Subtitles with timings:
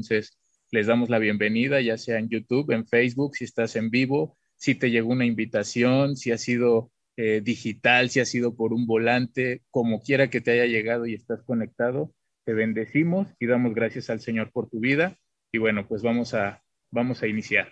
[0.00, 0.38] Entonces,
[0.70, 4.74] les damos la bienvenida, ya sea en YouTube, en Facebook, si estás en vivo, si
[4.74, 9.62] te llegó una invitación, si ha sido eh, digital, si ha sido por un volante,
[9.70, 14.20] como quiera que te haya llegado y estás conectado, te bendecimos y damos gracias al
[14.20, 15.18] Señor por tu vida.
[15.52, 17.70] Y bueno, pues vamos a, vamos a iniciar.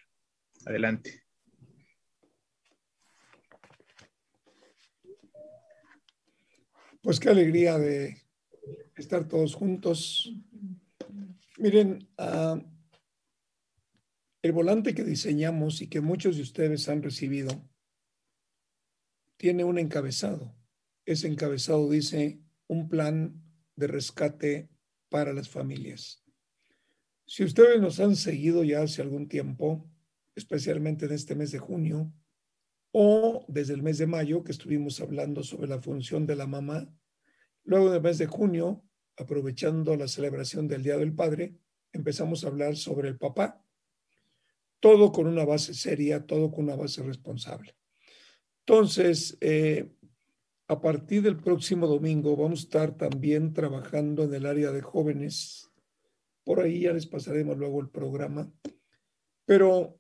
[0.67, 1.23] Adelante.
[7.01, 8.19] Pues qué alegría de
[8.97, 10.31] estar todos juntos.
[11.59, 12.63] Miren, uh,
[14.43, 17.69] el volante que diseñamos y que muchos de ustedes han recibido
[19.37, 20.55] tiene un encabezado.
[21.05, 23.43] Ese encabezado dice un plan
[23.75, 24.71] de rescate
[25.09, 26.23] para las familias.
[27.27, 29.91] Si ustedes nos han seguido ya hace algún tiempo,
[30.37, 32.13] especialmente en este mes de junio,
[32.93, 36.89] o desde el mes de mayo que estuvimos hablando sobre la función de la mamá,
[37.65, 38.88] luego del mes de junio,
[39.19, 41.55] aprovechando la celebración del Día del Padre,
[41.93, 43.63] empezamos a hablar sobre el papá
[44.81, 47.75] todo con una base seria, todo con una base responsable.
[48.61, 49.91] Entonces, eh,
[50.69, 55.71] a partir del próximo domingo vamos a estar también trabajando en el área de jóvenes.
[56.45, 58.53] Por ahí ya les pasaremos luego el programa.
[59.45, 59.99] Pero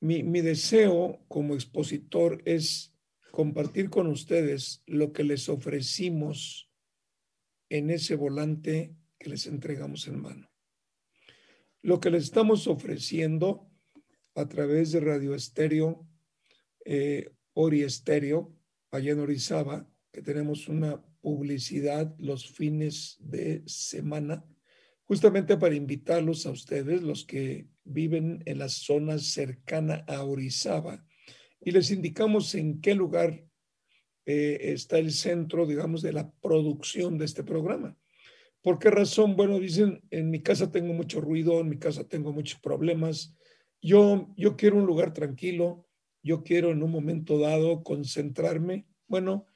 [0.00, 2.94] mi, mi deseo como expositor es
[3.30, 6.69] compartir con ustedes lo que les ofrecimos
[7.70, 10.50] en ese volante que les entregamos en mano.
[11.82, 13.70] Lo que les estamos ofreciendo
[14.34, 16.06] a través de Radio Estéreo,
[16.84, 18.54] eh, Ori Estéreo,
[18.90, 24.44] allá en Orizaba, que tenemos una publicidad los fines de semana,
[25.04, 31.04] justamente para invitarlos a ustedes, los que viven en la zona cercana a Orizaba,
[31.60, 33.44] y les indicamos en qué lugar
[34.30, 37.96] eh, está el centro, digamos, de la producción de este programa.
[38.62, 39.34] ¿Por qué razón?
[39.34, 43.34] Bueno, dicen, en mi casa tengo mucho ruido, en mi casa tengo muchos problemas.
[43.82, 45.88] Yo, yo quiero un lugar tranquilo,
[46.22, 48.86] yo quiero en un momento dado concentrarme.
[49.08, 49.46] Bueno,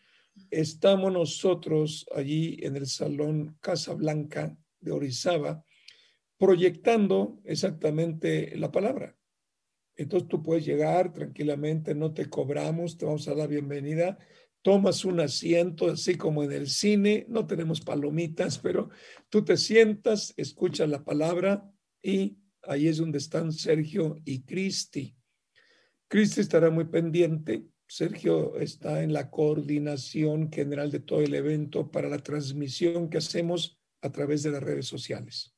[0.51, 5.65] estamos nosotros allí en el Salón Casa Blanca de Orizaba
[6.37, 9.17] proyectando exactamente la palabra.
[9.97, 14.19] Entonces tú puedes llegar tranquilamente, no te cobramos, te vamos a dar la bienvenida
[14.65, 18.89] tomas un asiento, así como en el cine, no tenemos palomitas, pero
[19.29, 21.71] tú te sientas, escuchas la palabra
[22.03, 25.15] y ahí es donde están Sergio y Cristi.
[26.09, 27.67] Cristi estará muy pendiente.
[27.87, 33.79] Sergio está en la coordinación general de todo el evento para la transmisión que hacemos
[34.01, 35.55] a través de las redes sociales.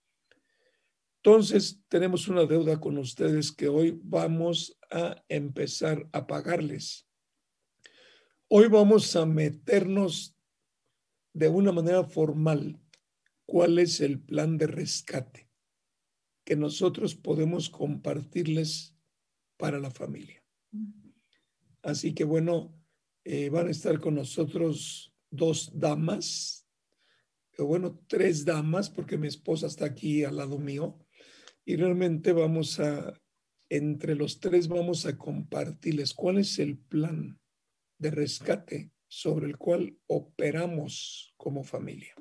[1.23, 7.06] Entonces, tenemos una deuda con ustedes que hoy vamos a empezar a pagarles.
[8.49, 10.37] Hoy vamos a meternos
[11.33, 12.81] de una manera formal
[13.45, 15.51] cuál es el plan de rescate
[16.45, 18.97] que nosotros podemos compartirles
[19.57, 20.45] para la familia.
[21.83, 22.73] Así que bueno,
[23.25, 26.69] eh, van a estar con nosotros dos damas,
[27.59, 31.05] o bueno, tres damas, porque mi esposa está aquí al lado mío,
[31.65, 33.13] y realmente vamos a,
[33.69, 37.41] entre los tres vamos a compartirles cuál es el plan
[37.99, 42.15] de rescate sobre el cual operamos como familia.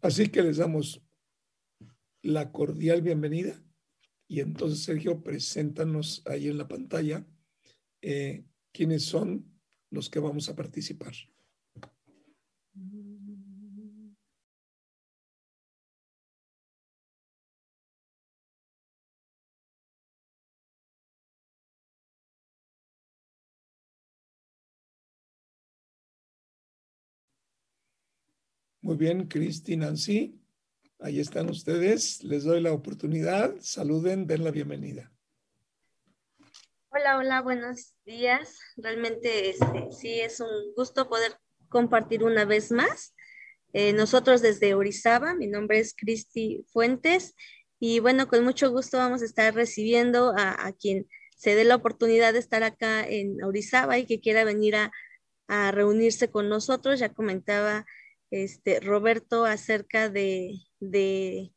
[0.00, 1.02] Así que les damos
[2.22, 3.62] la cordial bienvenida
[4.28, 7.26] y entonces Sergio, preséntanos ahí en la pantalla
[8.02, 9.58] eh, quiénes son
[9.90, 11.14] los que vamos a participar.
[28.88, 30.40] Muy bien, Cristi, Nancy,
[30.98, 32.24] ahí están ustedes.
[32.24, 33.54] Les doy la oportunidad.
[33.60, 35.12] Saluden, den la bienvenida.
[36.88, 38.58] Hola, hola, buenos días.
[38.78, 41.32] Realmente este, sí es un gusto poder
[41.68, 43.14] compartir una vez más.
[43.74, 47.34] Eh, nosotros desde Orizaba, mi nombre es Cristi Fuentes
[47.78, 52.32] y bueno, con mucho gusto vamos a estar recibiendo a, quien se dé la oportunidad
[52.32, 57.00] de estar acá en Orizaba y que quiera venir a reunirse con nosotros.
[57.00, 57.84] Ya comentaba
[58.30, 61.52] este, Roberto acerca de, de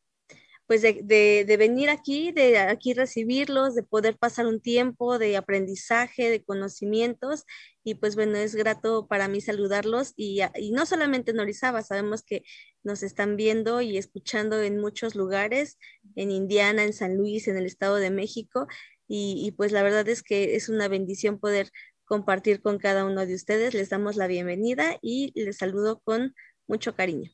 [0.72, 6.30] pues de, de, venir aquí, de aquí recibirlos, de poder pasar un tiempo de aprendizaje,
[6.30, 7.44] de conocimientos.
[7.84, 11.54] Y pues bueno, es grato para mí saludarlos y, y no solamente en
[11.84, 12.44] sabemos que
[12.84, 15.78] nos están viendo y escuchando en muchos lugares,
[16.16, 18.68] en Indiana, en San Luis, en el Estado de México.
[19.10, 21.70] Y, y pues la verdad es que es una bendición poder
[22.06, 23.74] compartir con cada uno de ustedes.
[23.74, 26.34] Les damos la bienvenida y les saludo con
[26.72, 27.30] mucho cariño.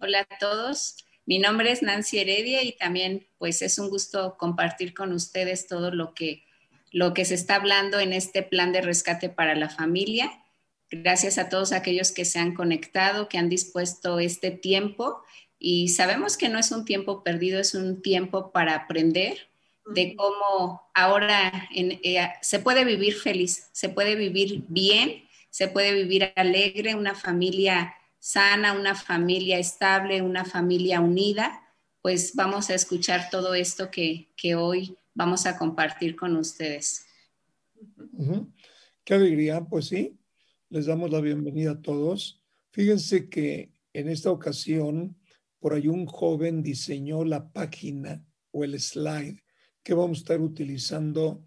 [0.00, 0.96] Hola a todos.
[1.26, 5.92] Mi nombre es Nancy Heredia y también pues es un gusto compartir con ustedes todo
[5.92, 6.44] lo que,
[6.90, 10.28] lo que se está hablando en este plan de rescate para la familia.
[10.90, 15.22] Gracias a todos aquellos que se han conectado, que han dispuesto este tiempo
[15.60, 19.38] y sabemos que no es un tiempo perdido, es un tiempo para aprender
[19.86, 26.32] de cómo ahora eh, se puede vivir feliz, se puede vivir bien, se puede vivir
[26.34, 31.62] alegre, una familia sana, una familia estable, una familia unida,
[32.00, 37.04] pues vamos a escuchar todo esto que, hoy vamos a compartir con ustedes.
[39.04, 40.18] Qué alegría, pues sí,
[40.70, 42.42] les damos la bienvenida a todos.
[42.70, 45.18] Fíjense que en esta ocasión,
[45.60, 49.42] por ahí un joven diseñó la página o el slide
[49.82, 51.46] que vamos a estar utilizando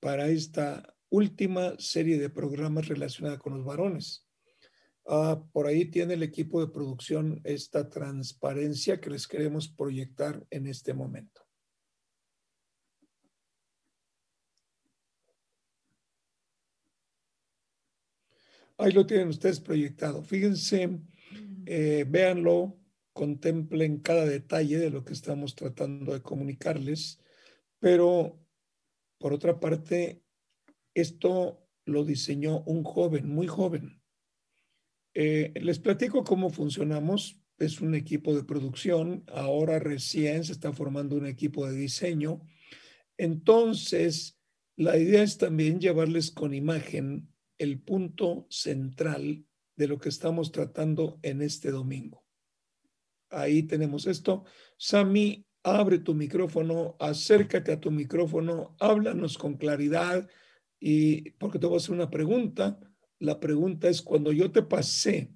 [0.00, 4.26] para esta última serie de programas relacionada con los varones.
[5.06, 10.66] Ah, por ahí tiene el equipo de producción esta transparencia que les queremos proyectar en
[10.66, 11.42] este momento.
[18.76, 20.24] Ahí lo tienen ustedes proyectado.
[20.24, 20.98] Fíjense,
[21.66, 22.76] eh, véanlo,
[23.12, 27.20] contemplen cada detalle de lo que estamos tratando de comunicarles,
[27.78, 28.40] pero
[29.18, 30.23] por otra parte,
[30.94, 34.00] esto lo diseñó un joven, muy joven,
[35.14, 37.40] eh, les platico cómo funcionamos.
[37.56, 39.24] Es un equipo de producción.
[39.28, 42.42] Ahora recién se está formando un equipo de diseño.
[43.16, 44.40] Entonces,
[44.76, 49.46] la idea es también llevarles con imagen el punto central
[49.76, 52.24] de lo que estamos tratando en este domingo.
[53.30, 54.44] Ahí tenemos esto.
[54.76, 60.28] Sami, abre tu micrófono, acércate a tu micrófono, háblanos con claridad
[60.86, 62.78] y porque te voy a hacer una pregunta
[63.24, 65.30] la pregunta es, cuando yo te pasé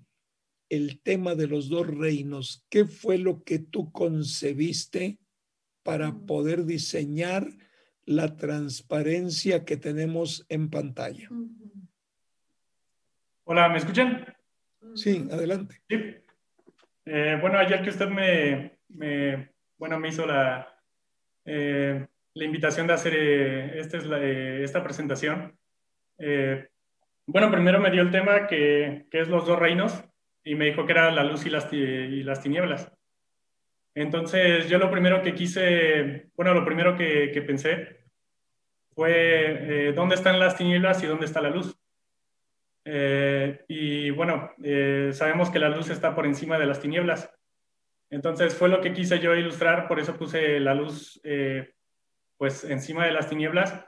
[0.69, 5.19] el tema de los dos reinos, ¿qué fue lo que tú concebiste
[5.83, 7.49] para poder diseñar
[8.05, 11.31] la transparencia que tenemos en pantalla?
[13.45, 14.27] Hola, ¿me escuchan?
[14.95, 15.81] Sí, adelante.
[15.89, 15.97] Sí.
[17.07, 18.79] Eh, bueno, ayer que usted me,
[19.79, 20.79] bueno, me hizo la,
[21.47, 22.07] eh,
[22.39, 24.05] la invitación de hacer eh, esta, es
[24.65, 25.59] esta presentación,
[27.31, 30.03] bueno, primero me dio el tema que, es los dos reinos
[30.43, 32.91] y me dijo que era la luz y las, y las tinieblas.
[33.95, 37.99] Entonces yo lo primero que quise, bueno, lo primero que, pensé
[38.95, 41.77] fue eh, dónde están las tinieblas y dónde está la luz.
[42.85, 47.31] Eh, y bueno, eh, sabemos que la luz está por encima de las tinieblas.
[48.09, 51.21] Entonces fue lo que quise yo ilustrar, por eso puse la luz
[52.39, 53.85] pues encima de las tinieblas.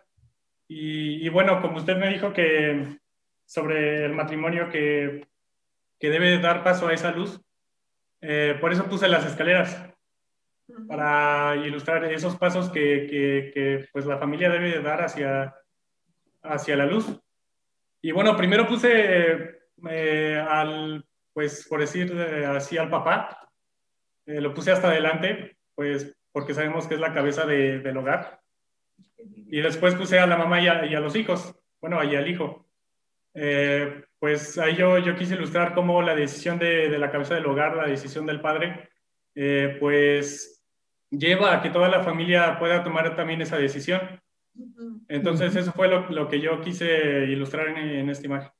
[0.68, 2.98] y, bueno, como usted me dijo que,
[3.50, 5.26] sobre el matrimonio que,
[6.00, 7.40] que debe dar paso a esa luz.
[8.22, 9.86] Eh, por eso puse las escaleras,
[10.86, 13.06] para ilustrar esos pasos que,
[13.52, 15.54] que, pues la familia debe dar hacia,
[16.42, 17.20] hacia la luz.
[18.00, 19.60] Y bueno, primero puse
[19.90, 23.36] eh, al, pues por decir eh, así, al papá,
[24.26, 28.39] lo puse hasta adelante, pues porque sabemos que es la cabeza de, del hogar.
[29.52, 32.28] Y después puse a la mamá y a, y a los hijos, bueno, y al
[32.28, 32.68] hijo.
[33.34, 37.46] Eh, pues ahí yo, yo quise ilustrar cómo la decisión de, de la cabeza del
[37.46, 38.90] hogar, la decisión del padre,
[39.34, 40.62] eh, pues
[41.10, 44.20] lleva a que toda la familia pueda tomar también esa decisión.
[45.08, 48.50] Entonces eso fue lo, lo que yo quise ilustrar en, en esta imagen.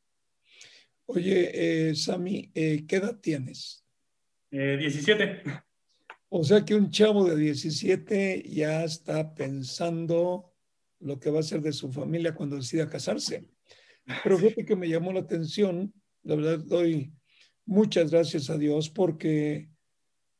[1.06, 1.50] Oye,
[1.90, 3.84] eh, Sami, ¿qué edad tienes?
[4.50, 5.42] 17.
[6.32, 10.54] O sea que un chavo de 17 ya está pensando
[11.00, 13.48] lo que va a ser de su familia cuando decida casarse.
[14.22, 17.12] Pero fíjate que me llamó la atención, la verdad doy
[17.66, 19.70] muchas gracias a Dios porque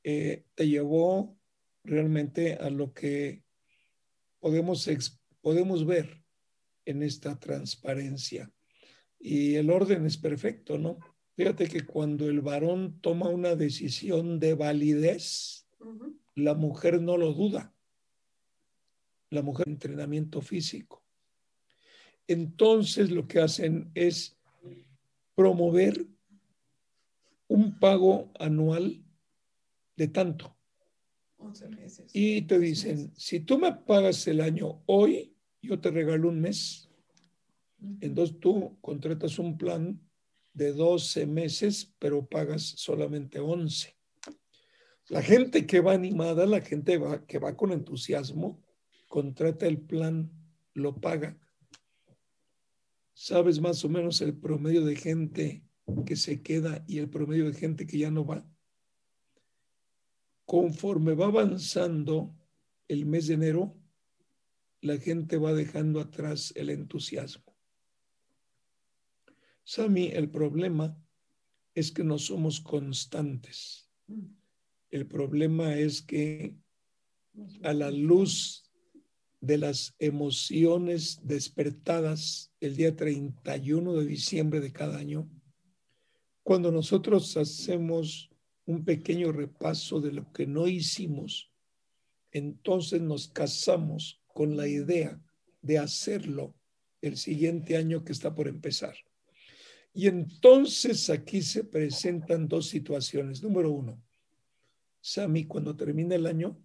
[0.04, 1.37] eh, te llevó
[1.82, 3.42] realmente a lo que
[4.38, 4.88] podemos,
[5.40, 6.23] podemos ver
[6.85, 8.52] en esta transparencia.
[9.18, 10.99] Y el orden es perfecto, ¿no?
[11.35, 15.66] Fíjate que cuando el varón toma una decisión de validez,
[16.35, 17.75] la mujer no lo duda.
[19.31, 21.01] La mujer entrenamiento físico
[22.31, 24.39] entonces lo que hacen es
[25.35, 26.07] promover
[27.49, 29.05] un pago anual
[29.97, 30.57] de tanto.
[32.13, 36.89] Y te dicen, si tú me pagas el año hoy, yo te regalo un mes.
[38.01, 40.01] Entonces tú contratas un plan
[40.53, 43.97] de 12 meses, pero pagas solamente 11.
[45.11, 48.62] La gente que va animada, la gente que va con entusiasmo,
[49.09, 50.31] contrata el plan,
[50.73, 51.37] lo paga
[53.12, 55.62] ¿Sabes más o menos el promedio de gente
[56.07, 58.47] que se queda y el promedio de gente que ya no va?
[60.50, 62.35] conforme va avanzando
[62.88, 63.76] el mes de enero,
[64.81, 67.55] la gente va dejando atrás el entusiasmo.
[69.62, 71.00] Sami, el problema
[71.73, 73.88] es que no somos constantes.
[74.90, 76.56] El problema es que
[77.62, 78.70] a la luz
[79.40, 85.30] de las emociones despertadas el día 31 de diciembre de cada año,
[86.42, 88.30] cuando nosotros hacemos
[88.66, 91.50] un pequeño repaso de lo que no hicimos,
[92.32, 95.20] entonces nos casamos con la idea
[95.62, 96.54] de hacerlo
[97.00, 98.94] el siguiente año que está por empezar.
[99.92, 103.42] Y entonces aquí se presentan dos situaciones.
[103.42, 104.00] Número uno,
[105.00, 106.59] Sami, cuando termina el año,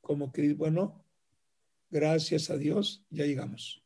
[0.00, 1.04] como que, bueno,
[1.90, 3.84] gracias a Dios, ya llegamos.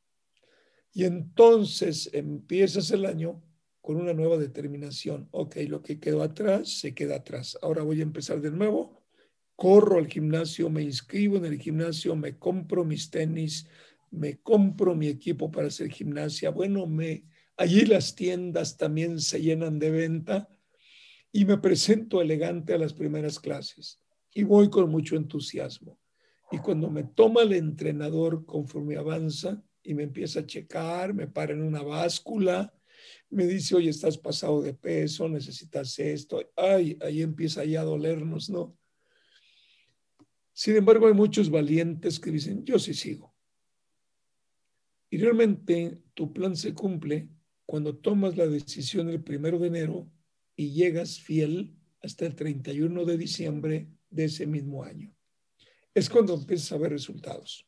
[0.92, 3.42] Y entonces empiezas el año
[3.80, 5.28] con una nueva determinación.
[5.30, 7.58] Ok, lo que quedó atrás, se queda atrás.
[7.62, 9.02] Ahora voy a empezar de nuevo.
[9.56, 13.66] Corro al gimnasio, me inscribo en el gimnasio, me compro mis tenis,
[14.10, 16.50] me compro mi equipo para hacer gimnasia.
[16.50, 17.24] Bueno, me,
[17.56, 20.48] allí las tiendas también se llenan de venta
[21.32, 23.98] y me presento elegante a las primeras clases
[24.34, 25.98] y voy con mucho entusiasmo.
[26.50, 31.52] Y cuando me toma el entrenador conforme avanza y me empieza a checar, me para
[31.52, 32.74] en una báscula,
[33.30, 36.42] me dice, oye, estás pasado de peso, necesitas esto.
[36.56, 38.76] Ay, ahí empieza ya a dolernos, ¿no?
[40.52, 43.34] Sin embargo, hay muchos valientes que dicen, yo sí sigo.
[45.08, 47.28] Y realmente tu plan se cumple
[47.64, 50.10] cuando tomas la decisión el primero de enero
[50.60, 55.10] y llegas fiel hasta el 31 de diciembre de ese mismo año.
[55.94, 57.66] Es cuando empiezas a ver resultados.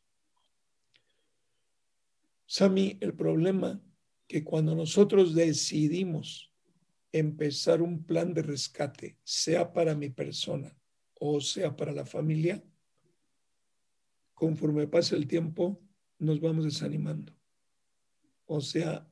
[2.45, 3.81] Sami, el problema
[4.27, 6.53] que cuando nosotros decidimos
[7.11, 10.77] empezar un plan de rescate, sea para mi persona
[11.19, 12.63] o sea para la familia,
[14.35, 15.81] conforme pasa el tiempo,
[16.19, 17.33] nos vamos desanimando.
[18.45, 19.11] O sea,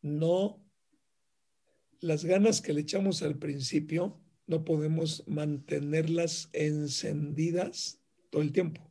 [0.00, 0.61] no,
[2.02, 8.90] las ganas que le echamos al principio, no podemos mantenerlas encendidas todo el tiempo.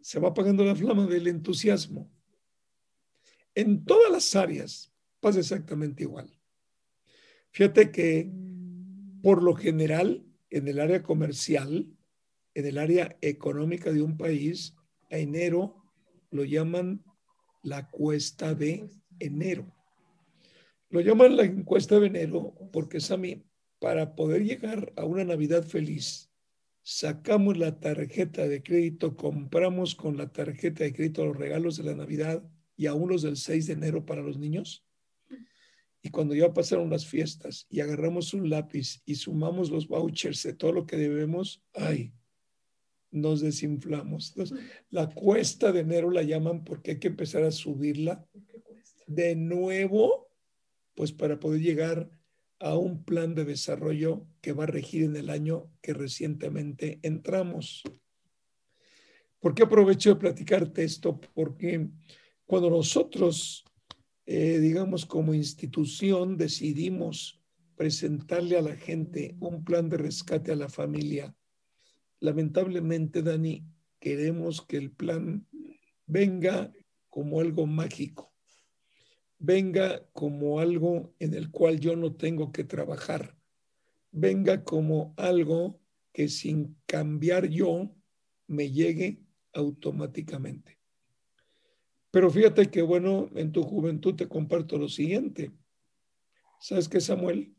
[0.00, 2.10] Se va apagando la flama del entusiasmo.
[3.54, 6.30] En todas las áreas pasa exactamente igual.
[7.50, 8.30] Fíjate que
[9.22, 11.88] por lo general, en el área comercial,
[12.52, 14.76] en el área económica de un país,
[15.10, 15.82] a enero
[16.30, 17.02] lo llaman
[17.62, 19.73] la cuesta de enero.
[20.94, 23.42] Lo llaman la encuesta de enero porque, Sami,
[23.80, 26.30] para poder llegar a una Navidad feliz,
[26.84, 31.96] sacamos la tarjeta de crédito, compramos con la tarjeta de crédito los regalos de la
[31.96, 34.86] Navidad y aún los del 6 de enero para los niños.
[36.00, 40.52] Y cuando ya pasaron las fiestas y agarramos un lápiz y sumamos los vouchers de
[40.52, 42.12] todo lo que debemos, ay,
[43.10, 44.32] nos desinflamos.
[44.90, 48.24] la cuesta de enero la llaman porque hay que empezar a subirla
[49.08, 50.23] de nuevo,
[50.94, 52.10] pues para poder llegar
[52.60, 57.82] a un plan de desarrollo que va a regir en el año que recientemente entramos.
[59.40, 61.20] ¿Por qué aprovecho de platicarte esto?
[61.34, 61.88] Porque
[62.46, 63.64] cuando nosotros,
[64.26, 67.42] eh, digamos, como institución decidimos
[67.76, 71.34] presentarle a la gente un plan de rescate a la familia,
[72.20, 73.66] lamentablemente, Dani,
[73.98, 75.46] queremos que el plan
[76.06, 76.72] venga
[77.08, 78.33] como algo mágico,
[79.44, 83.36] venga como algo en el cual yo no tengo que trabajar,
[84.10, 85.80] venga como algo
[86.12, 87.94] que sin cambiar yo
[88.46, 89.20] me llegue
[89.52, 90.78] automáticamente.
[92.10, 95.50] Pero fíjate que, bueno, en tu juventud te comparto lo siguiente.
[96.60, 97.54] ¿Sabes qué, Samuel?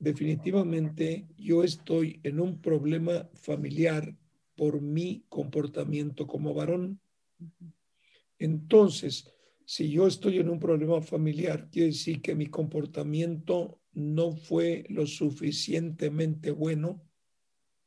[0.00, 4.16] Definitivamente yo estoy en un problema familiar
[4.56, 7.00] por mi comportamiento como varón.
[8.38, 9.32] Entonces,
[9.70, 15.06] si yo estoy en un problema familiar, quiere decir que mi comportamiento no fue lo
[15.06, 17.06] suficientemente bueno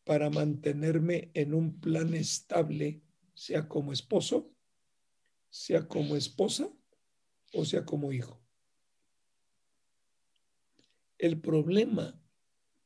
[0.03, 3.01] para mantenerme en un plan estable,
[3.33, 4.51] sea como esposo
[5.49, 6.71] sea como esposa
[7.53, 8.39] o sea como hijo.
[11.17, 12.15] El problema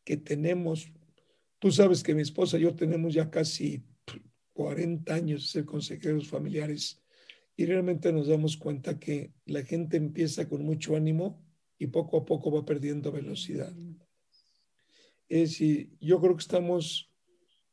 [0.05, 0.89] que tenemos,
[1.59, 3.83] tú sabes que mi esposa y yo tenemos ya casi
[4.53, 7.04] 40 años de ser consejeros familiares
[7.57, 11.43] y realmente nos damos cuenta que la gente empieza con mucho ánimo
[11.77, 13.73] y poco a poco va perdiendo velocidad.
[15.27, 17.11] Es decir, yo creo que estamos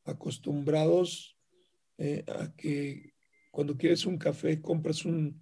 [0.05, 1.37] acostumbrados
[1.97, 3.13] eh, a que
[3.51, 5.41] cuando quieres un café, compras un,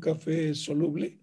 [0.00, 1.22] café soluble,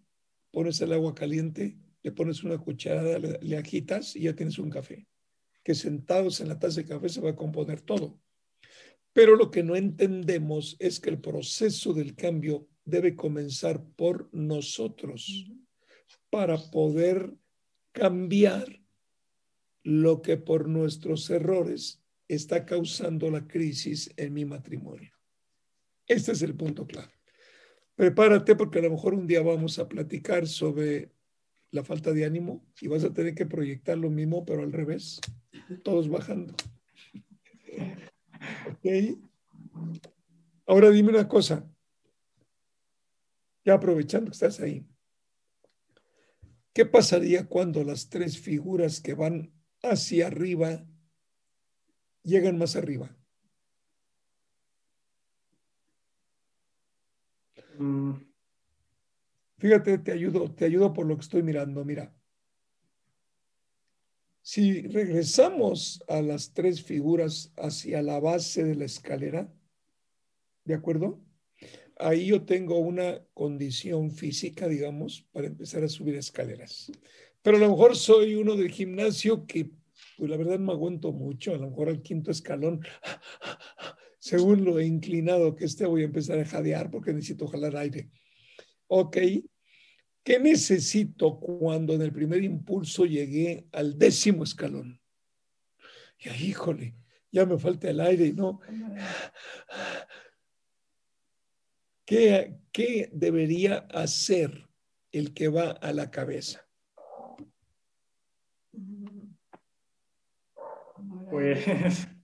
[0.50, 5.08] pones el agua caliente, le pones una cucharada, le, agitas y ya tienes un café.
[5.64, 8.20] que sentados en la taza de café se va a componer todo.
[9.16, 15.50] Pero lo que no entendemos es que el proceso del cambio debe comenzar por nosotros
[16.30, 17.34] para poder
[17.94, 18.82] cambiar
[19.84, 25.14] lo que por nuestros errores está causando la crisis en mi matrimonio.
[26.08, 27.14] Este es el punto claro.
[27.96, 31.10] Prepárate porque a lo mejor un día vamos a platicar sobre
[31.72, 35.22] la falta de ánimo y vas a tener que proyectar lo mismo, pero al revés,
[35.84, 36.54] todos bajando.
[38.68, 39.18] ¿Ok?
[40.66, 41.70] Ahora dime una cosa,
[43.64, 44.86] ya aprovechando que estás ahí,
[46.74, 50.86] ¿qué pasaría cuando las tres figuras que van hacia arriba
[52.24, 53.16] llegan más arriba?
[57.78, 58.14] Mm.
[59.58, 61.84] Fíjate, te ayudo, te ayudo por lo que estoy mirando.
[61.86, 62.14] Mira,
[64.46, 69.52] si regresamos a las tres figuras hacia la base de la escalera,
[70.66, 71.20] ¿de acuerdo?
[71.98, 76.92] Ahí yo tengo una condición física, digamos, para empezar a subir escaleras.
[77.42, 79.72] Pero a lo mejor soy uno del gimnasio que,
[80.16, 82.86] pues la verdad me aguanto mucho, a lo mejor al quinto escalón
[84.20, 88.12] según lo inclinado que esté, voy a empezar a jadear porque necesito jalar aire.
[88.90, 89.18] Ok,
[90.26, 95.00] ¿qué necesito cuando en el primer impulso llegué al décimo escalón?
[96.18, 96.96] Y ahí, híjole,
[97.32, 98.60] ya me falta el aire y no.
[102.06, 104.68] ¿Qué, ¿Qué debería hacer
[105.12, 106.68] el que va a la cabeza?
[111.30, 112.08] Pues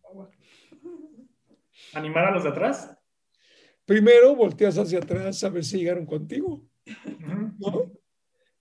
[1.93, 2.97] ¿Animar a los de atrás?
[3.85, 6.70] Primero volteas hacia atrás a ver si llegaron contigo.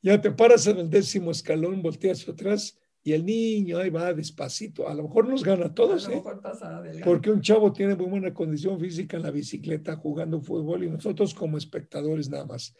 [0.02, 4.88] Ya te paras en el décimo escalón, volteas atrás y el niño ahí va despacito.
[4.88, 6.22] A lo mejor nos gana a todos, ¿eh?
[7.04, 11.34] Porque un chavo tiene muy buena condición física en la bicicleta jugando fútbol y nosotros
[11.34, 12.74] como espectadores nada más.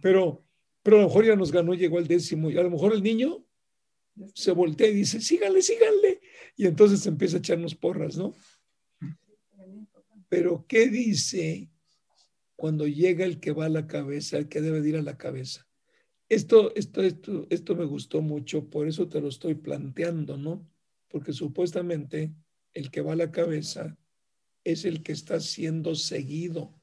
[0.00, 0.44] Pero,
[0.82, 3.02] pero a lo mejor ya nos ganó, llegó al décimo y a lo mejor el
[3.02, 3.44] niño
[4.34, 6.20] se voltea y dice, síganle, síganle.
[6.56, 8.34] Y entonces empieza a echarnos porras, ¿no?
[10.28, 11.69] Pero ¿qué dice
[12.60, 15.66] cuando llega el que va a la cabeza, el que debe ir a la cabeza?
[16.28, 20.68] Esto, esto, esto, esto me gustó mucho, por eso te lo estoy planteando, ¿no?
[21.08, 22.34] Porque supuestamente
[22.74, 23.96] el que va a la cabeza
[24.62, 26.78] es el que está siendo seguido.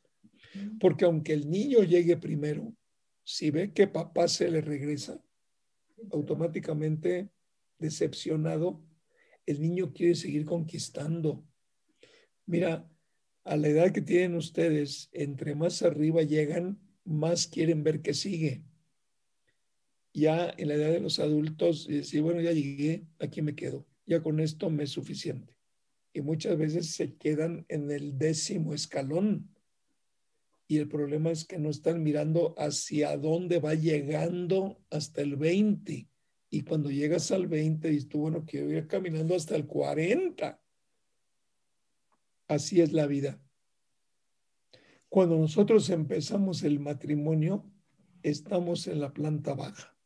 [0.80, 2.76] Porque aunque el niño llegue primero,
[3.24, 5.24] si ve que papá se le regresa,
[6.10, 7.30] automáticamente
[7.78, 8.82] decepcionado,
[9.46, 11.46] el niño quiere seguir conquistando.
[12.48, 12.90] Mira,
[13.48, 18.64] a la edad que tienen ustedes, entre más arriba llegan, más quieren ver qué sigue.
[20.14, 24.22] Ya en la edad de los adultos, decir, bueno, ya llegué, aquí me quedo, ya
[24.22, 25.58] con esto me es suficiente.
[26.12, 29.50] Y muchas veces se quedan en el décimo escalón.
[30.68, 36.10] Y el problema es que no están mirando hacia dónde va llegando hasta el 20.
[36.50, 40.60] Y cuando llegas al 20, dices tú, bueno, quiero ir caminando hasta el 40
[42.48, 43.42] Así es la vida.
[45.10, 47.66] Cuando nosotros empezamos el matrimonio,
[48.24, 49.98] estamos en la planta baja,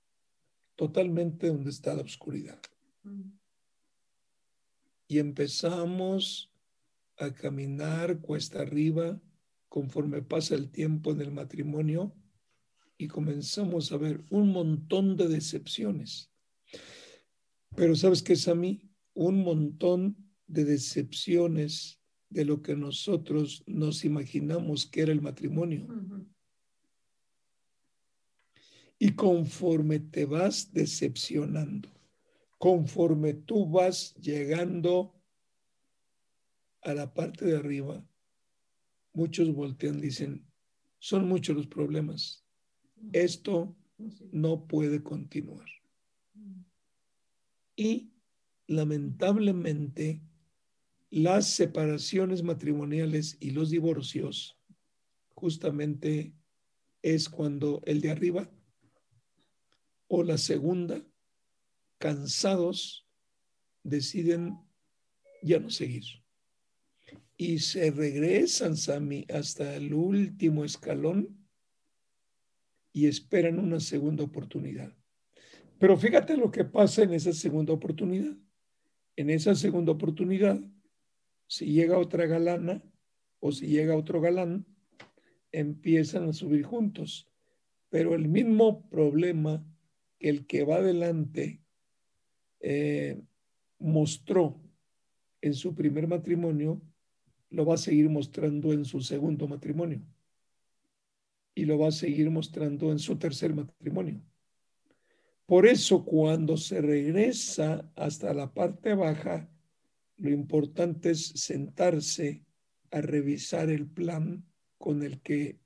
[0.75, 2.59] totalmente donde está la oscuridad.
[5.07, 6.51] Y empezamos
[7.17, 9.21] a caminar cuesta arriba
[9.69, 12.15] conforme pasa el tiempo en el matrimonio
[12.97, 16.31] y comenzamos a ver un montón de decepciones.
[17.75, 18.91] Pero ¿sabes qué es a mí?
[19.13, 22.00] Un montón de decepciones
[22.31, 25.87] de lo que nosotros nos imaginamos que era el matrimonio.
[28.97, 31.89] Y conforme te vas decepcionando,
[32.57, 35.13] conforme tú vas llegando
[36.81, 38.05] a la parte de arriba,
[39.13, 40.45] muchos voltean, dicen,
[40.99, 42.45] son muchos los problemas.
[43.11, 43.75] Esto
[44.31, 45.67] no puede continuar.
[47.75, 48.11] Y
[48.67, 50.21] lamentablemente
[51.11, 54.57] las separaciones matrimoniales y los divorcios
[55.35, 56.33] justamente
[57.01, 58.49] es cuando el de arriba
[60.07, 61.05] o la segunda,
[61.97, 63.05] cansados,
[63.83, 64.57] deciden
[65.43, 66.03] ya no seguir.
[67.37, 71.45] Y se regresan, Sami, hasta el último escalón
[72.93, 74.95] y esperan una segunda oportunidad.
[75.77, 78.37] Pero fíjate lo que pasa en esa segunda oportunidad.
[79.15, 80.61] En esa segunda oportunidad,
[81.51, 82.81] si llega otra galana
[83.41, 84.65] o si llega otro galán,
[85.51, 87.27] empiezan a subir juntos.
[87.89, 89.61] Pero el mismo problema
[90.17, 91.61] que el que va adelante
[92.61, 93.21] eh,
[93.79, 94.61] mostró
[95.41, 96.81] en su primer matrimonio,
[97.49, 100.01] lo va a seguir mostrando en su segundo matrimonio.
[101.53, 104.21] Y lo va a seguir mostrando en su tercer matrimonio.
[105.45, 109.49] Por eso cuando se regresa hasta la parte baja,
[110.21, 112.45] lo importante es sentarse
[112.91, 114.45] a revisar el plan
[114.77, 115.59] con el que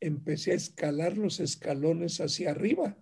[0.00, 2.98] empecé a escalar los escalones hacia arriba.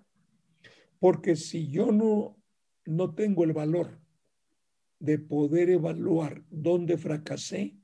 [1.01, 2.37] Porque si yo no,
[2.85, 4.01] no tengo el valor
[5.01, 7.77] de poder evaluar dónde fracasé,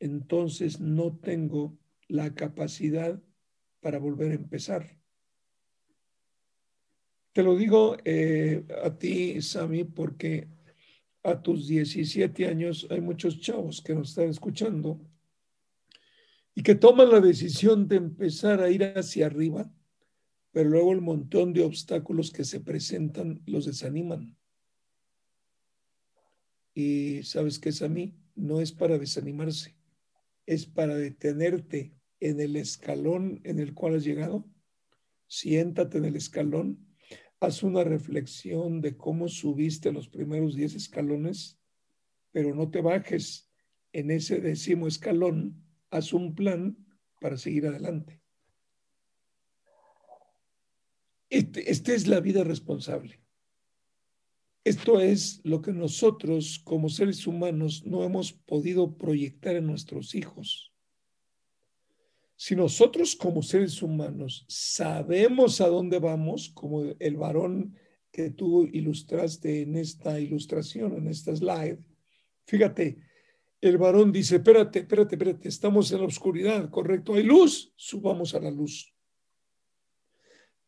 [0.00, 3.22] entonces no tengo la capacidad
[3.80, 4.98] para volver a empezar.
[7.32, 10.55] Te lo digo eh, a ti, Sami, porque
[11.26, 15.00] a tus 17 años hay muchos chavos que nos están escuchando
[16.54, 19.70] y que toman la decisión de empezar a ir hacia arriba,
[20.52, 24.36] pero luego el montón de obstáculos que se presentan los desaniman.
[26.72, 29.76] Y sabes que es a mí, no es para desanimarse,
[30.46, 34.48] es para detenerte en el escalón en el cual has llegado.
[35.26, 36.86] Siéntate en el escalón,
[37.40, 41.58] haz una reflexión de cómo subiste los primeros 10 escalones,
[42.32, 43.50] pero no te bajes
[43.92, 46.76] en ese décimo escalón haz un plan
[47.20, 48.20] para seguir adelante.
[51.30, 53.20] Este, esta es la vida responsable.
[54.64, 60.75] Esto es lo que nosotros como seres humanos no hemos podido proyectar en nuestros hijos.
[62.36, 67.74] Si nosotros como seres humanos sabemos a dónde vamos, como el varón
[68.12, 71.78] que tú ilustraste en esta ilustración, en esta slide,
[72.44, 72.98] fíjate,
[73.62, 78.40] el varón dice, espérate, espérate, espérate, estamos en la oscuridad, correcto, hay luz, subamos a
[78.40, 78.94] la luz.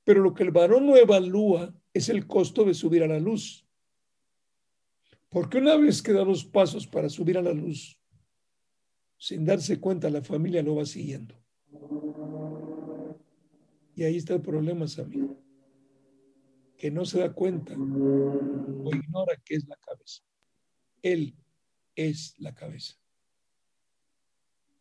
[0.04, 3.66] Pero lo que el varón no evalúa es el costo de subir a la luz.
[5.28, 8.00] Porque una vez que da los pasos para subir a la luz,
[9.18, 11.34] sin darse cuenta, la familia lo va siguiendo.
[13.94, 15.36] Y ahí está el problema, amigo.
[16.76, 20.22] Que no se da cuenta o ignora que es la cabeza.
[21.02, 21.34] Él
[21.96, 22.94] es la cabeza.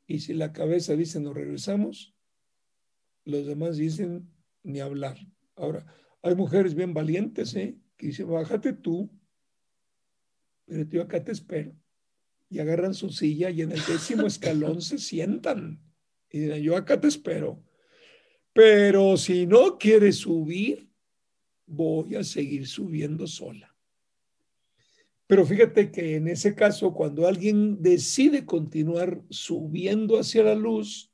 [0.05, 2.15] Y si la cabeza dice nos regresamos,
[3.25, 4.31] los demás dicen
[4.63, 5.17] ni hablar.
[5.55, 5.85] Ahora,
[6.21, 7.77] hay mujeres bien valientes, ¿eh?
[7.97, 9.09] Que dicen, bájate tú,
[10.65, 11.75] pero yo acá te espero.
[12.49, 15.86] Y agarran su silla y en el décimo escalón se sientan.
[16.31, 17.63] Y dicen, yo acá te espero.
[18.53, 20.89] Pero si no quieres subir,
[21.65, 23.75] voy a seguir subiendo sola.
[25.27, 31.11] Pero fíjate que en ese caso, cuando alguien decide continuar subiendo hacia la luz,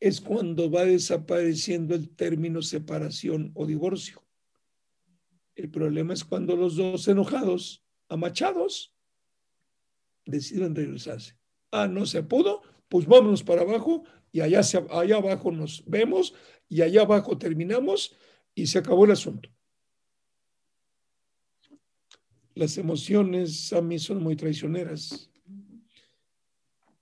[0.00, 4.24] es cuando va desapareciendo el término separación o divorcio.
[5.54, 8.96] El problema es cuando los dos enojados, amachados,
[10.24, 11.36] deciden regresarse.
[11.70, 16.34] Ah, no se pudo, pues vámonos para abajo y allá, allá abajo nos vemos
[16.68, 18.16] y allá abajo terminamos
[18.54, 19.48] y se acabó el asunto
[22.54, 25.30] las emociones a mí son muy traicioneras.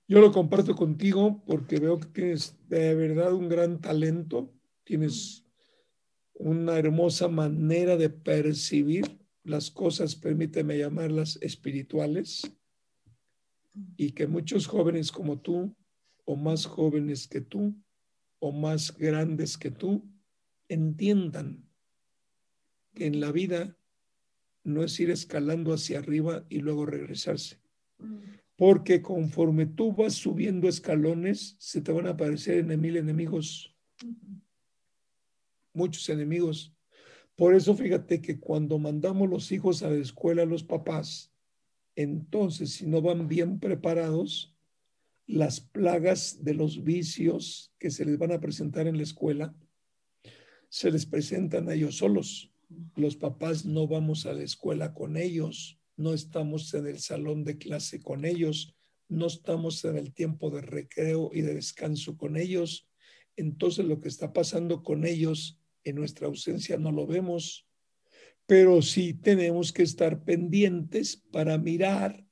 [0.07, 4.53] Yo lo comparto contigo porque veo que tienes de verdad un gran talento,
[4.85, 5.45] tienes
[6.35, 12.51] una hermosa manera de percibir las cosas, permíteme llamarlas espirituales,
[13.97, 15.75] y que muchos jóvenes como tú,
[16.25, 17.75] o más jóvenes que tú,
[18.39, 20.09] o más grandes que tú,
[20.69, 21.69] entiendan
[22.95, 23.77] que en la vida
[24.65, 27.59] no es ir escalando hacia arriba y luego regresarse.
[27.99, 28.19] Mm.
[28.57, 33.75] Porque conforme tú vas subiendo escalones, se te van a aparecer mil enemigos.
[35.73, 36.75] Muchos enemigos.
[37.37, 41.33] Por eso fíjate que cuando mandamos los hijos a la escuela, los papás,
[41.97, 44.55] entonces si no van bien preparados,
[45.33, 49.55] las plagas de los vicios que se les van a presentar en la escuela,
[50.69, 52.51] se les presentan a ellos solos
[52.97, 57.59] los papás no vamos a la escuela con ellos, no estamos en el salón de
[57.59, 58.77] clase con ellos,
[59.09, 62.89] no estamos en el tiempo de recreo y de descanso con ellos.
[63.37, 67.67] Entonces lo que está pasando con ellos en nuestra ausencia no lo vemos,
[68.47, 72.25] pero sí tenemos que estar pendientes para mirar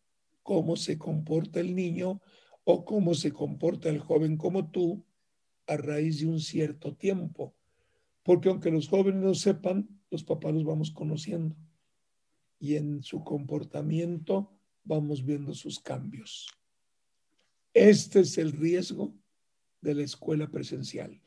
[0.42, 2.22] cómo se comporta el niño
[2.70, 5.02] o cómo se comporta el joven como tú
[5.66, 7.54] a raíz de un cierto tiempo.
[8.22, 11.56] Porque aunque los jóvenes no sepan, los papás los vamos conociendo
[12.58, 14.52] y en su comportamiento
[14.84, 16.46] vamos viendo sus cambios.
[17.72, 19.14] Este es el riesgo
[19.80, 21.18] de la escuela presencial.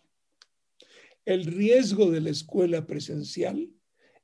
[1.25, 3.67] El riesgo de la escuela presencial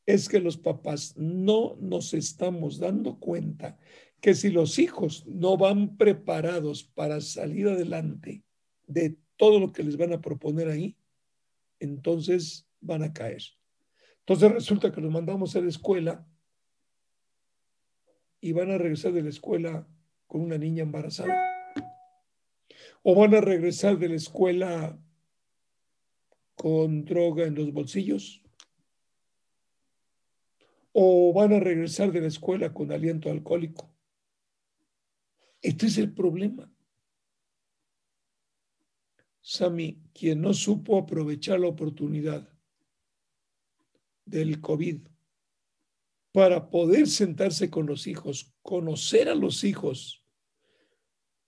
[0.05, 3.79] es que los papás no nos estamos dando cuenta
[4.21, 8.43] que si los hijos no van preparados para salir adelante
[8.87, 10.97] de todo lo que les van a proponer ahí,
[11.79, 13.43] entonces van a caer.
[14.19, 16.27] Entonces resulta que los mandamos a la escuela
[18.41, 19.87] y van a regresar de la escuela
[20.25, 21.35] con una niña embarazada.
[23.03, 24.99] O van a regresar de la escuela
[26.55, 28.43] con droga en los bolsillos.
[30.91, 33.96] O van a regresar de la escuela con aliento alcohólico.
[35.61, 36.71] Este es el problema.
[39.41, 42.51] Sami, quien no supo aprovechar la oportunidad
[44.25, 45.07] del COVID
[46.33, 50.23] para poder sentarse con los hijos, conocer a los hijos,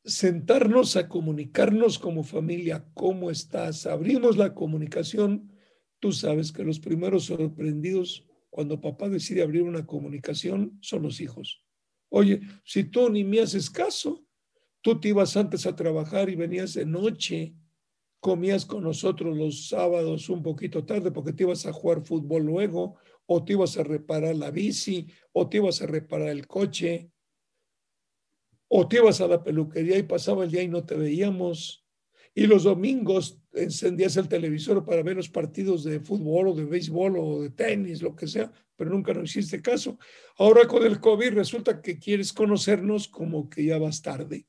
[0.05, 3.85] sentarnos a comunicarnos como familia, ¿cómo estás?
[3.85, 5.51] Abrimos la comunicación.
[5.99, 11.63] Tú sabes que los primeros sorprendidos cuando papá decide abrir una comunicación son los hijos.
[12.09, 14.25] Oye, si tú ni me haces caso,
[14.81, 17.55] tú te ibas antes a trabajar y venías de noche,
[18.19, 22.95] comías con nosotros los sábados un poquito tarde porque te ibas a jugar fútbol luego,
[23.25, 27.11] o te ibas a reparar la bici, o te ibas a reparar el coche,
[28.67, 31.85] o te ibas a la peluquería y pasaba el día y no te veíamos.
[32.33, 37.17] Y los domingos encendías el televisor para ver los partidos de fútbol o de béisbol
[37.17, 39.97] o de tenis, lo que sea, pero nunca nos hiciste caso.
[40.37, 44.47] Ahora con el COVID resulta que quieres conocernos como que ya vas tarde.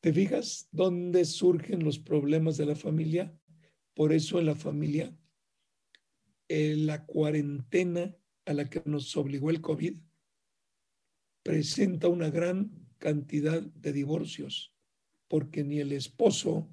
[0.00, 3.34] ¿Te fijas dónde surgen los problemas de la familia?
[3.94, 5.14] Por eso en la familia
[6.48, 8.16] eh, la cuarentena
[8.46, 9.96] a la que nos obligó el COVID
[11.42, 14.74] presenta una gran cantidad de divorcios,
[15.28, 16.68] porque ni el esposo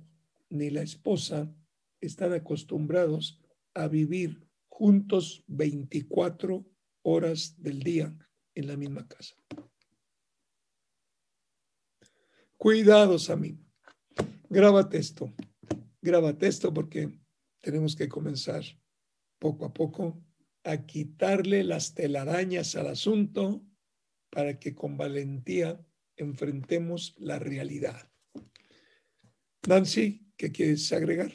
[0.50, 1.54] ni la esposa
[2.02, 3.42] están acostumbrados
[3.74, 6.66] a vivir juntos 24
[7.04, 8.18] horas del día
[8.56, 9.36] en la misma casa.
[12.58, 13.64] Cuidados, amigo.
[14.50, 15.34] Grábate esto.
[16.02, 17.20] Grábate esto porque
[17.62, 18.64] tenemos que comenzar
[19.40, 20.24] poco a poco
[20.64, 23.66] a quitarle las telarañas al asunto
[24.30, 25.80] para que con valentía
[26.18, 28.12] enfrentemos la realidad.
[29.68, 31.32] Nancy, ¿qué quieres agregar?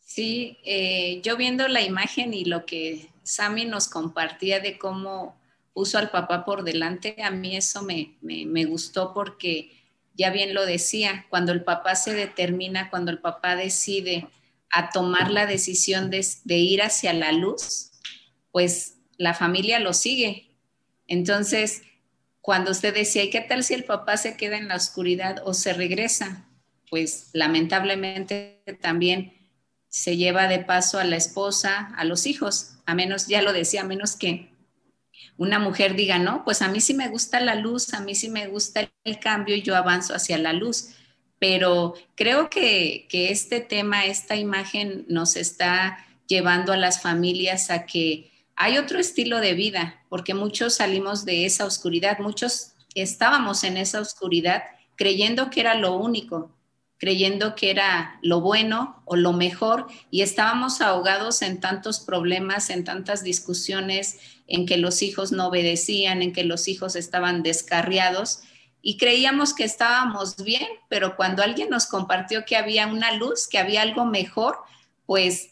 [0.00, 5.40] Sí, eh, yo viendo la imagen y lo que Sammy nos compartía de cómo
[5.72, 9.70] puso al papá por delante, a mí eso me, me gustó porque
[10.14, 14.28] ya bien lo decía, cuando el papá se determina, cuando el papá decide
[14.70, 16.24] a tomar la decisión de,
[16.56, 17.92] ir hacia la luz,
[18.50, 20.56] pues la familia lo sigue.
[21.06, 21.82] Entonces,
[22.42, 25.54] cuando usted decía, ¿y qué tal si el papá se queda en la oscuridad o
[25.54, 26.46] se regresa?
[26.90, 29.32] Pues lamentablemente también
[29.88, 33.80] se lleva de paso a la esposa, a los hijos, a menos, ya lo decía,
[33.80, 34.50] a menos que
[35.38, 38.28] una mujer diga, no, pues a mí sí me gusta la luz, a mí sí
[38.28, 40.90] me gusta el cambio y yo avanzo hacia la luz
[41.42, 48.30] pero creo que, este tema, esta imagen nos está llevando a las familias a que
[48.56, 54.00] hay otro estilo de vida, porque muchos salimos de esa oscuridad, muchos estábamos en esa
[54.00, 54.62] oscuridad
[54.96, 56.54] creyendo que era lo único,
[56.98, 62.84] creyendo que era lo bueno o lo mejor y estábamos ahogados en tantos problemas, en
[62.84, 68.42] tantas discusiones, en que los hijos no obedecían, en que los hijos estaban descarriados
[68.82, 73.58] y creíamos que estábamos bien, pero cuando alguien nos compartió que había una luz, que
[73.58, 74.58] había algo mejor,
[75.06, 75.51] pues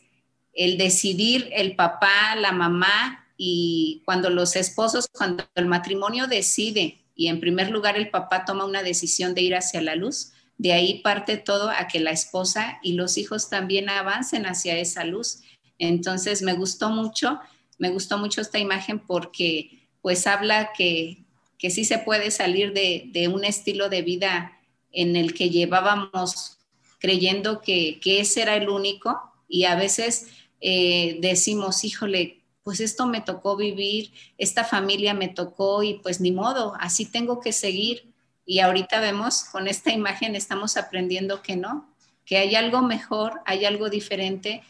[0.65, 7.29] el decidir el papá, la mamá y cuando los esposos, cuando el matrimonio decide y
[7.29, 11.01] en primer lugar el papá toma una decisión de ir hacia la luz, de ahí
[11.03, 15.41] parte todo a que la esposa y los hijos también avancen hacia esa luz.
[15.79, 17.41] Entonces me gustó mucho,
[17.79, 21.25] me gustó mucho esta imagen porque pues habla que
[21.61, 24.59] que sí se puede salir de, un estilo de vida
[24.93, 26.57] en el que llevábamos
[26.99, 30.29] creyendo que, ese era el único y a veces
[30.61, 36.33] eh, decimos, híjole, pues esto me tocó vivir, esta familia me tocó y pues ni
[36.33, 38.13] modo, así tengo que seguir.
[38.45, 41.89] Y ahorita vemos, con esta imagen estamos aprendiendo que no,
[42.25, 44.63] que hay algo mejor, hay algo diferente.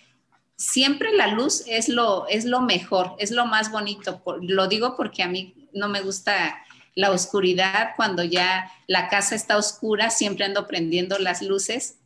[0.56, 4.22] Siempre la luz es lo, es lo mejor, es lo más bonito.
[4.40, 6.62] lo digo porque a mí no me gusta
[6.94, 11.98] la oscuridad, cuando ya la casa está oscura, siempre ando prendiendo las luces,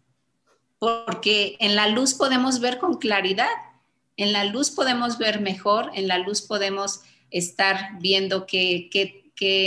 [0.78, 3.48] porque en la luz podemos ver con claridad,
[4.16, 7.00] en la luz podemos ver mejor, en la luz podemos
[7.30, 8.88] estar viendo que,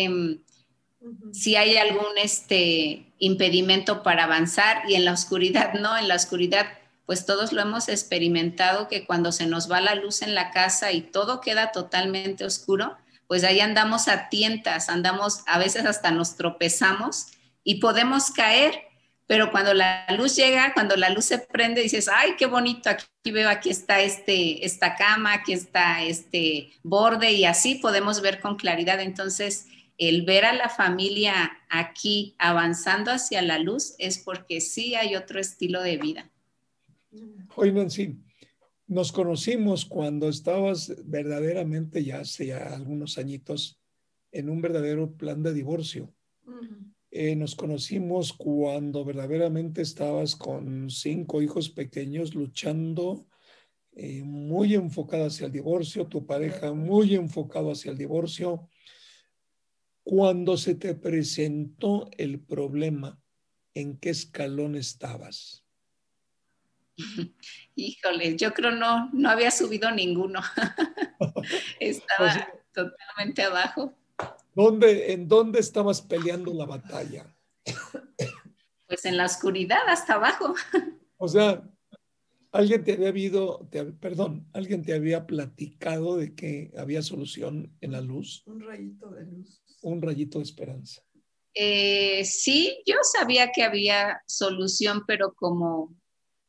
[0.10, 6.16] mm, si hay algún este, impedimento para avanzar y en la oscuridad no, en la
[6.16, 6.68] oscuridad
[7.08, 10.92] pues todos lo hemos experimentado, que cuando se nos va la luz en la casa
[10.92, 16.36] y todo queda totalmente oscuro, pues ahí andamos a tientas, andamos, a veces hasta nos
[16.36, 17.28] tropezamos
[17.64, 18.87] y podemos caer,
[19.28, 23.32] pero cuando la luz llega, cuando la luz se prende, dices, ay, qué bonito, aquí
[23.32, 28.56] veo, aquí está este, esta cama, aquí está este borde y así podemos ver con
[28.56, 29.02] claridad.
[29.02, 35.16] Entonces, el ver a la familia aquí avanzando hacia la luz es porque sí hay
[35.16, 36.32] otro estilo de vida.
[37.56, 38.16] Oye, Nancy,
[38.88, 43.78] nos conocimos cuando estabas verdaderamente ya hace algunos añitos
[44.32, 46.14] en un verdadero plan de divorcio.
[47.20, 53.26] Eh, nos conocimos cuando verdaderamente estabas con cinco hijos pequeños luchando,
[53.96, 58.70] eh, muy enfocado hacia el divorcio, tu pareja muy enfocado hacia el divorcio.
[60.04, 63.20] Cuando se te presentó el problema,
[63.74, 65.66] ¿en qué escalón estabas?
[67.76, 70.42] Híjole, yo creo no, no había subido ninguno.
[71.80, 73.98] Estaba totalmente abajo.
[74.58, 77.32] ¿Dónde, ¿En dónde estabas peleando la batalla?
[78.88, 80.56] Pues en la oscuridad, hasta abajo.
[81.18, 81.70] O sea,
[82.52, 88.02] alguien te había habido, perdón, alguien te había platicado de que había solución en la
[88.02, 88.42] luz.
[88.48, 89.62] Un rayito de luz.
[89.84, 91.04] Un rayito de esperanza.
[91.54, 95.96] Eh, sí, yo sabía que había solución, pero como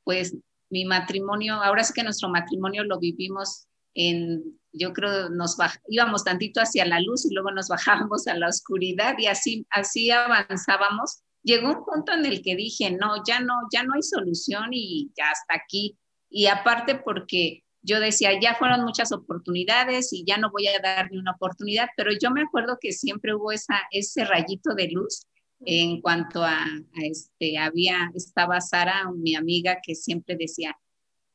[0.05, 0.35] pues
[0.71, 5.57] mi matrimonio, ahora sí que nuestro matrimonio lo vivimos en, yo creo, nos
[5.89, 10.11] íbamos tantito hacia la luz y luego nos bajábamos a la oscuridad y así, así
[10.11, 11.23] avanzábamos.
[11.43, 15.11] Llegó un punto en el que dije, no, ya no, ya no hay solución y
[15.17, 15.97] ya hasta aquí.
[16.31, 21.11] Y aparte porque yo decía, ya fueron muchas oportunidades y ya no voy a dar
[21.11, 25.27] ni una oportunidad, pero yo me acuerdo que siempre hubo esa, ese rayito de luz
[25.61, 26.65] en cuanto a,
[27.03, 30.77] este, había, estaba Sara, mi amiga, que siempre decía,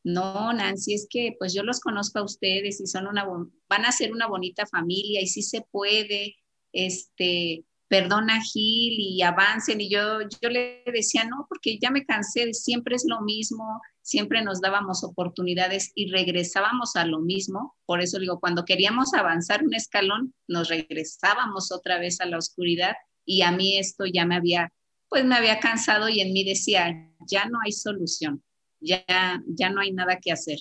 [0.04, 3.26] no, Nancy, es que pues yo los conozco a ustedes y son una,
[3.70, 6.36] van a ser una bonita familia y sí se puede,
[6.74, 9.80] este, perdona Gil y avancen.
[9.80, 14.44] Y yo, yo le decía, no, porque ya me cansé, siempre es lo mismo, siempre
[14.44, 17.76] nos dábamos oportunidades y regresábamos a lo mismo.
[17.86, 22.94] Por eso digo, cuando queríamos avanzar un escalón, nos regresábamos otra vez a la oscuridad
[23.26, 24.74] y a mí esto ya me había,
[25.08, 28.44] pues me había cansado y en mí decía, ya no hay solución,
[28.84, 30.60] ya, ya no hay nada que hacer.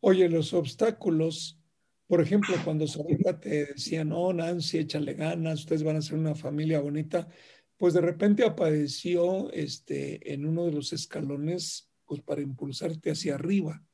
[0.00, 1.58] Oye, los obstáculos,
[2.06, 6.34] por ejemplo, cuando Sorita te decía, no, Nancy, échale ganas, ustedes van a ser una
[6.34, 7.28] familia bonita,
[7.76, 13.84] pues de repente apareció este, en uno de los escalones, pues para impulsarte hacia arriba.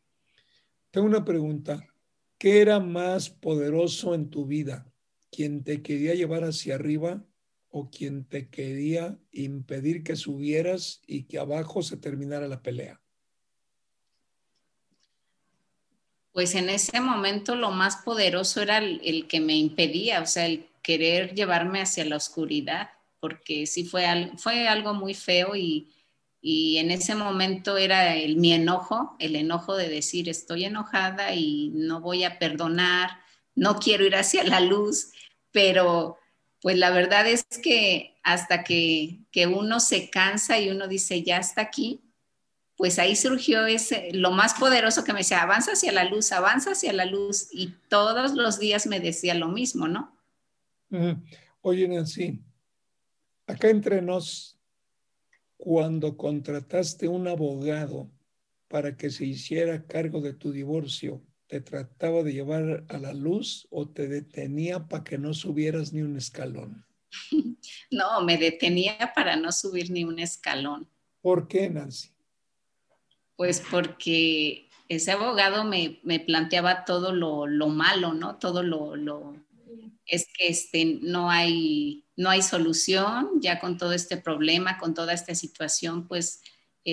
[0.90, 1.86] Tengo una pregunta,
[2.38, 4.90] ¿qué era más poderoso en tu vida?
[5.30, 7.24] quien te quería llevar hacia arriba
[7.70, 13.00] o quien te quería impedir que subieras y que abajo se terminara la pelea?
[16.32, 20.66] Pues en ese momento lo más poderoso era el, que me impedía, o sea, el
[20.82, 25.90] querer llevarme hacia la oscuridad, porque sí fue, fue algo muy feo y,
[26.40, 31.70] y en ese momento era el, mi enojo, el enojo de decir estoy enojada y
[31.74, 33.10] no voy a perdonar,
[33.54, 35.12] no quiero ir hacia la luz,
[35.50, 36.17] pero
[36.60, 41.62] pues la verdad es que hasta que, uno se cansa y uno dice, ya está
[41.62, 42.02] aquí,
[42.76, 46.72] pues ahí surgió ese, lo más poderoso que me decía, avanza hacia la luz, avanza
[46.72, 50.16] hacia la luz, y todos los días me decía lo mismo, ¿no?
[51.60, 52.40] Oye, Nancy,
[53.46, 54.58] acá entre nos,
[55.56, 58.10] cuando contrataste un abogado
[58.68, 63.66] para que se hiciera cargo de tu divorcio, te trataba de llevar a la luz
[63.70, 66.84] o te detenía para que no subieras ni un escalón?
[67.90, 70.88] No, me detenía para no subir ni un escalón.
[71.22, 72.10] ¿Por qué, Nancy?
[73.34, 78.36] Pues porque ese abogado me, planteaba todo lo, malo, ¿no?
[78.36, 79.36] Todo lo, lo,
[80.04, 85.12] es que este, no, hay, no hay solución ya con todo este problema, con toda
[85.12, 86.42] esta situación, pues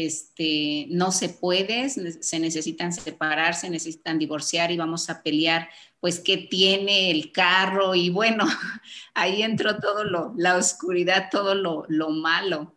[0.03, 5.69] este, no se puede, se necesitan separar, se necesitan divorciar y vamos a pelear,
[6.01, 8.45] pues, qué tiene el carro y bueno,
[9.13, 12.75] ahí entró todo lo, la oscuridad, todo lo, lo malo.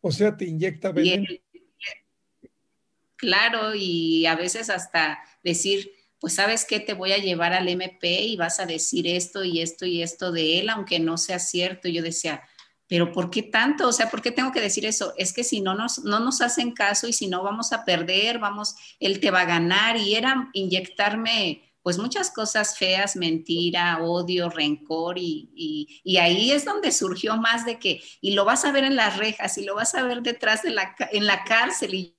[0.00, 1.26] O sea, te inyecta veneno.
[3.16, 8.22] claro, y a veces hasta decir, pues sabes qué, te voy a llevar al MP
[8.22, 11.88] y vas a decir esto y esto y esto de él, aunque no sea cierto.
[11.88, 12.42] Yo decía,
[12.88, 13.88] pero ¿por qué tanto?
[13.88, 15.14] O sea, ¿por qué tengo que decir eso?
[15.16, 18.38] Es que si no nos, no nos hacen caso y si no vamos a perder,
[18.38, 24.50] vamos, él te va a ganar y era inyectarme pues muchas cosas feas, mentira, odio,
[24.50, 28.82] rencor y, y, ahí es donde surgió más de que, y lo vas a ver
[28.82, 32.16] en las rejas y lo vas a ver detrás de la, en la cárcel y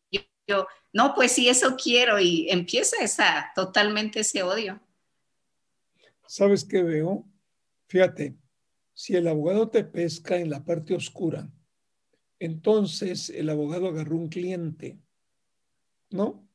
[0.48, 4.80] yo no, pues sí, eso quiero y empieza esa, totalmente ese odio.
[6.26, 7.26] ¿Sabes qué veo?
[7.88, 8.38] Fíjate,
[8.98, 11.48] si el abogado te pesca en la parte oscura,
[12.40, 15.00] entonces el abogado agarró un cliente,
[16.10, 16.50] ¿no?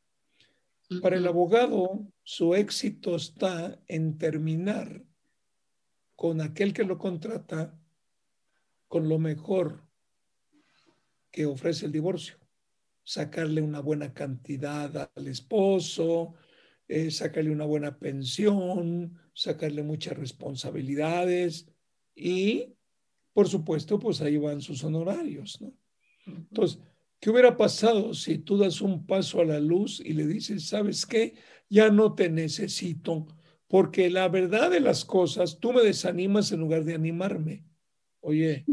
[1.01, 5.05] Para el abogado, su éxito está en terminar
[6.17, 7.79] con aquel que lo contrata
[8.89, 9.87] con lo mejor
[11.31, 12.39] que ofrece el divorcio.
[13.05, 16.35] Sacarle una buena cantidad al esposo,
[16.89, 21.72] eh, sacarle una buena pensión, sacarle muchas responsabilidades
[22.15, 22.75] y,
[23.33, 25.73] por supuesto, pues ahí van sus honorarios, ¿no?
[26.27, 26.81] Entonces,
[27.21, 31.07] ¿qué hubiera pasado si tú das un paso a la luz y le dices, sabes
[31.07, 31.35] qué,
[31.69, 33.27] ya no te necesito,
[33.67, 37.65] porque la verdad de las cosas, tú me desanimas en lugar de animarme.
[38.21, 38.65] Oye,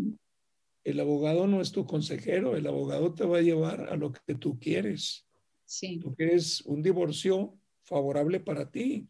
[0.83, 4.35] el abogado no es tu consejero, el abogado te va a llevar a lo que
[4.35, 5.25] tú quieres.
[5.65, 5.99] Sí.
[5.99, 9.07] Tú quieres un divorcio favorable para ti,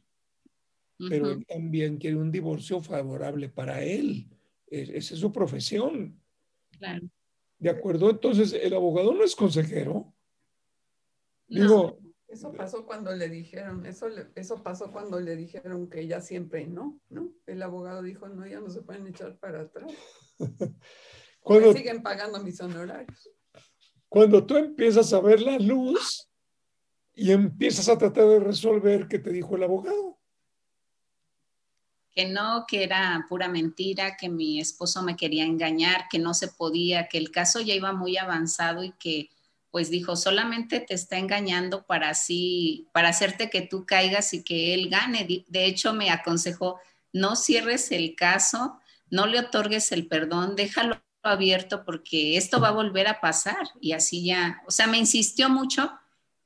[1.07, 4.27] pero él también quiere un divorcio favorable para él.
[4.67, 6.21] E-, esa es su profesión.
[6.77, 7.07] Claro.
[7.57, 8.09] ¿De acuerdo?
[8.09, 10.13] Entonces, el abogado no es consejero.
[11.47, 11.97] Digo.
[12.27, 17.01] Eso pasó cuando le dijeron, eso, eso pasó cuando le dijeron que ya siempre no,
[17.09, 17.33] ¿no?
[17.47, 19.91] El abogado dijo, no, ya no se pueden echar para atrás.
[21.41, 23.31] cuando, siguen pagando mis honorarios.
[24.07, 26.29] Cuando tú empiezas a ver la luz
[27.15, 30.18] y empiezas a tratar de resolver qué te dijo el abogado
[32.11, 36.47] que no, que era pura mentira, que mi esposo me quería engañar, que no se
[36.47, 39.29] podía, que el caso ya iba muy avanzado y que
[39.71, 44.73] pues dijo, solamente te está engañando para así, para hacerte que tú caigas y que
[44.73, 45.27] él gane.
[45.47, 46.79] De hecho, me aconsejó,
[47.13, 48.79] no cierres el caso,
[49.11, 53.69] no le otorgues el perdón, déjalo abierto porque esto va a volver a pasar.
[53.79, 55.91] Y así ya, o sea, me insistió mucho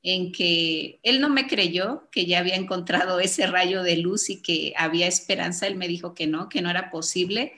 [0.06, 4.42] en que él no me creyó que ya había encontrado ese rayo de luz y
[4.42, 5.66] que había esperanza.
[5.66, 7.54] Él me dijo que no, que no era posible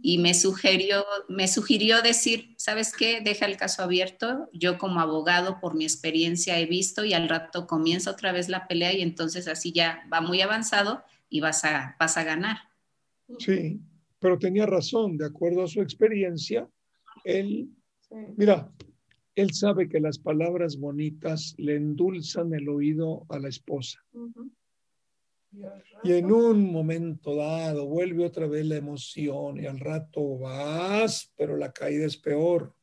[0.00, 3.20] y me sugirió, me sugirió decir, ¿sabes qué?
[3.20, 4.48] Deja el caso abierto.
[4.54, 8.66] Yo como abogado, por mi experiencia, he visto y al rato comienza otra vez la
[8.66, 12.56] pelea y entonces así ya va muy avanzado y vas a, vas a ganar.
[13.38, 13.78] Sí,
[14.18, 16.66] pero tenía razón, de acuerdo a su experiencia,
[17.24, 17.68] él,
[18.36, 18.72] mira,
[19.40, 24.04] él sabe que las palabras bonitas le endulzan el oído a la esposa.
[26.04, 31.56] y, en un momento dado vuelve otra vez la emoción y al rato vas, pero
[31.56, 32.74] la caída es peor.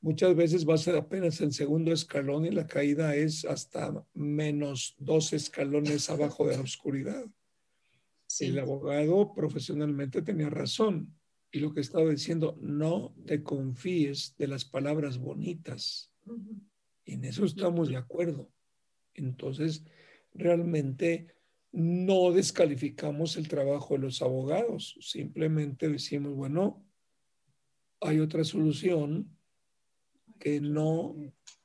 [0.00, 6.10] Muchas veces vas apenas en segundo escalón y la caída es hasta menos dos escalones
[6.10, 7.24] abajo de la oscuridad.
[8.40, 11.14] El abogado profesionalmente tenía razón
[11.52, 16.10] y lo que estaba diciendo, no te confíes de las palabras bonitas.
[17.04, 18.50] En eso estamos de acuerdo.
[19.12, 19.84] Entonces,
[20.32, 21.26] realmente
[21.72, 26.82] no descalificamos el trabajo de los abogados, simplemente decimos, bueno,
[28.00, 29.36] hay otra solución
[30.38, 31.14] que no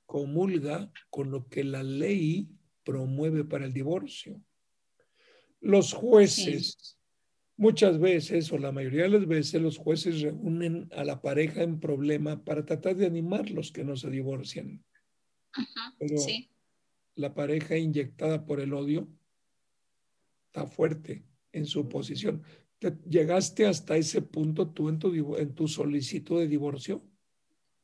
[0.05, 2.49] comulga con lo que la ley
[2.83, 4.41] promueve para el divorcio.
[5.61, 6.96] Los jueces
[7.59, 11.79] Muchas veces, o la mayoría de las veces, los jueces reúnen a la pareja en
[11.79, 14.85] problema para tratar de animarlos que no se divorcien.
[15.97, 16.21] Pero
[17.15, 19.07] la pareja inyectada por el odio
[20.45, 22.43] está fuerte en su posición.
[23.09, 27.03] ¿Llegaste hasta ese punto tú en tu, en tu solicitud de divorcio?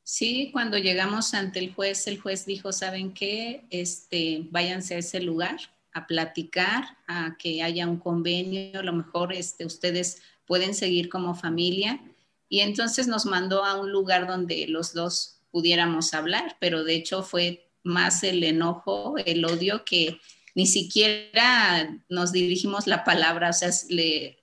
[0.04, 3.64] Sí, cuando llegamos ante el juez, el juez dijo, ¿saben qué?
[3.70, 5.58] Este, váyanse a ese lugar
[5.94, 11.34] a platicar, a que haya un convenio, a lo mejor este, ustedes pueden seguir como
[11.34, 12.00] familia.
[12.48, 17.22] Y entonces nos mandó a un lugar donde los dos pudiéramos hablar, pero de hecho
[17.22, 20.20] fue más el enojo, el odio que
[20.54, 23.70] ni siquiera nos dirigimos la palabra, o sea,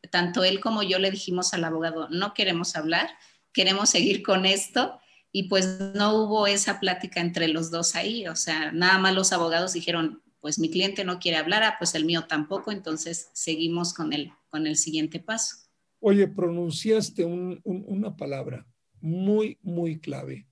[0.10, 3.10] tanto él como yo le dijimos al abogado, no queremos hablar,
[3.54, 4.99] queremos seguir con esto
[5.32, 9.32] y pues no hubo esa plática entre los dos ahí, o sea, nada más los
[9.32, 13.94] abogados dijeron, pues mi cliente no quiere hablar, ah, pues el mío tampoco, entonces seguimos
[13.94, 15.56] con el, con el siguiente paso.
[16.00, 18.66] Oye, pronunciaste una palabra
[19.00, 20.48] muy, muy clave.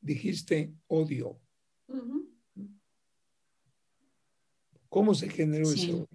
[0.00, 1.38] Dijiste odio.
[4.88, 6.08] ¿Cómo se generó ese odio?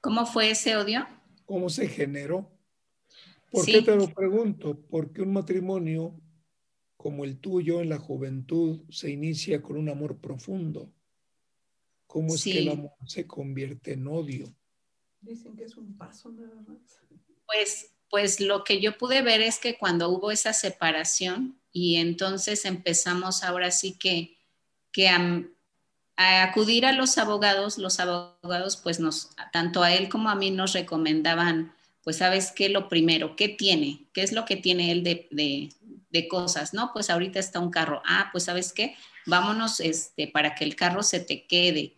[0.00, 1.06] ¿Cómo fue ese odio?
[1.46, 2.50] ¿Cómo se generó?
[3.50, 4.78] ¿Por qué te lo pregunto?
[4.90, 6.21] Porque un matrimonio
[7.02, 10.88] como el tuyo en la juventud se inicia con un amor profundo.
[12.06, 14.54] ¿Cómo es que el amor se convierte en odio?
[15.20, 17.00] Dicen que es un paso nada más.
[17.44, 22.66] Pues pues lo que yo pude ver es que cuando hubo esa separación y entonces
[22.66, 24.36] empezamos ahora sí que,
[24.92, 25.46] que a,
[26.16, 30.74] acudir a los abogados, los abogados pues nos, tanto a él como a mí nos
[30.74, 31.74] recomendaban,
[32.04, 34.04] pues sabes qué, lo primero, ¿qué tiene?
[34.12, 35.70] ¿Qué es lo que tiene él de, de,
[36.28, 36.74] cosas?
[36.74, 38.02] No, pues ahorita está un carro.
[38.06, 38.96] Ah, pues sabes qué,
[39.26, 41.96] vámonos este, para que el carro se te quede.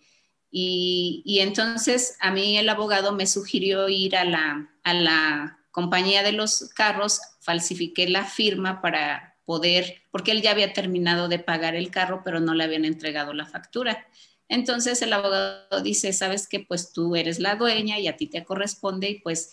[0.50, 6.22] Y, y entonces a mí el abogado me sugirió ir a la, a la compañía
[6.22, 11.74] de los carros, falsifiqué la firma para poder, porque él ya había terminado de pagar
[11.74, 14.06] el carro, pero no le habían entregado la factura.
[14.48, 18.44] Entonces el abogado dice, sabes que pues tú eres la dueña y a ti te
[18.44, 19.52] corresponde y pues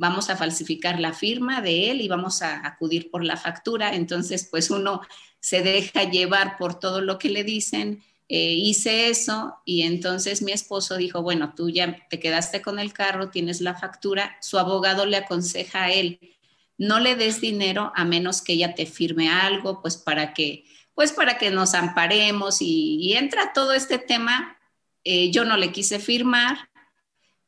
[0.00, 3.94] vamos a falsificar la firma de él y vamos a acudir por la factura.
[3.94, 5.02] Entonces pues uno
[5.40, 10.52] se deja llevar por todo lo que le dicen eh, hice eso y entonces mi
[10.52, 15.04] esposo dijo, bueno, tú ya te quedaste con el carro, tienes la factura, su abogado
[15.04, 16.20] le aconseja a él,
[16.78, 21.10] no le des dinero a menos que ella te firme algo, pues para que, pues
[21.10, 24.56] para que nos amparemos y, entra todo este tema.
[25.02, 26.69] Eh, yo no le quise firmar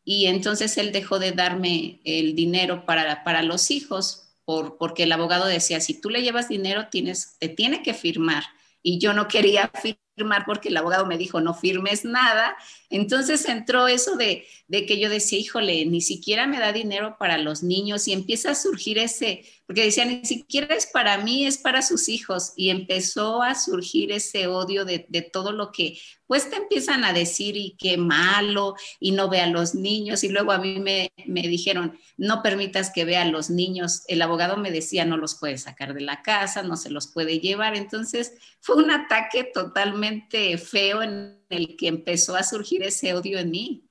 [0.04, 5.12] y entonces él dejó de darme el dinero para, para los hijos por, porque el
[5.12, 8.42] abogado decía, si tú le llevas dinero, tienes, te tiene que firmar
[8.82, 9.70] y yo no quería
[10.16, 12.56] firmar porque el abogado me dijo no firmes nada.
[12.90, 17.38] Entonces entró eso de, de, que yo decía, híjole, ni siquiera me da dinero para
[17.38, 21.56] los niños y empieza a surgir ese, porque decía, ni siquiera es para mí, es
[21.56, 22.52] para sus hijos.
[22.56, 25.96] Y empezó a surgir ese odio de, de todo lo que,
[26.26, 30.24] pues te empiezan a decir y qué malo y no ve a los niños.
[30.24, 34.02] Y luego a mí me, me dijeron, no permitas que vea a los niños.
[34.08, 37.40] El abogado me decía, no los puede sacar de la casa, no se los puede
[37.40, 37.74] llevar.
[37.74, 43.50] Entonces fue un ataque totalmente feo en el que empezó a surgir ese odio en
[43.50, 43.88] mí.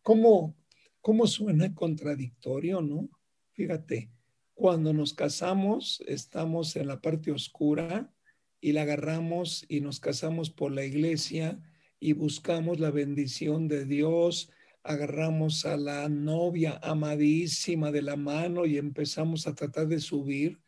[0.00, 0.56] ¿Cómo,
[1.02, 3.10] cómo suena contradictorio, no?
[3.56, 4.10] Fíjate,
[4.54, 8.12] cuando nos casamos estamos en la parte oscura
[8.60, 11.58] y la agarramos y nos casamos por la iglesia
[11.98, 14.50] y buscamos la bendición de Dios,
[14.82, 20.60] agarramos a la novia amadísima de la mano y empezamos a tratar de subir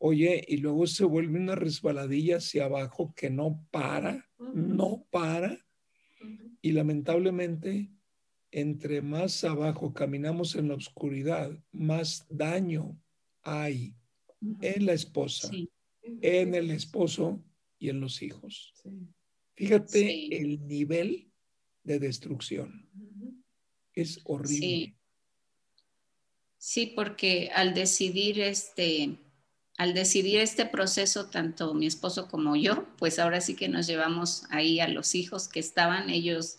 [0.00, 5.58] Oye, y luego se vuelve una resbaladilla hacia abajo que no para, no para.
[6.62, 7.90] Y lamentablemente,
[8.50, 12.98] entre más abajo caminamos en la oscuridad, más daño
[13.42, 13.94] hay
[14.60, 15.50] en la esposa,
[16.02, 17.42] en el esposo
[17.78, 18.72] y en los hijos.
[19.54, 21.30] Fíjate el nivel
[21.82, 22.88] de destrucción.
[23.94, 24.94] Es horrible.
[26.56, 29.18] Sí, porque al decidir este
[29.78, 34.42] al decidir este proceso, tanto mi esposo como yo, pues ahora sí que nos llevamos
[34.50, 36.56] ahí a los hijos que estaban, ellos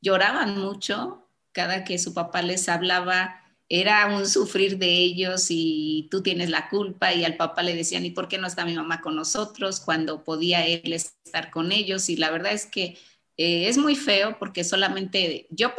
[0.00, 3.36] lloraban mucho, cada que su papá les hablaba
[3.68, 8.04] era un sufrir de ellos y tú tienes la culpa y al papá le decían,
[8.04, 12.08] ¿y por qué no está mi mamá con nosotros cuando podía él estar con ellos?
[12.08, 12.96] Y la verdad es que
[13.36, 15.72] eh, es muy feo porque solamente yo,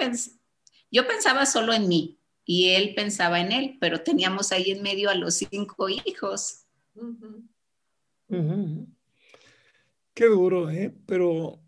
[0.89, 5.09] yo pensaba solo en mí y él pensaba en él, pero teníamos ahí en medio
[5.09, 6.65] a los cinco hijos.
[10.13, 10.93] Qué duro, ¿eh?
[11.05, 11.59] Pero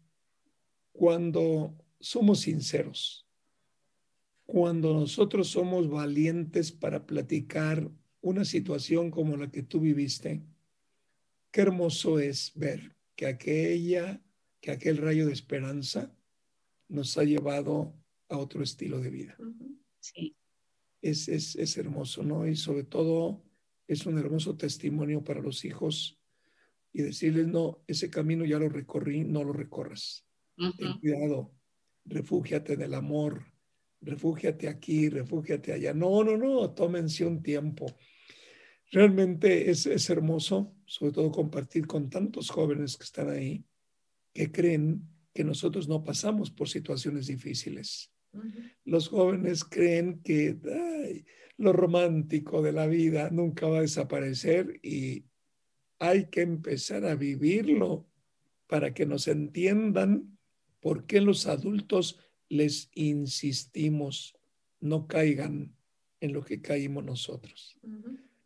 [0.93, 1.74] cuando
[2.04, 3.26] somos sinceros,
[4.45, 7.89] cuando nosotros somos valientes para platicar
[8.20, 10.43] una situación como la que tú viviste,
[11.49, 14.22] qué hermoso es ver que aquella,
[14.60, 16.14] que aquel rayo de esperanza
[16.89, 17.95] nos ha llevado
[18.28, 19.38] a otro estilo de vida.
[20.01, 20.36] Sí.
[21.01, 22.45] Es, es, es hermoso, ¿no?
[22.45, 23.41] Y sobre todo
[23.88, 26.20] es un hermoso testimonio para los hijos
[26.91, 30.26] y decirles, no, ese camino ya lo recorrí, no lo recorras.
[30.56, 31.53] Ten cuidado,
[32.06, 33.45] refúgiate del amor,
[34.01, 35.93] refúgiate aquí, refúgiate allá.
[35.93, 37.86] No, no, no, tómense un tiempo.
[38.91, 43.66] Realmente es, es hermoso, sobre todo compartir con tantos jóvenes que están ahí,
[44.34, 48.12] que creen que nosotros no pasamos por situaciones difíciles.
[48.86, 50.58] Los jóvenes creen que
[51.58, 55.26] lo romántico de la vida nunca va a desaparecer y
[55.99, 58.08] hay que empezar a vivirlo
[58.68, 60.32] para que nos entiendan
[60.84, 62.19] por qué los adultos
[62.49, 64.36] les insistimos
[64.81, 65.73] no caigan
[66.19, 67.79] en lo que caímos nosotros.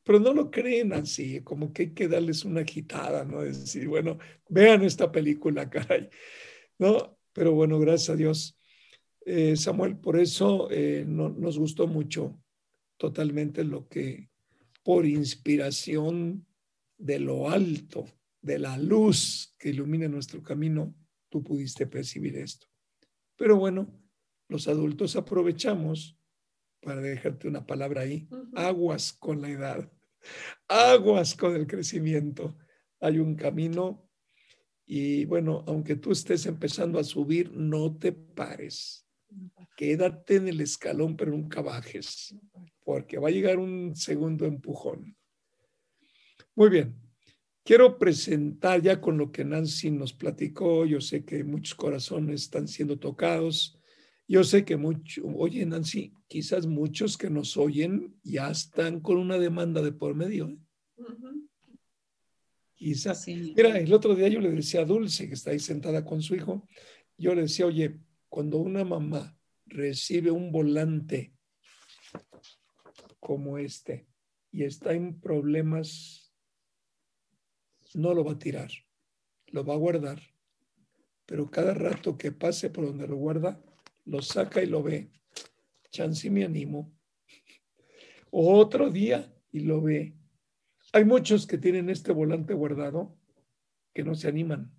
[0.03, 3.41] Pero no lo creen así, como que hay que darles una agitada, ¿no?
[3.41, 6.09] Es decir, bueno, vean esta película, caray,
[6.77, 7.17] ¿no?
[7.33, 8.55] Pero bueno, gracias a Dios.
[9.25, 12.39] Eh, Samuel, por eso eh, nos gustó mucho
[12.97, 14.29] totalmente lo que
[14.83, 16.45] por inspiración
[16.99, 18.05] de lo alto,
[18.41, 20.93] de la luz que ilumina nuestro camino,
[21.29, 22.67] tú pudiste percibir esto.
[23.35, 23.87] Pero bueno,
[24.47, 26.17] los adultos aprovechamos
[26.81, 29.91] para dejarte una palabra ahí, aguas con la edad,
[30.67, 32.57] aguas con el crecimiento.
[32.99, 34.09] Hay un camino
[34.85, 39.05] y bueno, aunque tú estés empezando a subir, no te pares.
[39.75, 42.33] Quédate en el escalón, pero nunca bajes,
[42.85, 45.17] porque va a llegar un segundo empujón.
[46.55, 46.95] Muy bien,
[47.67, 50.85] quiero presentar ya con lo que Nancy nos platicó.
[50.85, 53.77] Yo sé que muchos corazones están siendo tocados.
[54.25, 59.37] Yo sé que muchos, oye Nancy, quizás muchos que nos oyen ya están con una
[59.37, 60.47] demanda de por medio.
[60.47, 60.57] ¿eh?
[62.73, 63.27] Quizás.
[63.27, 66.35] Mira, el otro día yo le decía a Dulce, que está ahí sentada con su
[66.35, 66.65] hijo,
[67.17, 67.99] yo le decía, oye,
[68.29, 71.33] cuando una mamá recibe un volante
[73.19, 74.07] como este
[74.53, 76.26] y está en problemas,
[77.93, 78.69] no lo va a tirar,
[79.47, 80.21] lo va a guardar.
[81.25, 83.61] Pero cada rato que pase por donde lo guarda,
[84.05, 85.11] lo saca y lo ve.
[85.91, 86.93] Chance me animo.
[88.31, 90.15] otro día y lo ve.
[90.93, 93.17] Hay muchos que tienen este volante guardado
[93.93, 94.71] que no se animan.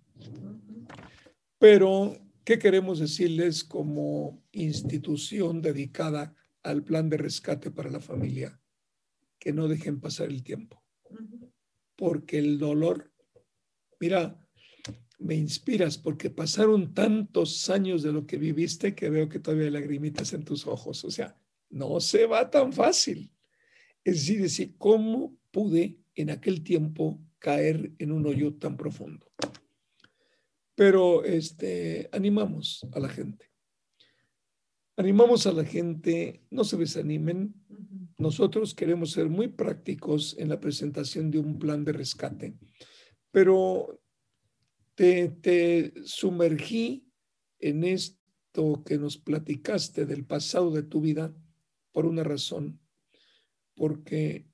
[1.59, 2.17] Pero
[2.49, 6.33] ¿Qué queremos decirles como institución dedicada
[6.63, 8.59] al plan de rescate para la familia?
[9.37, 10.78] Que no dejen pasar el tiempo.
[11.99, 13.11] Porque el dolor,
[13.99, 14.39] mira,
[15.17, 19.71] me inspiras porque pasaron tantos años de lo que viviste que veo que todavía hay
[19.71, 21.03] lagrimitas en tus ojos.
[21.03, 21.37] O sea,
[21.69, 23.29] no se va tan fácil.
[24.01, 29.29] Es decir, ¿cómo pude en aquel tiempo caer en un hoyo tan profundo?
[30.75, 33.51] Pero este, animamos a la gente.
[34.95, 37.53] Animamos a la gente, no se desanimen.
[38.19, 42.53] Nosotros queremos ser muy prácticos en la presentación de un plan de rescate,
[43.31, 44.01] pero
[44.93, 47.09] te, sumergí
[47.59, 51.33] en esto que nos platicaste del pasado de tu vida
[51.93, 52.81] por una razón,
[53.73, 54.51] porque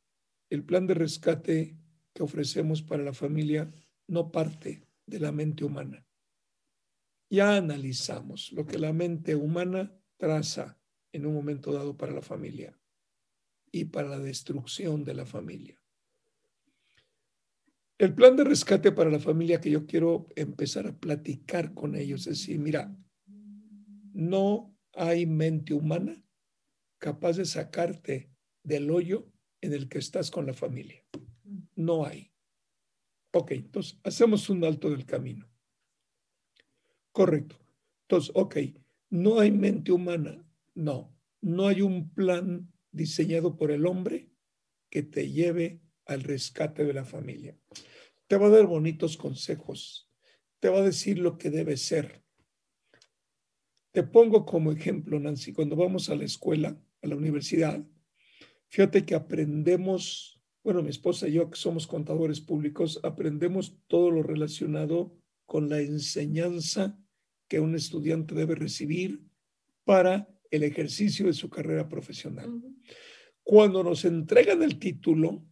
[0.52, 1.76] el plan de rescate
[2.14, 3.74] que ofrecemos para la familia
[4.06, 6.06] no parte de la mente humana.
[7.32, 10.80] Ya analizamos lo que la mente humana traza
[11.12, 12.80] en un momento dado para la familia
[13.76, 15.78] y para la destrucción de la familia.
[17.98, 22.22] El plan de rescate para la familia que yo quiero empezar a platicar con ellos
[22.22, 22.96] es decir, mira,
[24.14, 26.24] no hay mente humana
[27.00, 28.32] capaz de sacarte
[28.64, 31.06] del hoyo en el que estás con la familia.
[31.76, 32.32] No hay.
[33.34, 35.52] Ok, entonces hacemos un alto del camino.
[37.12, 37.60] Correcto.
[38.04, 38.56] Entonces, ok,
[39.10, 40.48] no hay mente humana.
[40.76, 44.30] No, no hay un plan diseñado por el hombre
[44.90, 47.58] que te lleve al rescate de la familia.
[48.28, 50.10] Te va a dar bonitos consejos.
[50.60, 52.24] Te va a decir lo que debe ser.
[53.92, 57.86] Te pongo como ejemplo, Nancy, cuando vamos a la escuela, a la universidad,
[58.68, 64.24] fíjate que aprendemos, bueno, mi esposa y yo que somos contadores públicos, aprendemos todo lo
[64.24, 67.00] relacionado con la enseñanza
[67.48, 69.24] que un estudiante debe recibir
[69.84, 72.62] para el ejercicio de su carrera profesional.
[73.44, 75.46] Cuando nos entregan el título,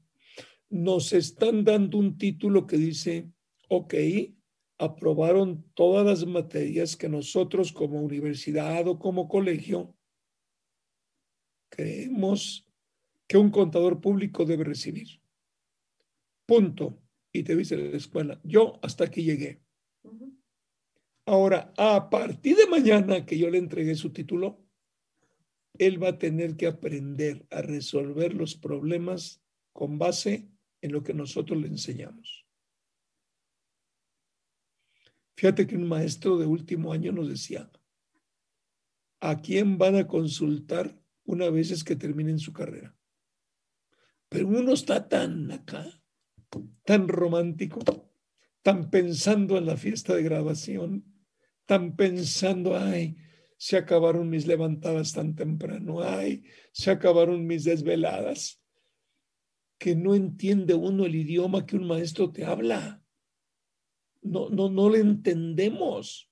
[0.70, 3.30] nos están dando un título que dice,
[3.70, 3.94] ok,
[4.78, 9.96] aprobaron todas las materias que nosotros como universidad o como colegio
[11.70, 12.68] creemos
[13.28, 15.22] que un contador público debe recibir.
[16.46, 17.00] Punto.
[17.32, 19.64] Y te dice la escuela, yo hasta aquí llegué.
[21.26, 24.63] Ahora, a partir de mañana que yo le entregué su título,
[25.78, 30.50] él va a tener que aprender a resolver los problemas con base
[30.82, 32.46] en lo que nosotros le enseñamos.
[35.36, 37.72] Fíjate que un maestro de último año nos decía,
[39.20, 42.96] ¿a quién van a consultar una vez que terminen su carrera?
[44.30, 45.86] Pero uno está tan acá,
[46.84, 47.80] tan romántico,
[48.62, 51.06] tan pensando en la fiesta de grabación,
[51.62, 53.18] están pensando, ay,
[53.58, 58.62] se acabaron mis levantadas tan temprano, ay, se acabaron mis desveladas,
[59.78, 63.04] que no entiende uno el idioma que un maestro te habla.
[64.22, 66.32] No, no, no le entendemos.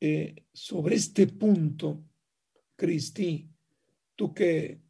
[0.00, 2.04] Eh, sobre este punto,
[2.76, 3.50] Cristi,
[4.14, 4.80] tú que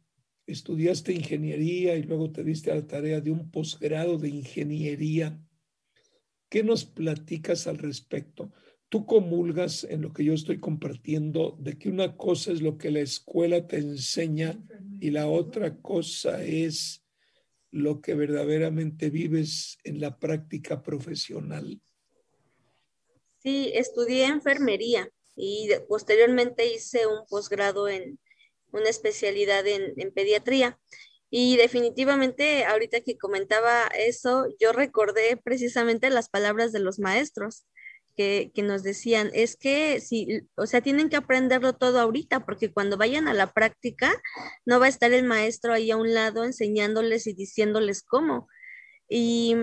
[0.45, 5.39] estudiaste ingeniería y luego te diste la tarea de un posgrado de ingeniería,
[6.49, 8.51] ¿Qué nos platicas al respecto?
[8.89, 12.89] Tú comulgas en lo que yo estoy compartiendo de que una cosa es lo que
[12.89, 14.59] la escuela te enseña
[14.99, 17.03] y la otra cosa es
[17.71, 21.79] lo que verdaderamente vives en la práctica profesional.
[23.37, 28.19] Sí, estudié enfermería y posteriormente hice un posgrado en
[28.71, 30.79] una especialidad en, en pediatría.
[31.29, 37.65] Y definitivamente, ahorita que comentaba eso, yo recordé precisamente las palabras de los maestros
[38.19, 42.97] que, nos decían, es que si, o sea, tienen que aprenderlo todo ahorita, porque cuando
[42.97, 44.11] vayan a la práctica,
[44.65, 48.49] no va a estar el maestro ahí a un lado enseñándoles y diciéndoles cómo.
[49.07, 49.55] Y,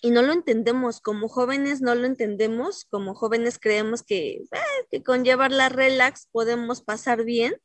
[0.00, 5.02] y no lo entendemos, como jóvenes no lo entendemos, como jóvenes creemos que, eh, que
[5.02, 7.56] con llevar la relax podemos pasar bien,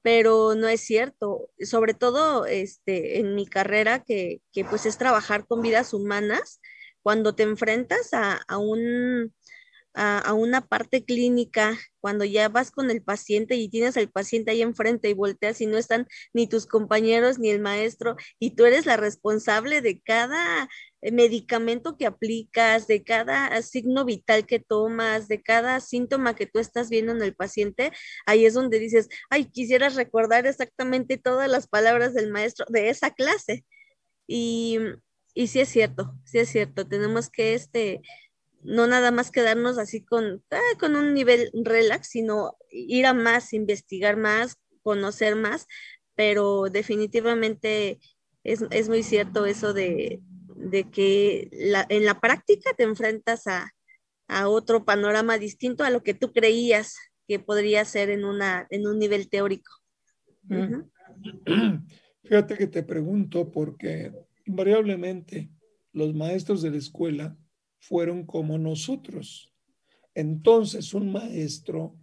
[0.00, 5.46] pero no es cierto, sobre todo este, en mi carrera, que, que pues es trabajar
[5.46, 6.60] con vidas humanas,
[7.06, 9.32] cuando te enfrentas a, a un,
[9.94, 14.60] a, una parte clínica, cuando ya vas con el paciente y tienes al paciente ahí
[14.60, 18.86] enfrente y volteas y no están ni tus compañeros ni el maestro y tú eres
[18.86, 20.68] la responsable de cada
[21.00, 26.58] eh, medicamento que aplicas, de cada signo vital que tomas, de cada síntoma que tú
[26.58, 27.92] estás viendo en el paciente,
[28.26, 33.12] ahí es donde dices, ay, quisieras recordar exactamente todas las palabras del maestro de esa
[33.12, 33.64] clase.
[34.26, 34.80] Y,
[35.36, 38.00] y sí es cierto, sí es cierto, tenemos que este,
[38.62, 43.52] no nada más quedarnos así con, ah, con un nivel relax, sino ir a más,
[43.52, 45.66] investigar más, conocer más,
[46.14, 48.00] pero definitivamente
[48.44, 50.22] es, es muy cierto eso de,
[50.56, 53.70] de que la, en la práctica te enfrentas a,
[54.28, 56.96] a, otro panorama distinto a lo que tú creías
[57.28, 59.70] que podría ser en, una, en un nivel teórico.
[60.48, 60.54] Uh
[61.44, 61.86] -huh.
[62.22, 64.12] Fíjate que te pregunto porque
[64.46, 65.50] invariablemente
[65.92, 67.38] los maestros de la escuela
[67.78, 69.52] fueron como nosotros.
[70.14, 71.96] Entonces un maestro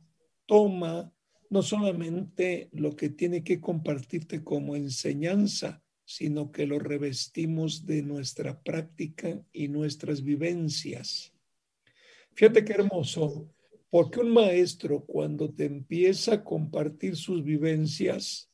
[0.45, 1.13] toma
[1.49, 8.61] no solamente lo que tiene que compartirte como enseñanza, sino que lo revestimos de nuestra
[8.61, 11.33] práctica y nuestras vivencias.
[12.33, 13.49] Fíjate qué hermoso,
[13.89, 18.51] porque un maestro cuando te empieza a compartir sus vivencias,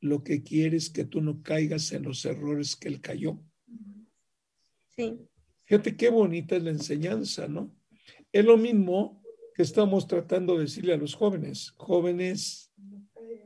[0.00, 3.38] lo que quiere es que tú no caigas en los errores que él cayó.
[4.96, 5.18] Sí.
[5.64, 7.74] Fíjate qué bonita es la enseñanza, ¿no?
[8.32, 9.22] Es lo mismo
[9.54, 11.74] que estamos tratando de decirle a los jóvenes.
[11.76, 12.68] Jóvenes,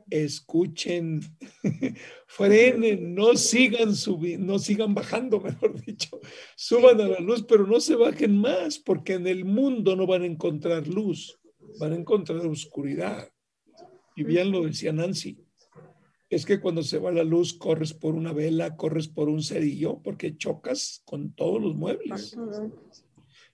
[0.09, 1.21] escuchen,
[2.27, 6.19] frenen, no sigan subiendo, no sigan bajando, mejor dicho,
[6.55, 10.21] suban a la luz, pero no se bajen más, porque en el mundo no van
[10.21, 11.39] a encontrar luz,
[11.79, 13.29] van a encontrar oscuridad.
[14.15, 15.42] Y bien lo decía Nancy,
[16.33, 20.01] es que cuando se va la luz corres por una vela, corres por un cerillo,
[20.01, 22.35] porque chocas con todos los muebles.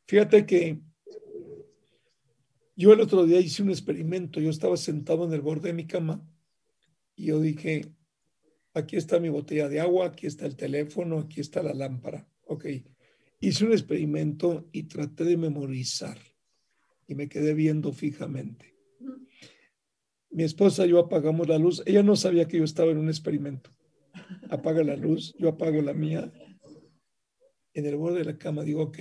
[0.06, 0.80] Fíjate que
[2.76, 5.86] yo el otro día hice un experimento, yo estaba sentado en el borde de mi
[5.86, 6.26] cama
[7.16, 7.94] y yo dije,
[8.74, 12.28] aquí está mi botella de agua, aquí está el teléfono, aquí está la lámpara.
[12.46, 12.66] Ok,
[13.42, 16.18] hice un experimento y traté de memorizar
[17.08, 18.79] y me quedé viendo fijamente.
[20.32, 21.82] Mi esposa y yo apagamos la luz.
[21.86, 23.72] Ella no sabía que yo estaba en un experimento.
[24.50, 26.32] Apaga la luz, yo apago la mía.
[27.74, 29.00] En el borde de la cama digo, ok,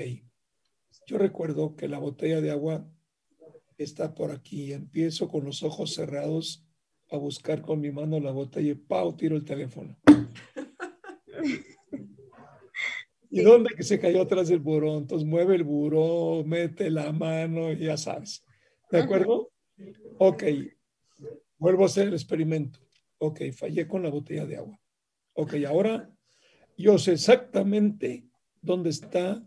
[1.07, 2.87] yo recuerdo que la botella de agua
[3.77, 4.73] está por aquí.
[4.73, 6.67] Empiezo con los ojos cerrados
[7.11, 9.17] a buscar con mi mano la botella y ¡pau!
[9.17, 9.97] tiro el teléfono.
[13.31, 14.97] ¿Y dónde que se cayó atrás del buró?
[14.97, 18.45] Entonces mueve el buró, mete la mano y ya sabes.
[18.91, 19.51] ¿De acuerdo?
[20.19, 20.45] Ok.
[21.59, 22.81] Vuelvo a hacer el experimento.
[23.19, 24.81] Ok, fallé con la botella de agua.
[25.35, 26.11] Ok, ahora
[26.77, 28.29] yo sé exactamente
[28.63, 29.47] dónde está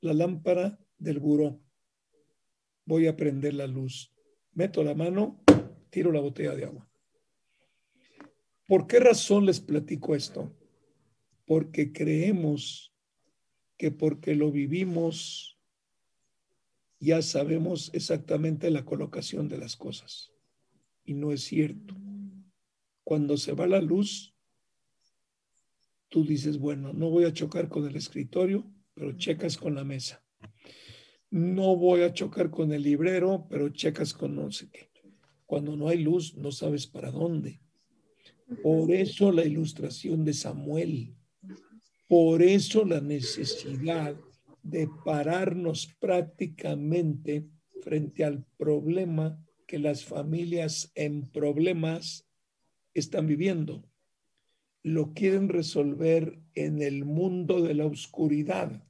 [0.00, 1.60] la lámpara del buró.
[2.86, 4.12] Voy a prender la luz.
[4.52, 5.42] Meto la mano,
[5.90, 6.88] tiro la botella de agua.
[8.66, 10.56] ¿Por qué razón les platico esto?
[11.44, 12.94] Porque creemos
[13.76, 15.58] que porque lo vivimos
[17.00, 20.32] ya sabemos exactamente la colocación de las cosas.
[21.04, 21.96] Y no es cierto.
[23.04, 24.34] Cuando se va la luz,
[26.08, 30.22] tú dices, bueno, no voy a chocar con el escritorio, pero checas con la mesa.
[31.30, 34.90] No voy a chocar con el librero, pero checas con no sé qué.
[35.46, 37.60] Cuando no hay luz, no sabes para dónde.
[38.62, 41.14] Por eso la ilustración de Samuel.
[42.08, 44.16] Por eso la necesidad
[44.62, 47.46] de pararnos prácticamente
[47.80, 49.38] frente al problema
[49.70, 52.26] que las familias en problemas
[52.92, 53.88] están viviendo.
[54.82, 58.84] Lo quieren resolver en el mundo de la oscuridad.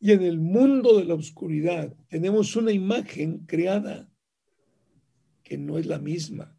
[0.00, 4.10] Y en el mundo de la oscuridad tenemos una imagen creada
[5.44, 6.58] que no es la misma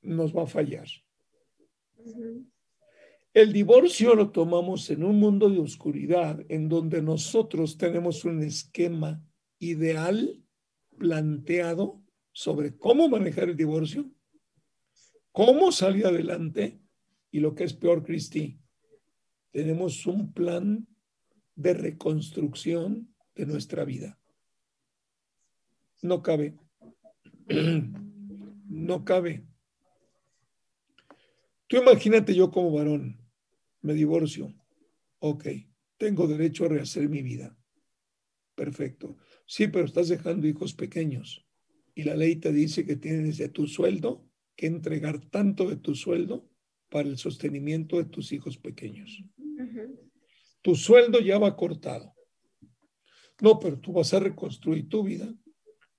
[0.00, 0.88] nos va a fallar.
[3.34, 9.22] El divorcio lo tomamos en un mundo de oscuridad, en donde nosotros tenemos un esquema
[9.58, 10.42] ideal
[10.98, 14.10] planteado sobre cómo manejar el divorcio,
[15.32, 16.80] cómo salir adelante
[17.30, 18.60] y lo que es peor, Cristi,
[19.50, 20.86] tenemos un plan
[21.54, 24.18] de reconstrucción de nuestra vida.
[26.02, 26.56] No cabe.
[28.70, 29.44] No cabe.
[31.66, 33.18] Tú imagínate yo como varón,
[33.80, 34.54] me divorcio.
[35.20, 35.46] Ok,
[35.96, 37.56] tengo derecho a rehacer mi vida.
[38.54, 39.16] Perfecto.
[39.48, 41.42] Sí, pero estás dejando hijos pequeños
[41.94, 45.94] y la ley te dice que tienes de tu sueldo que entregar tanto de tu
[45.94, 46.46] sueldo
[46.90, 49.24] para el sostenimiento de tus hijos pequeños.
[50.60, 52.14] Tu sueldo ya va cortado.
[53.40, 55.34] No, pero tú vas a reconstruir tu vida,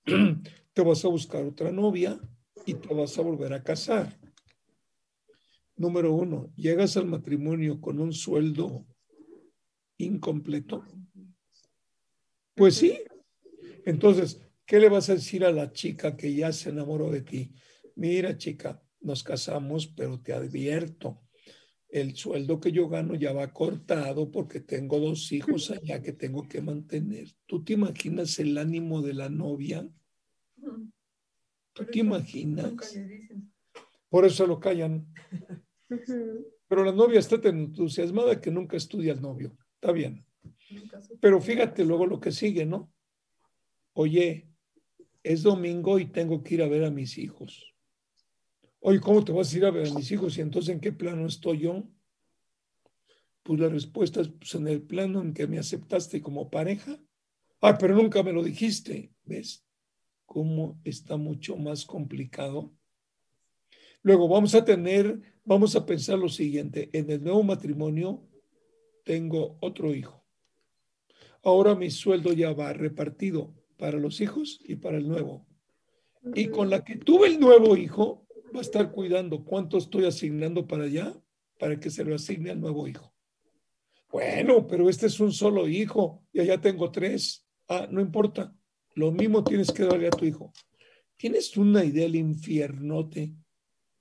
[0.74, 2.20] te vas a buscar otra novia
[2.68, 4.16] y te vas a volver a casar.
[5.76, 8.86] Número uno, llegas al matrimonio con un sueldo
[9.98, 10.86] incompleto.
[12.54, 13.00] Pues sí.
[13.86, 17.54] Entonces, ¿qué le vas a decir a la chica que ya se enamoró de ti?
[17.96, 21.22] Mira, chica, nos casamos, pero te advierto,
[21.90, 26.48] el sueldo que yo gano ya va cortado porque tengo dos hijos allá que tengo
[26.48, 27.28] que mantener.
[27.46, 29.90] ¿Tú te imaginas el ánimo de la novia?
[31.74, 32.96] ¿Tú te imaginas?
[34.10, 35.08] Por eso lo callan.
[36.68, 39.58] Pero la novia está tan entusiasmada que nunca estudia el novio.
[39.76, 40.26] Está bien.
[41.20, 42.94] Pero fíjate luego lo que sigue, ¿no?
[44.02, 44.48] Oye,
[45.24, 47.76] es domingo y tengo que ir a ver a mis hijos.
[48.80, 50.38] Oye, ¿cómo te vas a ir a ver a mis hijos?
[50.38, 51.84] Y entonces, ¿en qué plano estoy yo?
[53.44, 56.98] Pues la respuesta es pues, en el plano en que me aceptaste como pareja.
[57.60, 59.12] Ah, pero nunca me lo dijiste.
[59.26, 59.66] ¿Ves?
[60.26, 62.72] Cómo está mucho más complicado.
[64.02, 66.90] Luego vamos a tener, vamos a pensar lo siguiente.
[66.94, 68.26] En el nuevo matrimonio
[69.04, 70.24] tengo otro hijo.
[71.44, 75.48] Ahora mi sueldo ya va repartido para los hijos y para el nuevo.
[76.36, 80.68] Y con la que tuve el nuevo hijo, va a estar cuidando cuánto estoy asignando
[80.68, 81.18] para allá
[81.58, 83.14] para que se lo asigne al nuevo hijo.
[84.12, 87.48] Bueno, pero este es un solo hijo y allá tengo tres.
[87.70, 88.54] Ah, no importa.
[88.96, 90.52] Lo mismo tienes que darle a tu hijo.
[91.16, 93.34] ¿Tienes una idea del infiernote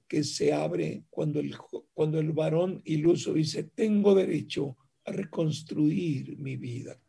[0.09, 1.57] que se abre cuando el,
[1.93, 7.01] cuando el varón iluso dice, tengo derecho a reconstruir mi vida?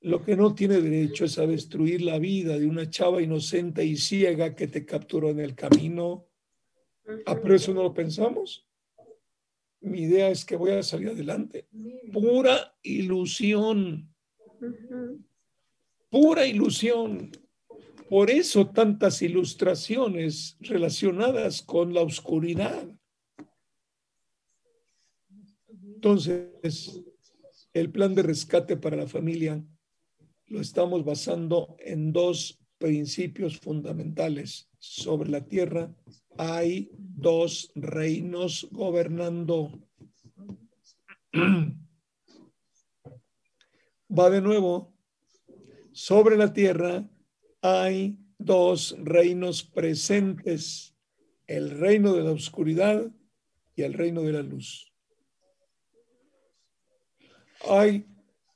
[0.00, 3.96] Lo que no tiene derecho es a destruir la vida de una chava inocente y
[3.96, 6.26] ciega que te capturó en el camino.
[7.26, 8.64] Ah, pero eso no lo pensamos.
[9.80, 11.66] Mi idea es que voy a salir adelante.
[12.12, 14.08] Pura ilusión.
[16.08, 17.32] Pura ilusión.
[18.08, 22.88] Por eso tantas ilustraciones relacionadas con la oscuridad.
[25.82, 27.02] Entonces,
[27.74, 29.62] el plan de rescate para la familia
[30.48, 34.70] lo estamos basando en dos principios fundamentales.
[34.78, 35.94] Sobre la tierra
[36.36, 39.72] hay dos reinos gobernando.
[44.18, 44.94] Va de nuevo.
[45.92, 47.08] Sobre la tierra
[47.60, 50.94] hay dos reinos presentes,
[51.46, 53.10] el reino de la oscuridad
[53.74, 54.92] y el reino de la luz.
[57.68, 58.06] Hay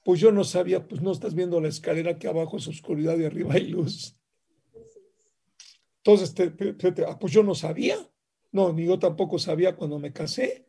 [0.04, 3.24] pues yo no sabía, pues no estás viendo la escalera que abajo es oscuridad y
[3.24, 4.16] arriba hay luz.
[6.04, 6.34] Entonces,
[7.06, 7.96] ah, pues yo no sabía.
[8.50, 10.66] No, ni yo tampoco sabía cuando me casé.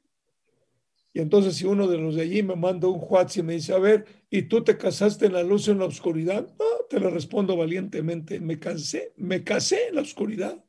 [1.11, 3.73] Y entonces si uno de los de allí me manda un WhatsApp y me dice,
[3.73, 6.47] a ver, ¿y tú te casaste en la luz o en la oscuridad?
[6.57, 10.63] No, te lo respondo valientemente, me casé, me casé en la oscuridad,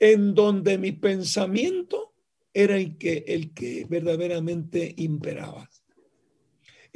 [0.00, 2.14] en donde mi pensamiento
[2.54, 5.68] era el que, el que verdaderamente imperaba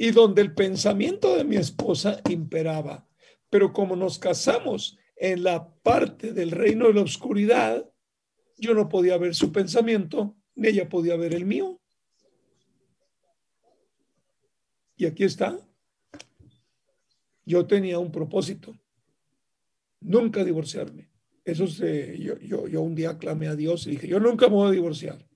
[0.01, 3.05] y donde el pensamiento de mi esposa imperaba.
[3.49, 7.85] Pero como nos casamos en la parte del reino de la oscuridad,
[8.57, 11.81] yo no podía ver su pensamiento, ni ella podía ver el mío.
[14.95, 15.59] Y aquí está.
[17.45, 18.73] Yo tenía un propósito,
[19.99, 21.09] nunca divorciarme.
[21.43, 24.55] Eso se, yo, yo, yo un día clamé a Dios y dije, yo nunca me
[24.55, 25.27] voy a divorciar.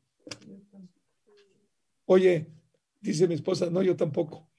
[2.06, 2.48] Oye,
[3.02, 4.53] dice mi esposa, no, yo tampoco.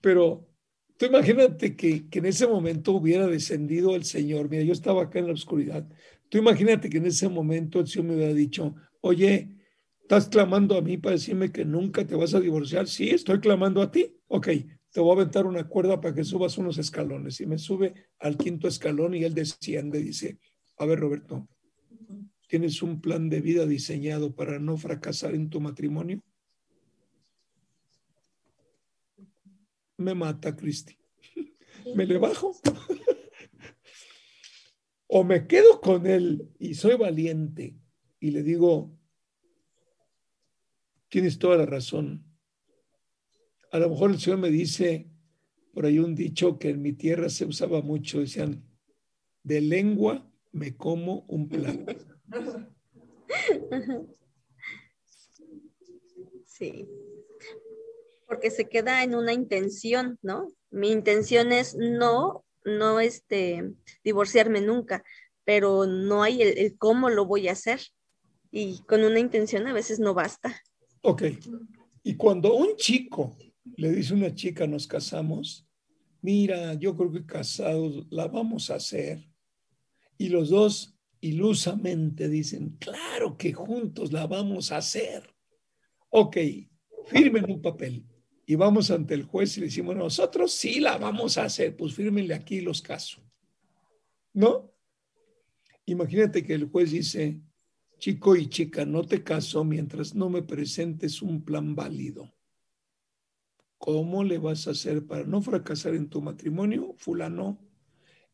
[0.00, 0.48] Pero
[0.96, 4.48] tú imagínate que, en ese momento hubiera descendido el Señor.
[4.48, 5.88] Mira, yo estaba acá en la oscuridad.
[6.28, 9.50] Tú imagínate que en ese momento el Señor me hubiera dicho, oye,
[10.00, 12.88] ¿estás clamando a mí para decirme que nunca te vas a divorciar?
[12.88, 14.16] Sí, estoy clamando a ti.
[14.28, 14.48] Ok,
[14.90, 17.40] te voy a aventar una cuerda para que subas unos escalones.
[17.40, 20.38] Y me sube al quinto escalón y él desciende y dice,
[20.78, 21.48] a ver, Roberto,
[22.48, 26.22] ¿tienes un plan de vida diseñado para no fracasar en tu matrimonio?
[29.96, 30.96] Me mata Cristi.
[31.94, 32.54] me le bajo.
[35.06, 37.76] o me quedo con él y soy valiente
[38.20, 38.96] y le digo,
[41.08, 42.24] tienes toda la razón.
[43.72, 45.10] A lo mejor el Señor me dice,
[45.72, 48.64] por ahí un dicho que en mi tierra se usaba mucho, decían,
[49.42, 51.94] de lengua me como un plato.
[56.56, 56.88] Sí,
[58.26, 60.52] porque se queda en una intención, ¿no?
[60.70, 63.72] Mi intención es no, no este,
[64.04, 65.04] divorciarme nunca,
[65.44, 67.80] pero no hay el, cómo lo voy a hacer.
[68.50, 70.60] Y con una intención a veces no basta.
[71.02, 71.22] Ok.
[72.02, 73.36] Y cuando un chico
[73.76, 75.66] le dice a una chica, nos casamos,
[76.20, 79.28] mira, yo creo que casados la vamos a hacer.
[80.18, 85.34] Y los dos ilusamente dicen, claro que juntos la vamos a hacer.
[86.10, 86.36] Ok,
[87.06, 88.04] firmen un papel
[88.46, 91.94] y vamos ante el juez y le decimos, nosotros sí la vamos a hacer, pues
[91.94, 93.24] fírmenle aquí los casos.
[94.32, 94.72] ¿No?
[95.84, 97.40] Imagínate que el juez dice,
[97.98, 102.32] chico y chica, no te caso mientras no me presentes un plan válido.
[103.78, 107.58] ¿Cómo le vas a hacer para no fracasar en tu matrimonio, fulano?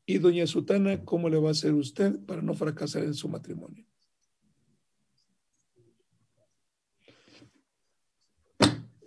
[0.04, 3.86] Y doña Sutana, ¿cómo le va a hacer usted para no fracasar en su matrimonio?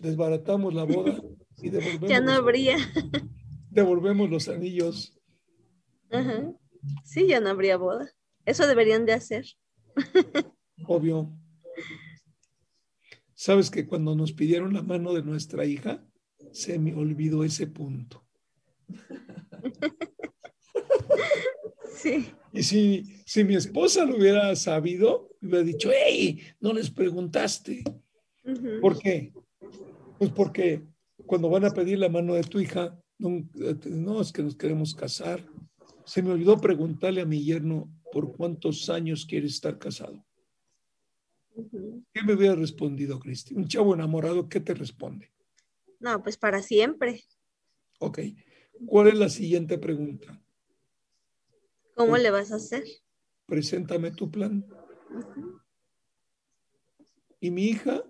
[0.05, 1.19] Desbaratamos la boda
[1.57, 2.09] y devolvemos.
[2.09, 2.77] Ya no habría.
[3.71, 5.17] Devolvemos los anillos.
[7.03, 8.09] Sí, ya no habría boda.
[8.45, 9.45] Eso deberían de hacer.
[10.85, 11.35] Obvio.
[13.33, 16.05] Sabes que cuando nos pidieron la mano de nuestra hija,
[16.51, 18.23] se me olvidó ese punto.
[21.97, 22.27] Sí.
[22.51, 27.83] Y si, si mi esposa lo hubiera sabido, hubiera dicho, hey, no les preguntaste.
[28.81, 29.33] ¿Por qué?
[30.17, 30.83] Pues porque
[31.25, 35.45] cuando van a pedir la mano de tu hija, no, es que nos queremos casar.
[36.05, 40.25] Se me olvidó preguntarle a mi yerno por cuántos años quiere estar casado.
[42.13, 43.55] ¿Qué me hubiera respondido, Cristi?
[43.55, 45.31] Un chavo enamorado, ¿qué te responde?
[45.99, 47.23] No, pues para siempre.
[47.99, 48.19] Ok.
[48.85, 50.41] ¿Cuál es la siguiente pregunta?
[51.95, 52.83] ¿Cómo le vas a hacer?
[53.45, 54.65] Preséntame tu plan.
[57.39, 58.03] ¿Y mi hija?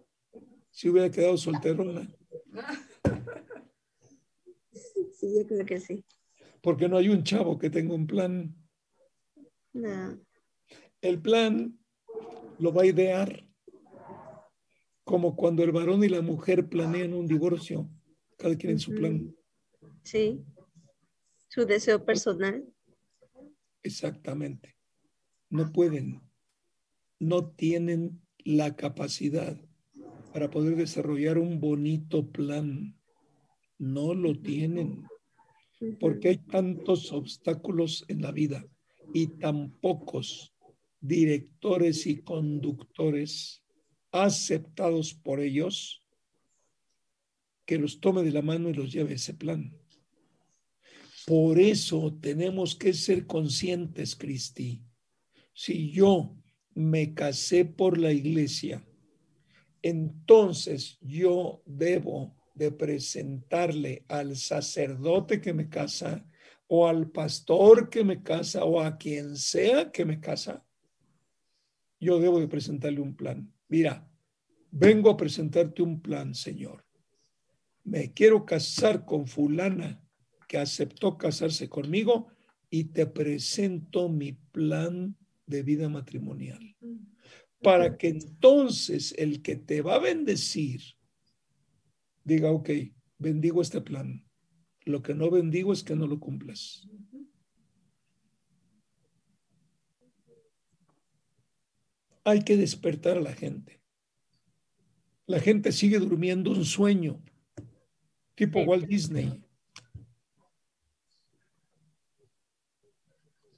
[0.76, 2.14] Si hubiera quedado solterona.
[5.18, 6.04] Sí, yo creo que sí.
[6.62, 8.54] Porque no hay un chavo que tenga un plan.
[9.72, 10.20] No.
[11.00, 11.80] El plan
[12.60, 13.48] lo va a idear
[15.06, 17.90] como cuando el varón y la mujer planean un divorcio,
[18.38, 19.34] cada quien en su plan.
[20.04, 20.44] Sí,
[21.48, 22.68] su deseo personal.
[23.84, 24.76] Exactamente.
[25.50, 26.22] No pueden,
[27.20, 29.65] no tienen la capacidad
[30.36, 32.94] para poder desarrollar un bonito plan.
[33.78, 35.08] No lo tienen,
[35.98, 38.68] porque hay tantos obstáculos en la vida
[39.14, 40.54] y tan pocos
[41.00, 43.64] directores y conductores
[44.12, 46.06] aceptados por ellos
[47.66, 49.74] que los tome de la mano y los lleve a ese plan.
[51.26, 54.82] Por eso tenemos que ser conscientes, Cristi.
[55.54, 56.36] Si yo
[56.74, 58.86] me casé por la iglesia,
[59.86, 66.26] entonces yo debo de presentarle al sacerdote que me casa
[66.66, 70.66] o al pastor que me casa o a quien sea que me casa,
[72.00, 73.54] yo debo de presentarle un plan.
[73.68, 74.10] Mira,
[74.72, 76.84] vengo a presentarte un plan, Señor.
[77.84, 80.04] Me quiero casar con fulana
[80.48, 82.30] que aceptó casarse conmigo
[82.72, 85.16] y te presento mi plan
[85.46, 86.76] de vida matrimonial.
[87.66, 90.82] Para que entonces el que te va a bendecir
[92.24, 92.70] diga, ok,
[93.18, 94.24] bendigo este plan.
[94.84, 96.88] Lo que no bendigo es que no lo cumplas.
[102.24, 103.82] Hay que despertar a la gente.
[105.26, 107.24] La gente sigue durmiendo un sueño,
[108.36, 109.46] tipo Walt Disney.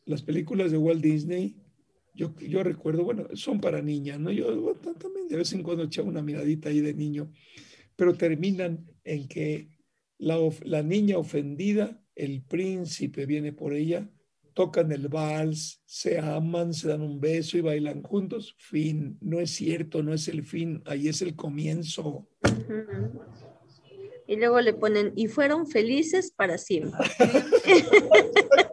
[0.07, 1.57] las películas de Walt Disney,
[2.17, 4.31] yo, yo recuerdo, bueno, son para niñas, ¿no?
[4.31, 7.31] Yo también de vez en cuando echaba una miradita ahí de niño,
[7.95, 9.69] pero terminan en que
[10.17, 14.09] la, la niña ofendida, el príncipe viene por ella,
[14.53, 18.55] tocan el vals, se aman, se dan un beso y bailan juntos.
[18.57, 22.27] Fin, no es cierto, no es el fin, ahí es el comienzo.
[24.25, 26.97] Y luego le ponen, y fueron felices para siempre.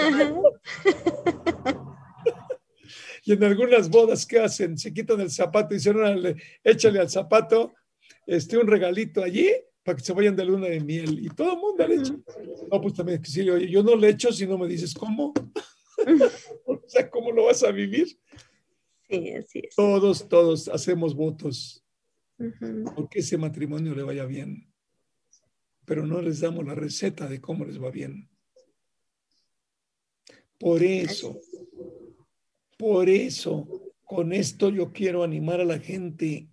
[3.24, 4.78] y en algunas bodas, ¿qué hacen?
[4.78, 5.96] Se quitan el zapato y dicen,
[6.64, 7.74] échale al zapato
[8.26, 9.50] este, un regalito allí
[9.82, 11.24] para que se vayan de luna de miel.
[11.24, 12.14] Y todo el mundo le echa.
[12.70, 15.32] No, pues también, sí, oye, yo no le echo si no me dices cómo.
[16.66, 18.08] o sea, ¿cómo lo vas a vivir?
[19.08, 19.74] Sí, así es.
[19.74, 21.84] Todos, todos hacemos votos
[22.94, 24.72] porque ese matrimonio le vaya bien,
[25.84, 28.29] pero no les damos la receta de cómo les va bien.
[30.60, 31.40] Por eso,
[32.78, 33.66] por eso,
[34.04, 36.48] con esto yo quiero animar a la gente,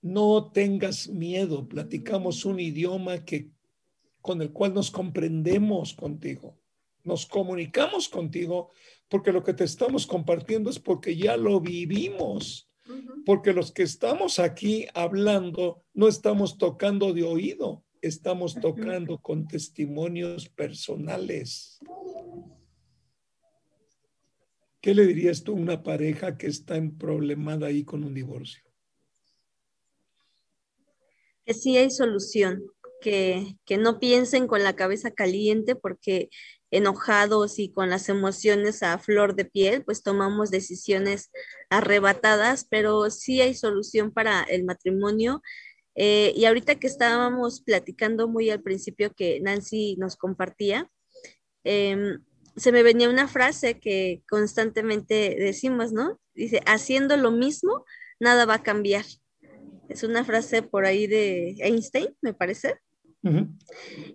[0.00, 3.50] no tengas miedo, platicamos un idioma que
[4.20, 6.58] con el cual nos comprendemos contigo,
[7.04, 8.70] nos comunicamos contigo,
[9.08, 12.72] porque lo que te estamos compartiendo es porque ya lo vivimos
[13.24, 20.48] porque los que estamos aquí hablando no estamos tocando de oído, estamos tocando con testimonios
[20.48, 21.78] personales.
[24.82, 28.64] ¿Qué le dirías tú a una pareja que está en problemada ahí con un divorcio?
[31.46, 32.64] Que sí hay solución,
[33.00, 36.30] que, que no piensen con la cabeza caliente porque
[36.72, 41.30] enojados y con las emociones a flor de piel, pues tomamos decisiones
[41.70, 45.42] arrebatadas, pero sí hay solución para el matrimonio.
[45.94, 50.90] Eh, y ahorita que estábamos platicando muy al principio que Nancy nos compartía,
[51.62, 52.18] em,
[52.56, 56.18] se me venía una frase que constantemente decimos, ¿no?
[56.34, 57.84] Dice, haciendo lo mismo,
[58.20, 59.04] nada va a cambiar.
[59.88, 62.78] Es una frase por ahí de Einstein, me parece.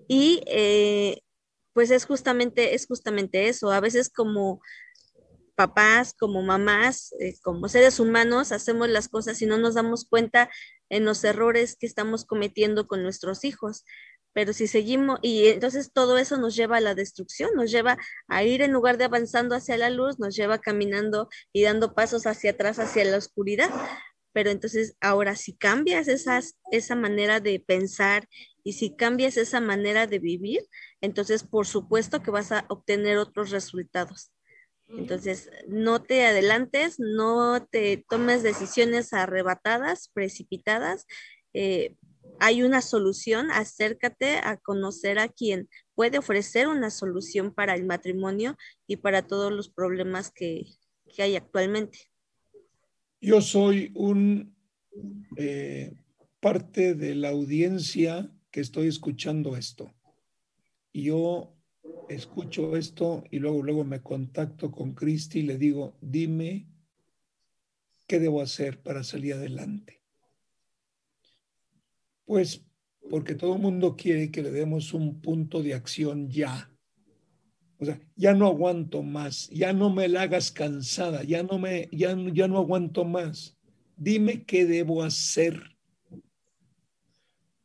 [0.07, 1.21] Y eh,
[1.73, 3.71] pues es justamente, es justamente eso.
[3.71, 4.61] A veces como
[5.55, 10.49] papás, como mamás, eh, como seres humanos, hacemos las cosas y no nos damos cuenta
[10.89, 13.83] en los errores que estamos cometiendo con nuestros hijos.
[14.33, 17.97] Pero si seguimos, y entonces todo eso nos lleva a la destrucción, nos lleva
[18.27, 22.27] a ir en lugar de avanzando hacia la luz, nos lleva caminando y dando pasos
[22.27, 23.69] hacia atrás, hacia la oscuridad.
[24.33, 28.27] Pero entonces ahora si cambias esas, esa manera de pensar
[28.63, 30.61] y si cambias esa manera de vivir,
[31.01, 34.31] entonces por supuesto que vas a obtener otros resultados.
[34.89, 41.05] Entonces, no te adelantes, no te tomes decisiones arrebatadas, precipitadas.
[41.53, 41.95] Eh,
[42.39, 48.57] hay una solución, acércate a conocer a quien puede ofrecer una solución para el matrimonio
[48.85, 50.65] y para todos los problemas que,
[51.19, 51.99] hay actualmente.
[53.19, 54.55] Yo soy un
[55.35, 55.95] eh,
[56.39, 59.95] parte de la audiencia que estoy escuchando esto.
[60.93, 61.55] Yo
[62.07, 66.67] escucho esto y luego, luego me contacto con Cristi y le digo, dime
[68.07, 70.01] qué debo hacer para salir adelante.
[72.27, 72.63] Pues
[73.09, 76.69] porque todo el mundo quiere que le demos un punto de acción ya.
[77.79, 81.89] O sea, ya no aguanto más, ya no me la hagas cansada, ya no me,
[81.91, 83.57] ya, ya no aguanto más.
[83.95, 85.77] Dime qué debo hacer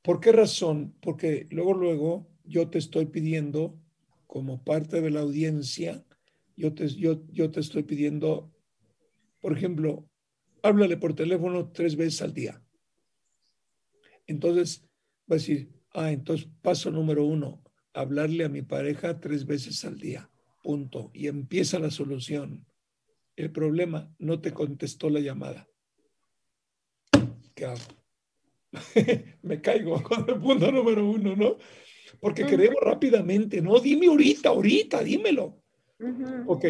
[0.02, 0.94] ¿Por qué razón?
[1.00, 3.78] Porque luego, luego yo te estoy pidiendo,
[4.26, 6.04] como parte de la audiencia,
[6.56, 8.52] yo te, yo, yo te estoy pidiendo,
[9.40, 10.08] por ejemplo,
[10.62, 12.60] háblale por teléfono tres veces al día.
[14.32, 14.84] Entonces,
[15.30, 17.62] va a decir, ah, entonces paso número uno,
[17.92, 20.30] hablarle a mi pareja tres veces al día.
[20.62, 21.10] Punto.
[21.12, 22.66] Y empieza la solución.
[23.36, 25.68] El problema, no te contestó la llamada.
[27.54, 27.80] ¿Qué hago?
[29.42, 31.56] me caigo con el punto número uno, ¿no?
[32.20, 35.62] Porque queremos rápidamente, no, dime ahorita, ahorita, dímelo.
[36.46, 36.66] Ok.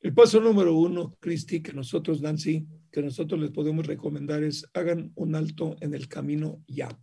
[0.00, 5.10] El paso número uno, Cristi, que nosotros, Nancy, que nosotros les podemos recomendar es hagan
[5.16, 6.96] un alto en el camino ya.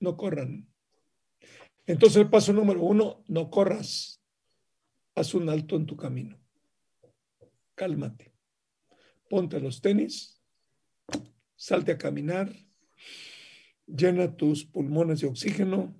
[0.00, 0.68] No corran.
[1.86, 4.20] Entonces el paso número uno, no corras.
[5.14, 6.36] Haz un alto en tu camino.
[7.76, 8.32] Cálmate.
[9.28, 10.42] Ponte los tenis,
[11.54, 12.52] salte a caminar,
[13.86, 15.96] llena tus pulmones de oxígeno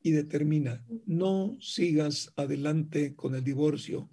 [0.00, 4.08] y determina, no sigas adelante con el divorcio.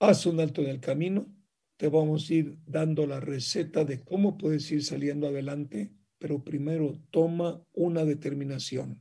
[0.00, 1.32] Haz un alto en el camino,
[1.76, 7.00] te vamos a ir dando la receta de cómo puedes ir saliendo adelante, pero primero
[7.12, 9.00] toma una determinación.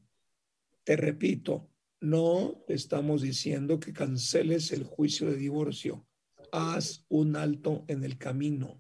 [0.84, 6.06] Te repito, no estamos diciendo que canceles el juicio de divorcio.
[6.52, 8.80] Haz un alto en el camino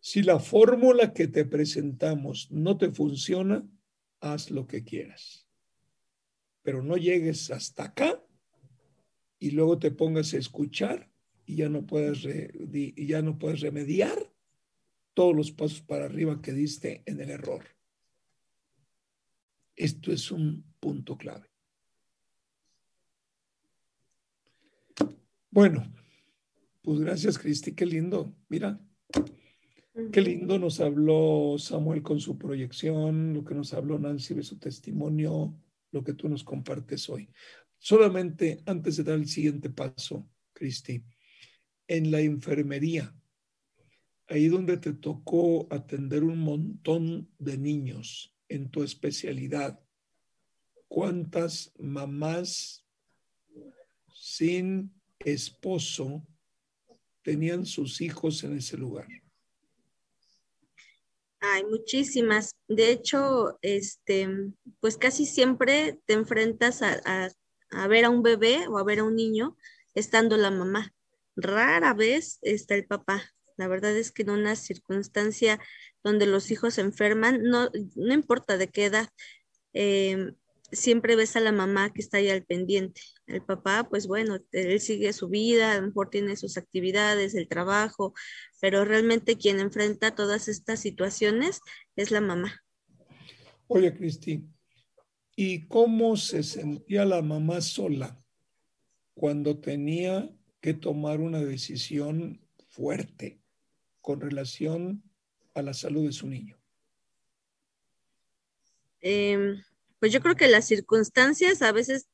[0.00, 3.68] si la fórmula que te presentamos no te funciona,
[4.20, 5.46] haz lo que quieras.
[6.62, 8.22] Pero no llegues hasta acá
[9.40, 11.10] y luego te pongas a escuchar
[11.46, 12.28] y ya no puedes,
[12.96, 14.32] ya no puedes remediar
[15.14, 17.64] todos los pasos para arriba que diste en el error.
[19.74, 21.48] Esto es un punto clave.
[25.50, 25.92] Bueno,
[26.82, 28.32] pues gracias, Cristi, qué lindo.
[28.48, 28.78] Mira,
[30.12, 34.58] Qué lindo nos habló Samuel con su proyección, lo que nos habló Nancy de su
[34.58, 35.54] testimonio,
[35.92, 37.28] lo que tú nos compartes hoy.
[37.82, 41.02] Solamente antes de dar el siguiente paso, Cristi,
[41.88, 43.14] en la enfermería,
[44.28, 49.80] ahí donde te tocó atender un montón de niños en tu especialidad,
[50.88, 52.86] ¿cuántas mamás
[54.14, 56.22] sin esposo
[57.22, 59.08] tenían sus hijos en ese lugar?
[61.40, 62.50] Hay muchísimas.
[62.68, 64.28] De hecho, este,
[64.80, 67.30] pues casi siempre te enfrentas a, a,
[67.88, 69.56] ver a un bebé o a ver a un niño
[69.94, 70.92] estando la mamá.
[71.36, 73.22] Rara vez está el papá.
[73.56, 75.60] La verdad es que en una circunstancia
[76.02, 79.10] donde los hijos se enferman, no, no importa de qué edad,
[79.74, 80.32] eh,
[80.72, 83.02] siempre ves a la mamá que está ahí al pendiente.
[83.26, 87.48] El papá, pues bueno, él sigue su vida, a lo mejor tiene sus actividades, el
[87.48, 88.14] trabajo,
[88.60, 91.60] pero realmente quien enfrenta todas estas situaciones
[91.96, 92.62] es la mamá.
[93.68, 94.44] Oye, Cristi,
[95.42, 98.22] ¿y cómo se sentía la mamá sola
[99.14, 100.30] cuando tenía
[100.60, 103.40] que tomar una decisión fuerte
[104.02, 105.02] con relación
[105.54, 106.58] a la salud de su niño?
[109.00, 109.54] Eh,
[109.98, 112.10] pues yo creo que las circunstancias a veces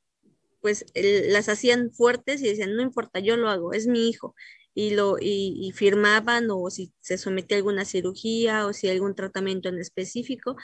[0.60, 4.36] pues las hacían fuertes y decían, no importa, yo lo hago, es mi hijo.
[4.72, 9.70] Y, lo, y, firmaban o si se sometía a alguna cirugía o si algún tratamiento
[9.70, 10.56] en específico,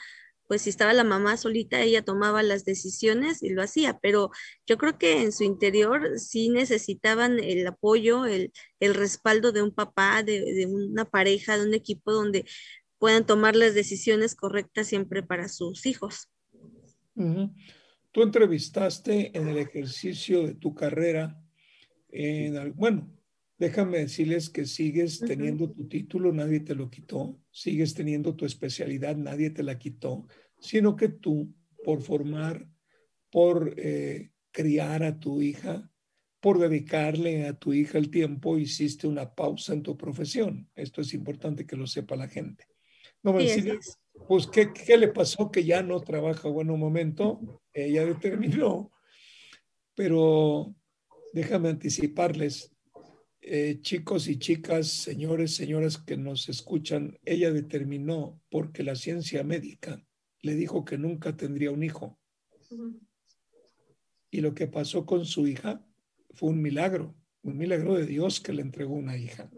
[0.47, 4.31] pues si estaba la mamá solita, ella tomaba las decisiones y lo hacía, pero
[4.67, 10.23] yo creo que en su interior sí necesitaban el apoyo, el, respaldo de un papá,
[10.23, 12.45] de, una pareja, de un equipo donde
[12.97, 16.29] puedan tomar las decisiones correctas siempre para sus hijos.
[17.15, 21.41] Tú entrevistaste en el ejercicio de tu carrera,
[22.09, 23.09] en, bueno,
[23.57, 29.15] déjame decirles que sigues teniendo tu título, nadie te lo quitó, sigues teniendo tu especialidad,
[29.15, 30.27] nadie te la quitó,
[30.59, 31.53] sino que tú,
[31.83, 32.67] por formar,
[33.29, 35.89] por eh, criar a tu hija,
[36.39, 40.69] por dedicarle a tu hija el tiempo, hiciste una pausa en tu profesión.
[40.75, 42.67] Esto es importante que lo sepa la gente.
[43.21, 43.97] No me decís,
[44.27, 46.49] pues, ¿qué, ¿qué, le pasó que ya no trabaja?
[46.49, 48.91] Bueno, un momento, ella determinó,
[49.95, 50.75] pero
[51.31, 52.72] déjame anticiparles,
[53.45, 60.01] eh, chicos y chicas, señores, señoras que nos escuchan, ella determinó porque la ciencia médica
[60.41, 62.17] le dijo que nunca tendría un hijo.
[64.31, 65.85] Y lo que pasó con su hija
[66.31, 69.51] fue un milagro, un milagro de Dios que le entregó una hija.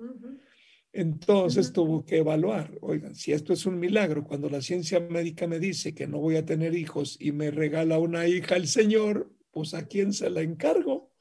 [0.92, 5.60] Entonces tuvo que evaluar, oigan, si esto es un milagro, cuando la ciencia médica me
[5.60, 9.76] dice que no voy a tener hijos y me regala una hija el Señor, pues
[9.76, 11.12] a quién se la encargo.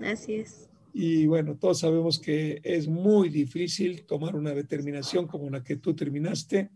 [0.00, 0.67] Así es.
[0.92, 5.94] Y bueno, todos sabemos que es muy difícil tomar una determinación como la que tú
[5.94, 6.70] terminaste,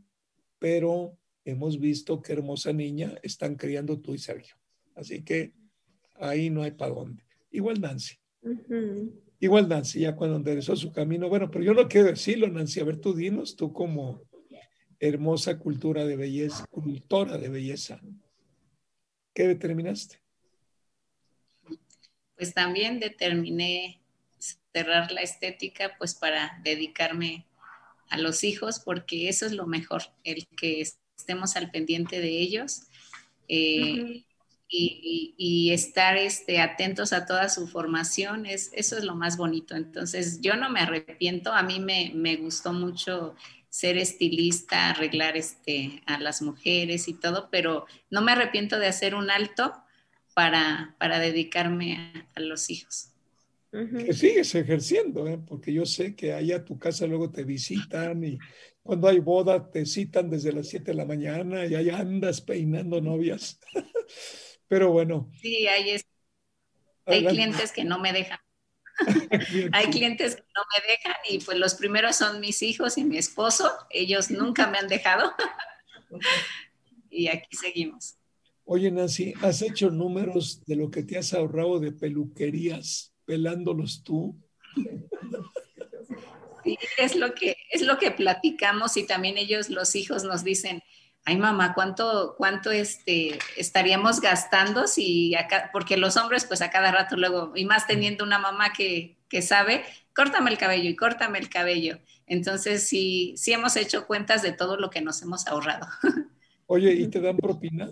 [0.59, 4.55] pero hemos visto qué hermosa niña están criando tú y Sergio.
[4.95, 5.53] Así que
[6.17, 7.25] ahí no hay para dónde.
[7.51, 8.17] Igual Nancy.
[9.41, 12.85] Igual Nancy, ya cuando enderezó su camino, bueno, pero yo no quiero decirlo, Nancy, a
[12.85, 14.23] ver, tú dinos, tú como
[15.01, 18.01] hermosa cultura de belleza, cultora de belleza,
[19.35, 20.23] ¿qué determinaste?
[22.37, 24.02] Pues también determiné
[24.73, 27.47] cerrar la estética, pues para dedicarme
[28.11, 30.83] a los hijos, porque eso es lo mejor, el que
[31.17, 32.83] estemos al pendiente de ellos.
[33.49, 34.25] Eh,
[34.75, 39.75] y, estar este, atentos a toda su formación, es, eso es lo más bonito.
[39.75, 43.35] Entonces, yo no me arrepiento, a mí me, me gustó mucho
[43.73, 49.15] ser estilista, arreglar este, a las mujeres y todo, pero no me arrepiento de hacer
[49.15, 49.73] un alto
[50.35, 53.12] para, para dedicarme a, los hijos.
[53.73, 55.39] Que sigues ejerciendo, ¿eh?
[55.39, 58.39] porque yo sé que allá a tu casa luego te visitan y
[58.83, 63.01] cuando hay boda te citan desde las 7 de la mañana y allá andas peinando
[63.01, 63.59] novias.
[64.69, 65.31] Pero bueno.
[65.41, 65.99] Sí, hay,
[67.07, 68.39] hay clientes que no me dejan.
[69.73, 73.17] hay clientes que no me dejan y pues los primeros son mis hijos y mi
[73.17, 73.73] esposo.
[73.89, 75.33] Ellos nunca me han dejado.
[77.11, 78.17] y aquí seguimos.
[78.65, 84.37] Oye, Nancy, ¿has hecho números de lo que te has ahorrado de peluquerías pelándolos tú?
[86.65, 90.83] Sí, es lo que, es lo que platicamos y también ellos, los hijos, nos dicen,
[91.25, 96.93] ay mamá, ¿cuánto, cuánto este, estaríamos gastando si acá, porque los hombres pues a cada
[96.93, 99.83] rato luego, y más teniendo una mamá que, que sabe,
[100.15, 101.99] córtame el cabello y córtame el cabello.
[102.27, 105.87] Entonces sí, sí hemos hecho cuentas de todo lo que nos hemos ahorrado.
[106.67, 107.91] Oye, ¿y te dan propina?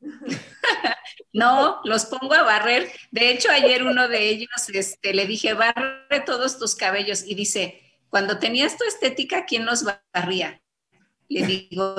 [1.32, 2.88] No, los pongo a barrer.
[3.10, 7.80] De hecho, ayer uno de ellos este, le dije, barre todos tus cabellos y dice,
[8.08, 10.60] cuando tenías tu estética, ¿quién nos barría?
[11.28, 11.96] Le digo,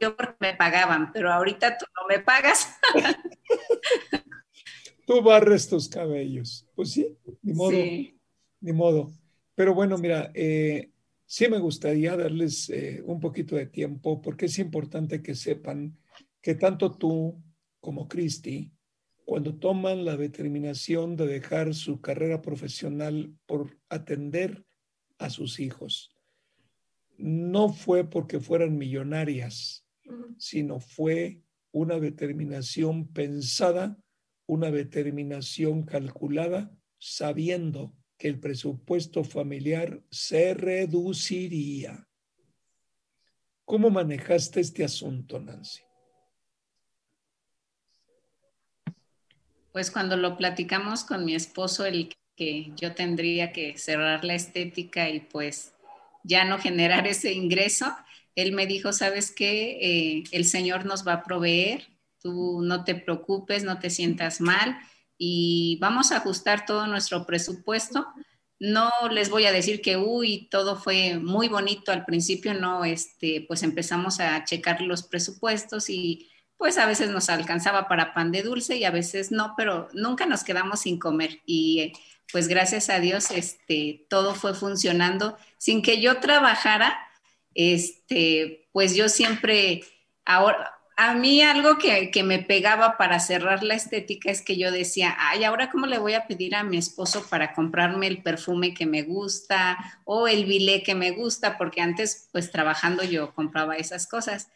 [0.00, 2.78] yo porque me pagaban, pero ahorita tú no me pagas.
[5.06, 6.66] tú barres tus cabellos.
[6.74, 7.76] Pues sí, ni modo.
[8.60, 9.12] Ni modo.
[9.54, 10.90] Pero bueno, mira, eh,
[11.26, 15.96] sí me gustaría darles eh, un poquito de tiempo porque es importante que sepan
[16.40, 17.42] que tanto tú
[17.80, 18.72] como Cristi,
[19.24, 24.64] cuando toman la determinación de dejar su carrera profesional por atender
[25.18, 26.16] a sus hijos,
[27.18, 29.86] no fue porque fueran millonarias,
[30.38, 31.42] sino fue
[31.72, 33.98] una determinación pensada,
[34.46, 42.08] una determinación calculada, sabiendo que el presupuesto familiar se reduciría.
[43.64, 45.87] ¿Cómo manejaste este asunto, Nancy?
[49.78, 55.08] Pues cuando lo platicamos con mi esposo, el que yo tendría que cerrar la estética
[55.08, 55.72] y pues
[56.24, 57.86] ya no generar ese ingreso,
[58.34, 59.78] él me dijo, ¿sabes qué?
[59.80, 61.86] Eh, el Señor nos va a proveer,
[62.20, 64.76] tú no te preocupes, no te sientas mal
[65.16, 68.04] y vamos a ajustar todo nuestro presupuesto.
[68.58, 73.44] No les voy a decir que, uy, todo fue muy bonito al principio, no, este,
[73.46, 76.28] pues empezamos a checar los presupuestos y
[76.58, 80.26] pues a veces nos alcanzaba para pan de dulce y a veces no, pero nunca
[80.26, 81.40] nos quedamos sin comer.
[81.46, 81.92] Y
[82.30, 86.98] pues gracias a Dios este todo fue funcionando sin que yo trabajara,
[87.54, 89.84] este, pues yo siempre
[90.24, 94.72] ahora a mí algo que, que, me pegaba para cerrar la estética es que yo
[94.72, 98.74] decía, ay, ahora cómo le voy a pedir a mi esposo para comprarme el perfume
[98.74, 103.76] que me gusta o el bilé que me gusta, porque antes pues trabajando yo compraba
[103.76, 104.48] esas cosas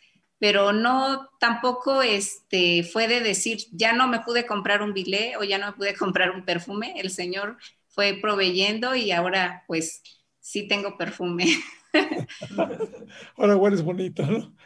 [0.42, 5.44] pero no tampoco este, fue de decir, ya no me pude comprar un bilé o
[5.44, 10.02] ya no me pude comprar un perfume, el Señor fue proveyendo y ahora pues
[10.40, 11.46] sí tengo perfume.
[13.36, 14.56] ahora es bonito, ¿no?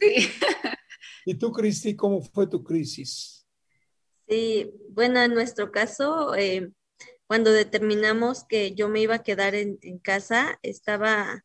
[0.00, 0.30] Sí.
[1.26, 3.46] ¿Y tú, Cristi, cómo fue tu crisis?
[4.26, 6.70] Sí, bueno, en nuestro caso, eh,
[7.26, 11.44] cuando determinamos que yo me iba a quedar en casa, estaba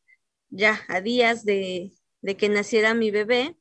[0.50, 1.97] ya a días de,
[2.28, 3.56] de que naciera mi bebé.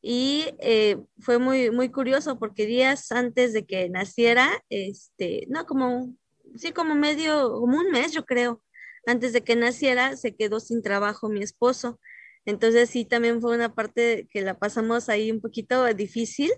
[0.00, 6.14] Y eh, fue muy, muy curioso porque días antes de que naciera, este, no, como,
[6.56, 8.62] sí, como medio, como un mes, yo creo,
[9.06, 12.00] antes de que naciera, se quedó sin trabajo mi esposo.
[12.46, 16.50] Entonces sí, también fue una parte que la pasamos ahí un poquito difícil,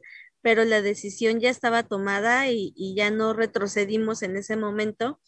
[0.42, 5.20] pero la decisión ya estaba tomada y, y ya no retrocedimos en ese momento.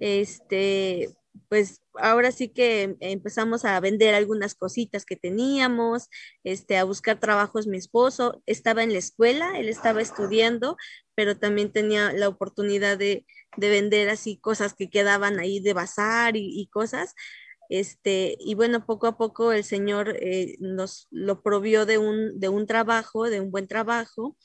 [0.00, 1.10] Este,
[1.48, 6.08] pues ahora sí que empezamos a vender algunas cositas que teníamos,
[6.44, 7.66] este, a buscar trabajos.
[7.66, 10.76] Mi esposo estaba en la escuela, él estaba estudiando,
[11.14, 13.26] pero también tenía la oportunidad de,
[13.56, 17.14] vender así cosas que quedaban ahí de bazar y, cosas.
[17.70, 22.48] Este, y bueno, poco a poco el Señor eh, nos lo provió de un, de
[22.48, 24.36] un trabajo, de un buen trabajo,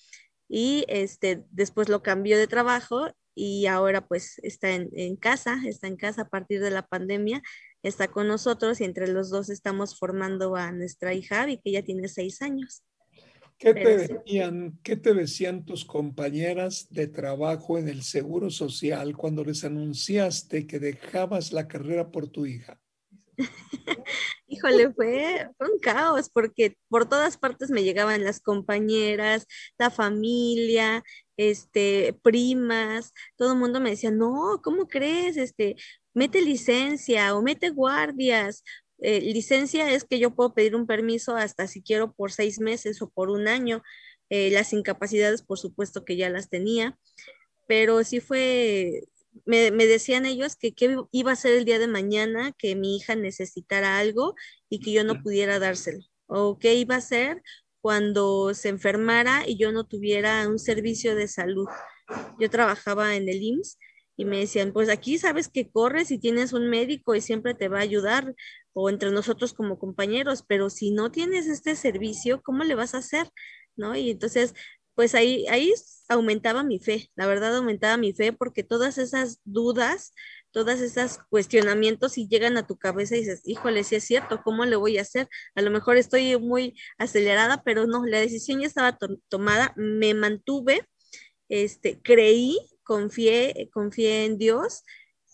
[0.49, 5.95] y este, después lo cambió de trabajo y ahora pues está en, casa, está en
[5.95, 7.41] casa a partir de la pandemia,
[7.81, 11.81] está con nosotros y entre los dos estamos formando a nuestra hija y que ya
[11.83, 12.83] tiene seis años.
[13.57, 19.43] ¿Qué te, decían, ¿Qué te decían tus compañeras de trabajo en el Seguro Social cuando
[19.45, 22.79] les anunciaste que dejabas la carrera por tu hija?
[24.47, 29.47] Híjole, fue, un caos porque por todas partes me llegaban las compañeras,
[29.79, 31.03] la familia,
[31.37, 35.37] este, primas, todo el mundo me decía, no, ¿cómo crees?
[35.37, 35.75] Este,
[36.13, 38.63] mete licencia o mete guardias.
[38.99, 43.01] Eh, licencia es que yo puedo pedir un permiso hasta si quiero por seis meses
[43.01, 43.83] o por un año.
[44.29, 46.97] Eh, las incapacidades, por supuesto que ya las tenía,
[47.67, 49.03] pero sí fue,
[49.45, 53.15] me, decían ellos que qué iba a ser el día de mañana que mi hija
[53.15, 54.35] necesitara algo
[54.69, 57.43] y que yo no pudiera dárselo, o qué iba a ser
[57.83, 61.67] cuando se enfermara y yo no tuviera un servicio de salud.
[62.39, 63.77] Yo trabajaba en el IMSS
[64.15, 67.67] y me decían, pues aquí sabes que corres y tienes un médico y siempre te
[67.67, 68.35] va a ayudar,
[68.71, 72.99] o entre nosotros como compañeros, pero si no tienes este servicio, ¿cómo le vas a
[72.99, 73.27] hacer?
[73.75, 73.97] ¿No?
[73.97, 74.53] Y entonces
[74.95, 75.73] pues ahí, ahí
[76.07, 80.13] aumentaba mi fe, la verdad aumentaba mi fe porque todas esas dudas,
[80.53, 84.63] todas esas cuestionamientos si llegan a tu cabeza y dices, híjole, si es cierto, ¿cómo
[84.65, 85.27] le voy a hacer?
[85.55, 88.97] A lo mejor estoy muy acelerada, pero no, la decisión ya estaba
[89.27, 90.87] tomada, me mantuve,
[91.49, 94.83] este, creí, confié, confié en Dios.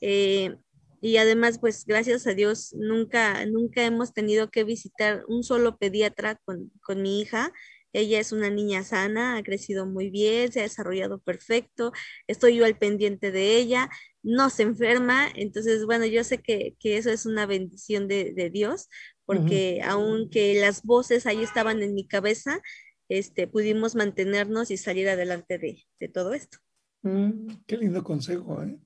[0.02, 0.56] Eh,
[1.02, 6.36] y además, pues gracias a Dios, nunca, nunca hemos tenido que visitar un solo pediatra
[6.46, 7.54] con, con mi hija
[7.94, 11.92] Ella es una niña sana, ha crecido muy bien, se ha desarrollado perfecto,
[12.28, 13.90] estoy yo al pendiente de ella,
[14.22, 18.90] no se enferma, entonces, bueno, yo sé que, eso es una bendición de, Dios,
[19.26, 22.62] porque aunque las voces ahí estaban en mi cabeza,
[23.08, 26.60] este, pudimos mantenernos y salir adelante de, todo esto.
[27.02, 28.78] Mm, qué lindo consejo, ¿eh?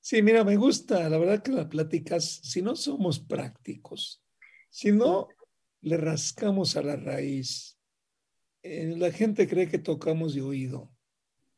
[0.00, 4.22] Sí, mira, me gusta, la verdad que las pláticas, si no somos prácticos,
[4.70, 5.28] si no
[5.82, 7.77] le rascamos a la raíz,
[8.68, 10.92] eh, la gente cree que tocamos de oído.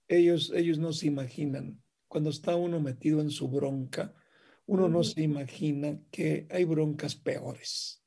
[0.06, 1.82] Ellos, ellos no se imaginan.
[2.08, 4.14] Cuando está uno metido en su bronca,
[4.66, 8.04] uno no se imagina que hay broncas peores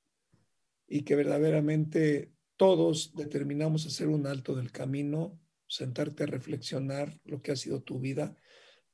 [0.88, 7.52] y que verdaderamente todos determinamos hacer un alto del camino, sentarte a reflexionar lo que
[7.52, 8.38] ha sido tu vida,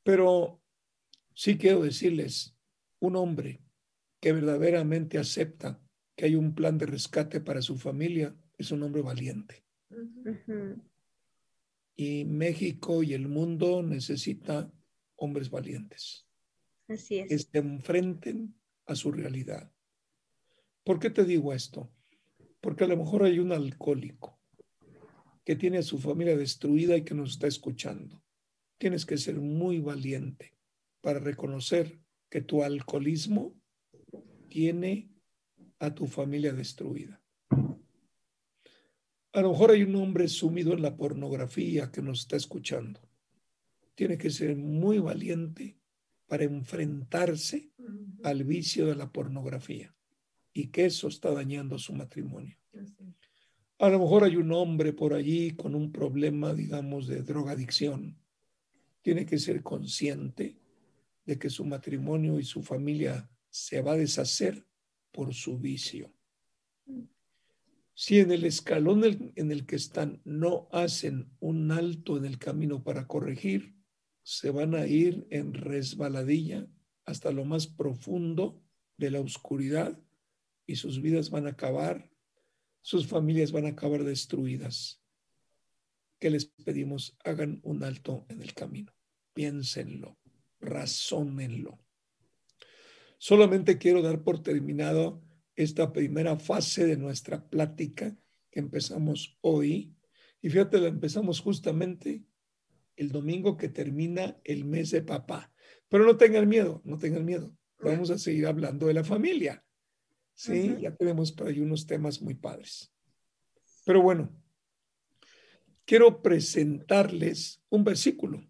[0.02, 0.62] pero
[1.36, 2.56] sí quiero decirles,
[3.00, 3.62] un hombre
[4.20, 5.80] que verdaderamente acepta
[6.16, 9.69] que hay un plan de rescate para su familia es un hombre valiente.
[11.96, 14.72] Y México y el mundo necesita
[15.16, 16.26] hombres valientes.
[16.88, 17.28] Así es.
[17.30, 18.56] Que se enfrenten
[18.86, 19.72] a su realidad.
[20.84, 21.92] ¿Por qué te digo esto?
[22.62, 24.40] Porque a lo mejor hay un alcohólico
[25.46, 28.24] que tiene a su familia destruida y que nos está escuchando.
[28.78, 30.56] Tienes que ser muy valiente
[31.02, 32.00] para reconocer
[32.30, 33.56] que tu alcoholismo
[34.48, 35.12] tiene
[35.80, 37.19] a tu familia destruida.
[39.32, 43.00] A lo mejor hay un hombre sumido en la pornografía que nos está escuchando.
[43.94, 45.78] Tiene que ser muy valiente
[46.28, 47.72] para enfrentarse
[48.24, 49.94] al vicio de la pornografía
[50.54, 52.58] y que eso está dañando su matrimonio.
[53.78, 58.18] A lo mejor hay un hombre por allí con un problema, digamos, de drogadicción.
[59.02, 60.58] Tiene que ser consciente
[61.26, 64.66] de que su matrimonio y su familia se va a deshacer
[65.12, 66.12] por su vicio.
[68.02, 69.04] Si en el escalón
[69.36, 73.76] en el que están no hacen un alto en el camino para corregir,
[74.24, 76.66] se van a ir en resbaladilla
[77.04, 78.64] hasta lo más profundo
[78.96, 80.02] de la oscuridad
[80.66, 82.10] y sus vidas van a acabar,
[82.80, 85.04] sus familias van a acabar destruidas.
[86.20, 87.18] ¿Qué les pedimos?
[87.26, 88.94] Hagan un alto en el camino.
[89.34, 90.18] Piénsenlo
[90.62, 91.80] razónenlo.
[93.18, 95.22] Solamente quiero dar por terminado
[95.64, 98.16] esta primera fase de nuestra plática
[98.50, 99.94] que empezamos hoy.
[100.42, 102.24] Y fíjate, la empezamos justamente
[102.96, 105.54] el domingo que termina el mes de papá.
[105.88, 107.56] Pero no tengan miedo, no tengan miedo.
[107.80, 109.64] Vamos a seguir hablando de la familia.
[110.34, 112.94] Sí, ya tenemos por ahí unos temas muy padres.
[113.86, 114.32] Pero bueno,
[115.86, 118.50] quiero presentarles un versículo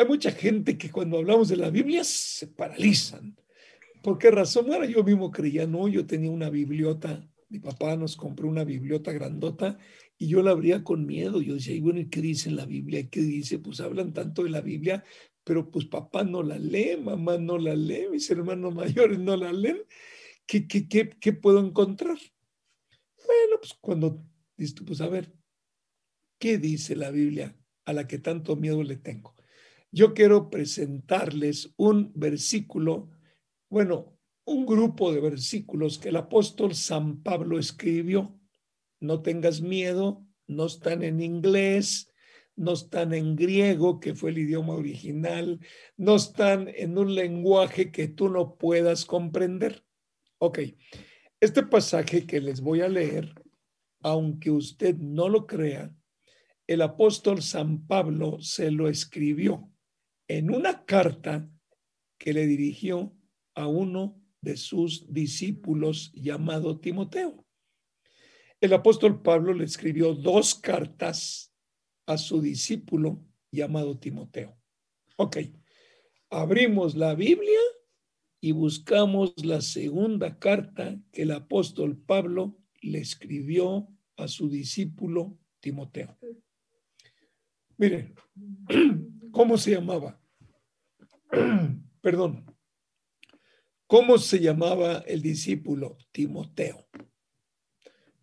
[0.00, 3.36] hay mucha gente que cuando hablamos de la Biblia se paralizan.
[4.02, 4.66] ¿Por qué razón?
[4.66, 9.12] Bueno, yo mismo creía, no, yo tenía una bibliota, mi papá nos compró una bibliota
[9.12, 9.78] grandota
[10.16, 11.40] y yo la abría con miedo.
[11.42, 13.08] Yo decía, y bueno, ¿qué dice la Biblia?
[13.10, 13.58] ¿Qué dice?
[13.58, 15.04] Pues hablan tanto de la Biblia,
[15.44, 19.52] pero pues papá no la lee, mamá no la lee, mis hermanos mayores no la
[19.52, 19.78] leen.
[20.46, 22.18] ¿Qué, qué, qué, qué puedo encontrar?
[23.26, 24.24] Bueno, pues cuando
[24.56, 25.32] dices, pues a ver,
[26.38, 29.34] ¿qué dice la Biblia a la que tanto miedo le tengo?
[29.92, 33.10] yo quiero presentarles un versículo,
[33.70, 38.36] bueno, un grupo de versículos que el apóstol San Pablo escribió.
[38.98, 42.12] No tengas miedo, no están en inglés,
[42.56, 45.60] no están en griego, que fue el idioma original,
[45.96, 49.84] no están en un lenguaje que tú no puedas comprender.
[50.38, 50.58] Ok,
[51.40, 53.32] este pasaje que les voy a leer,
[54.02, 55.94] aunque usted no lo crea,
[56.66, 59.70] el apóstol San Pablo se lo escribió
[60.28, 61.48] en una carta
[62.18, 63.16] que le dirigió
[63.60, 67.44] a uno de sus discípulos llamado Timoteo.
[68.60, 71.54] El apóstol Pablo le escribió dos cartas
[72.06, 74.56] a su discípulo llamado Timoteo.
[75.16, 75.38] Ok,
[76.30, 77.60] abrimos la Biblia
[78.40, 86.18] y buscamos la segunda carta que el apóstol Pablo le escribió a su discípulo Timoteo.
[87.76, 88.14] Miren,
[89.30, 90.20] ¿cómo se llamaba?
[92.00, 92.44] perdón,
[93.90, 95.98] ¿cómo se llamaba el discípulo?
[96.12, 96.86] Timoteo.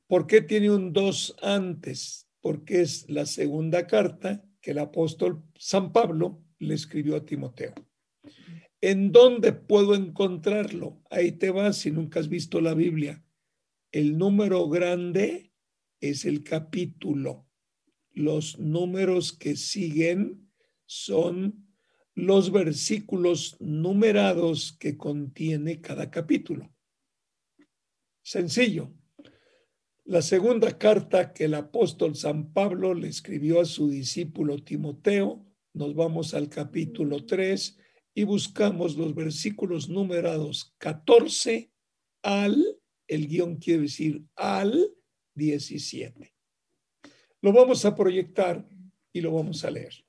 [0.07, 2.30] ¿Por qué tiene un dos antes?
[2.39, 7.73] Porque es la segunda carta que el apóstol San Pablo le escribió a Timoteo.
[8.80, 11.02] ¿En dónde puedo encontrarlo?
[11.10, 13.22] Ahí te vas si nunca has visto la Biblia.
[13.91, 15.52] El número grande
[15.99, 17.45] es el capítulo.
[18.11, 20.49] Los números que siguen
[20.85, 21.66] son
[22.18, 26.73] los versículos numerados que contiene cada capítulo.
[28.23, 28.91] Sencillo.
[30.03, 35.94] La segunda carta que el apóstol San Pablo le escribió a su discípulo Timoteo, nos
[35.94, 37.77] vamos al capítulo 3
[38.15, 41.72] y buscamos los versículos numerados 14
[42.23, 44.91] al, el guion quiere decir al
[45.35, 46.34] 17.
[47.44, 48.68] Lo vamos a proyectar
[49.14, 50.07] y lo vamos a leer.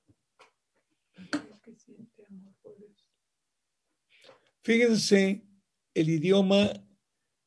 [4.69, 5.47] Fíjense
[5.95, 6.71] el idioma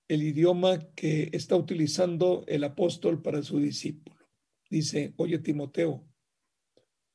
[0.07, 4.27] el idioma que está utilizando el apóstol para su discípulo.
[4.71, 6.03] Dice, oye Timoteo,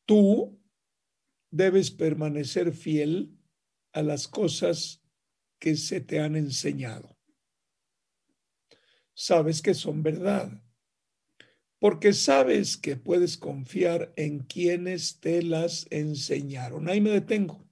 [0.05, 0.63] tú
[1.51, 3.37] debes permanecer fiel
[3.93, 5.03] a las cosas
[5.59, 7.19] que se te han enseñado.
[9.13, 10.63] Sabes que son verdad,
[11.81, 16.89] porque sabes que puedes confiar en quienes te las enseñaron.
[16.89, 17.66] Ahí me detengo.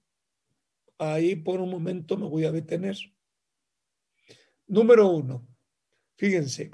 [0.97, 2.97] Ahí por un momento me voy a detener.
[4.67, 5.47] Número uno,
[6.17, 6.71] fíjense,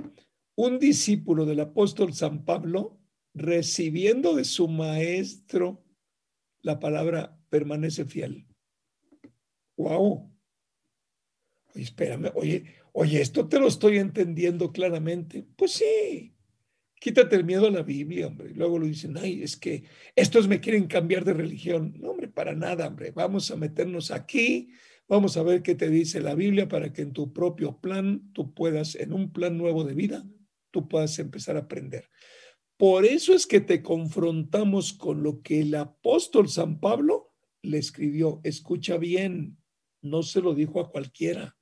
[0.56, 3.00] un discípulo del apóstol San Pablo
[3.34, 5.84] recibiendo de su maestro
[6.62, 8.48] la palabra permanece fiel.
[9.78, 10.32] ¡Wow!
[11.74, 15.46] Oye, espérame, oye, oye, esto te lo estoy entendiendo claramente.
[15.56, 16.31] Pues sí,
[17.02, 18.54] quítate el miedo a la Biblia, hombre.
[18.54, 19.84] Luego lo dicen, ay, es que
[20.16, 21.96] estos me quieren cambiar de religión.
[22.00, 23.12] No, hombre, para nada, hombre.
[23.12, 24.70] Vamos a meternos aquí,
[25.12, 28.54] Vamos a ver qué te dice la Biblia para que en tu propio plan tú
[28.54, 30.26] puedas, en un plan nuevo de vida,
[30.72, 32.10] tú puedas empezar a aprender.
[32.78, 38.40] Por eso es que te confrontamos con lo que el apóstol San Pablo le escribió.
[38.46, 39.58] Escucha bien,
[40.02, 41.58] no se lo dijo a cualquiera,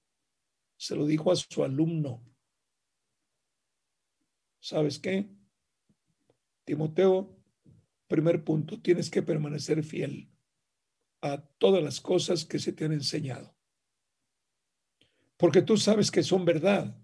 [0.77, 2.23] se lo dijo a su alumno.
[4.59, 5.29] ¿Sabes qué?
[6.65, 7.35] Timoteo,
[8.07, 10.29] primer punto, tienes que permanecer fiel
[11.21, 13.55] a todas las cosas que se te han enseñado.
[15.37, 16.95] Porque tú sabes que son verdad.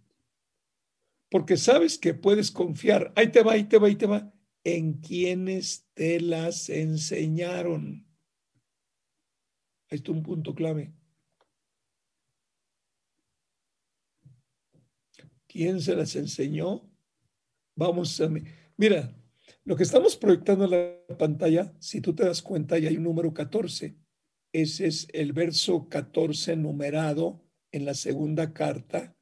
[1.29, 3.13] Porque sabes que puedes confiar.
[3.15, 4.33] Ahí te va, ahí te va, ahí te va.
[4.63, 8.05] En quienes te las enseñaron.
[9.89, 10.93] Ahí está un punto clave.
[15.47, 16.94] ¿Quién se las enseñó?
[17.75, 18.29] Vamos a...
[18.77, 19.13] Mira,
[19.63, 23.03] lo que estamos proyectando en la pantalla, si tú te das cuenta, ya hay un
[23.03, 23.95] número 14
[24.55, 27.43] ese es el verso 14 numerado
[27.73, 29.13] en la segunda carta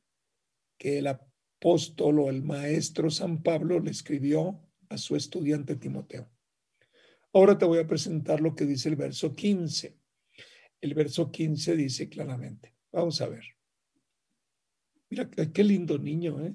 [0.77, 6.29] que el apóstol o el maestro San Pablo le escribió a su estudiante Timoteo.
[7.33, 9.97] Ahora te voy a presentar lo que dice el verso 15.
[10.81, 13.43] El verso 15 dice claramente, vamos a ver.
[15.09, 16.53] Mira qué lindo niño, ¿eh?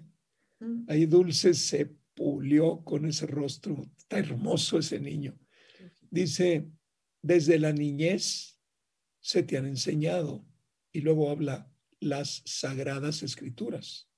[0.89, 3.89] Ahí Dulce se pulió con ese rostro.
[3.97, 5.39] Está hermoso ese niño.
[6.11, 6.69] Dice,
[7.23, 8.59] desde la niñez
[9.21, 10.45] se te han enseñado.
[10.93, 11.71] Y luego habla
[12.01, 14.09] las sagradas escrituras.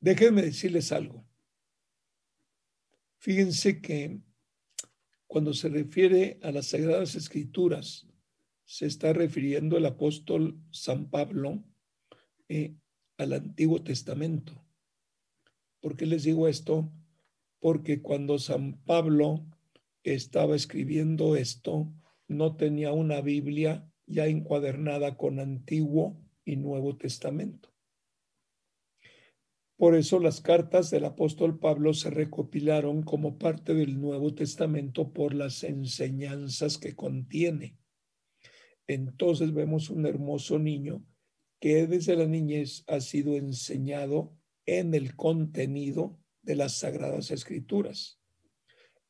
[0.00, 1.26] Déjenme decirles algo.
[3.18, 4.20] Fíjense que
[5.26, 8.06] cuando se refiere a las sagradas escrituras,
[8.64, 11.64] se está refiriendo el apóstol San Pablo
[12.48, 12.74] eh,
[13.18, 14.64] al Antiguo Testamento.
[15.80, 16.90] ¿Por qué les digo esto?
[17.60, 19.46] Porque cuando San Pablo
[20.02, 21.92] estaba escribiendo esto
[22.28, 27.72] no tenía una Biblia ya encuadernada con Antiguo y Nuevo Testamento.
[29.76, 35.34] Por eso las cartas del apóstol Pablo se recopilaron como parte del Nuevo Testamento por
[35.34, 37.76] las enseñanzas que contiene.
[38.86, 41.04] Entonces vemos un hermoso niño
[41.66, 44.32] que desde la niñez ha sido enseñado
[44.66, 48.20] en el contenido de las Sagradas Escrituras.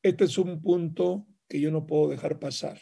[0.03, 2.81] Este es un punto que yo no puedo dejar pasar.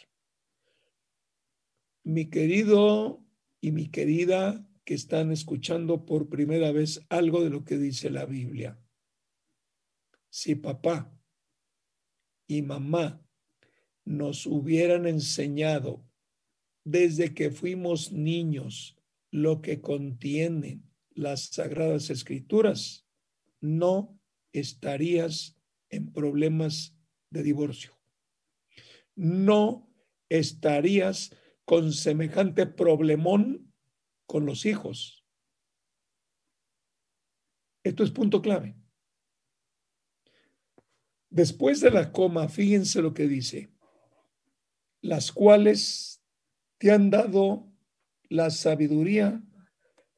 [2.05, 3.21] Mi querido
[3.59, 8.25] y mi querida que están escuchando por primera vez algo de lo que dice la
[8.25, 8.79] Biblia.
[10.29, 11.13] Si papá
[12.47, 13.21] y mamá
[14.05, 16.01] nos hubieran enseñado
[16.85, 18.95] desde que fuimos niños
[19.35, 23.05] lo que contienen las sagradas escrituras,
[23.59, 24.17] no
[24.53, 25.59] estarías
[25.89, 26.97] en problemas
[27.31, 27.99] de divorcio.
[29.13, 29.93] No
[30.29, 31.35] estarías
[31.65, 33.73] con semejante problemón
[34.25, 35.25] con los hijos.
[37.83, 38.77] Esto es punto clave.
[41.29, 43.69] Después de la coma, fíjense lo que dice,
[45.01, 46.23] las cuales
[46.77, 47.74] te han dado
[48.29, 49.43] la sabiduría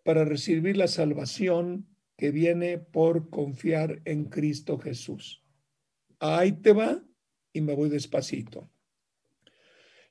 [0.03, 5.43] para recibir la salvación que viene por confiar en Cristo Jesús.
[6.19, 7.03] Ahí te va
[7.53, 8.71] y me voy despacito.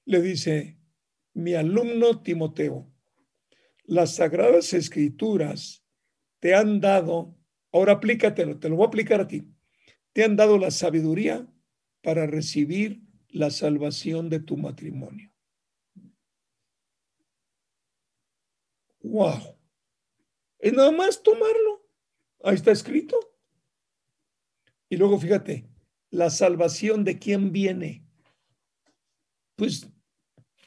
[0.05, 0.78] Le dice,
[1.35, 2.93] mi alumno Timoteo,
[3.85, 5.85] las sagradas escrituras
[6.40, 7.36] te han dado,
[7.73, 9.48] ahora aplícatelo, te lo voy a aplicar a ti,
[10.12, 11.47] te han dado la sabiduría
[12.02, 15.32] para recibir la salvación de tu matrimonio.
[19.07, 19.57] Wow.
[20.59, 21.87] Es nada más tomarlo.
[22.43, 23.19] Ahí está escrito.
[24.89, 25.69] Y luego fíjate,
[26.11, 28.05] la salvación de quién viene.
[29.55, 29.89] Pues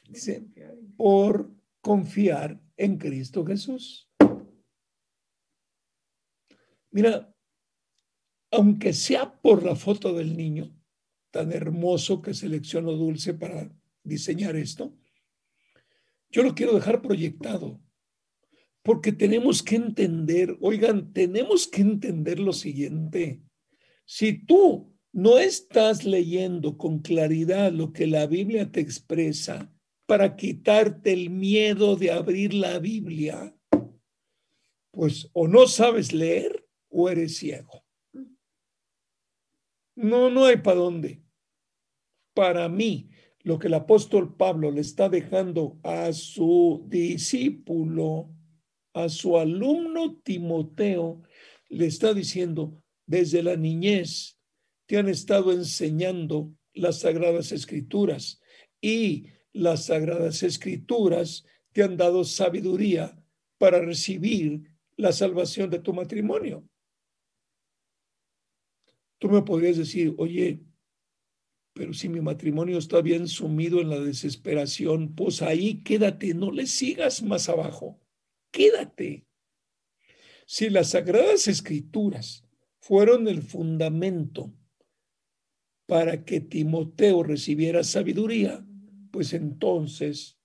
[0.08, 0.46] dice,
[0.96, 1.50] por
[1.80, 4.10] confiar en Cristo Jesús.
[6.90, 7.32] Mira,
[8.50, 10.74] aunque sea por la foto del niño,
[11.30, 13.70] tan hermoso que seleccionó Dulce para
[14.02, 14.96] diseñar esto,
[16.30, 17.80] yo lo quiero dejar proyectado,
[18.90, 23.40] porque tenemos que entender, oigan, tenemos que entender lo siguiente.
[24.04, 29.72] Si tú no estás leyendo con claridad lo que la Biblia te expresa
[30.06, 33.56] para quitarte el miedo de abrir la Biblia,
[34.90, 37.84] pues o no sabes leer o eres ciego.
[39.94, 41.22] No, no hay para dónde.
[42.34, 43.08] Para mí,
[43.44, 48.34] lo que el apóstol Pablo le está dejando a su discípulo,
[48.92, 51.22] a su alumno Timoteo,
[51.68, 54.38] le está diciendo, desde la niñez
[54.86, 58.40] te han estado enseñando las sagradas escrituras
[58.80, 63.16] y las sagradas escrituras te han dado sabiduría
[63.58, 66.66] para recibir la salvación de tu matrimonio.
[69.18, 70.62] Tú me podrías decir, oye,
[71.72, 76.66] pero si mi matrimonio está bien sumido en la desesperación, pues ahí quédate, no le
[76.66, 77.99] sigas más abajo,
[78.50, 79.26] quédate.
[80.46, 82.44] Si las sagradas escrituras
[82.80, 84.52] fueron el fundamento
[85.86, 88.64] para que Timoteo recibiera sabiduría,
[89.10, 90.38] pues entonces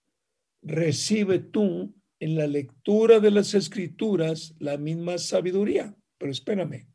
[0.62, 5.96] recibe tú en la lectura de las escrituras la misma sabiduría.
[6.18, 6.88] Pero espérame,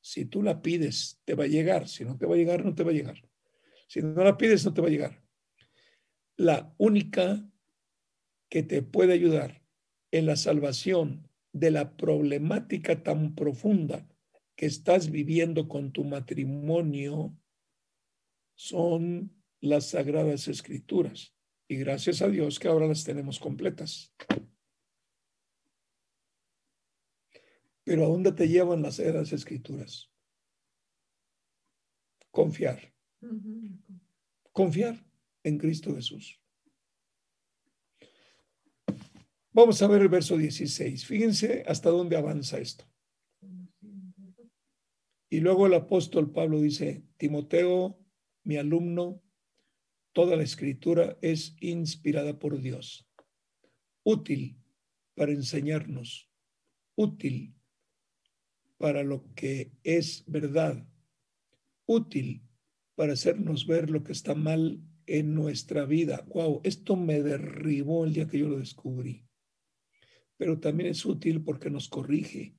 [0.00, 1.88] si tú la pides, te va a llegar.
[1.88, 3.16] Si no te va a llegar, no te va a llegar.
[3.88, 5.22] Si no la pides, no te va a llegar.
[6.36, 7.48] La única
[8.50, 9.63] que te puede ayudar
[10.14, 14.08] en la salvación de la problemática tan profunda
[14.54, 17.36] que estás viviendo con tu matrimonio
[18.54, 21.34] son las sagradas escrituras.
[21.66, 24.14] Y gracias a Dios que ahora las tenemos completas.
[27.82, 30.12] Pero ¿a dónde te llevan las Sagradas Escrituras?
[32.30, 32.94] Confiar.
[34.52, 35.04] Confiar
[35.42, 36.43] en Cristo Jesús.
[39.56, 41.06] Vamos a ver el verso 16.
[41.06, 42.84] Fíjense hasta dónde avanza esto.
[45.30, 47.96] Y luego el apóstol Pablo dice, Timoteo,
[48.42, 49.22] mi alumno,
[50.12, 53.08] toda la escritura es inspirada por Dios,
[54.02, 54.58] útil
[55.14, 56.28] para enseñarnos,
[56.96, 57.54] útil
[58.76, 60.84] para lo que es verdad,
[61.86, 62.42] útil
[62.96, 66.24] para hacernos ver lo que está mal en nuestra vida.
[66.26, 69.24] Wow, esto me derribó el día que yo lo descubrí.
[70.36, 72.56] Pero también es útil porque nos corrige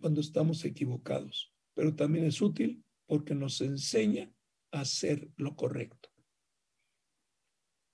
[0.00, 1.52] cuando estamos equivocados.
[1.74, 4.30] Pero también es útil porque nos enseña
[4.70, 6.08] a hacer lo correcto.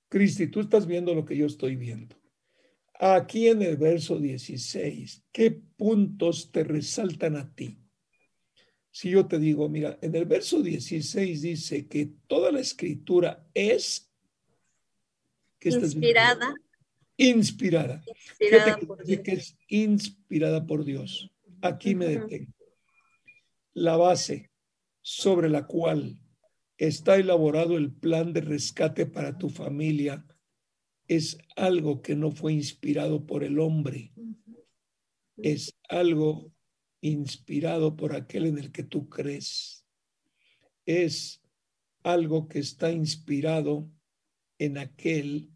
[0.09, 2.17] Cristi, tú estás viendo lo que yo estoy viendo.
[3.01, 7.83] Aquí en el verso 16, ¿qué puntos te resaltan a ti?
[8.91, 14.13] Si yo te digo, mira, en el verso 16 dice que toda la escritura es
[15.61, 16.55] inspirada.
[17.17, 18.03] Inspirada.
[18.07, 19.21] Inspirada por Dios.
[19.23, 21.31] que es inspirada por Dios.
[21.61, 22.53] Aquí me detengo.
[23.75, 24.51] La base
[25.01, 26.19] sobre la cual
[26.79, 30.25] está elaborado el plan de rescate para tu familia
[31.09, 34.13] es algo que no fue inspirado por el hombre,
[35.37, 36.53] es algo
[37.01, 39.85] inspirado por aquel en el que tú crees,
[40.87, 41.43] es
[42.03, 43.91] algo que está inspirado
[44.59, 45.51] en aquel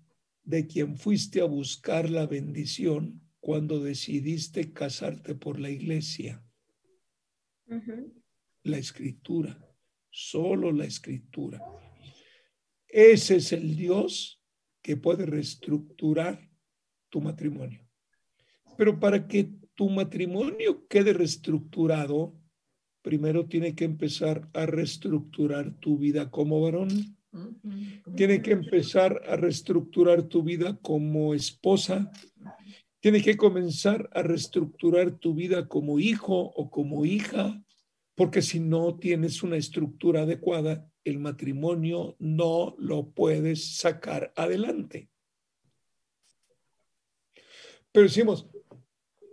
[0.46, 6.42] de quien fuiste a buscar la bendición cuando decidiste casarte por la iglesia.
[8.62, 9.58] La escritura,
[10.08, 11.60] solo la escritura.
[12.88, 14.40] Ese es el Dios
[14.82, 16.48] que puede reestructurar
[17.08, 17.84] tu matrimonio.
[18.78, 22.38] Pero para que tu matrimonio quede reestructurado,
[23.02, 27.15] primero tiene que empezar a reestructurar tu vida como varón.
[28.16, 32.10] Tiene que empezar a reestructurar tu vida como esposa.
[33.00, 37.62] Tiene que comenzar a reestructurar tu vida como hijo o como hija,
[38.14, 45.08] porque si no tienes una estructura adecuada, el matrimonio no lo puedes sacar adelante.
[47.92, 48.48] Pero decimos,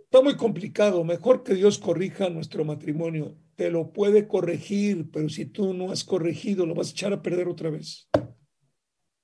[0.04, 3.36] está muy complicado, mejor que Dios corrija nuestro matrimonio.
[3.56, 7.22] Te lo puede corregir, pero si tú no has corregido, lo vas a echar a
[7.22, 8.08] perder otra vez.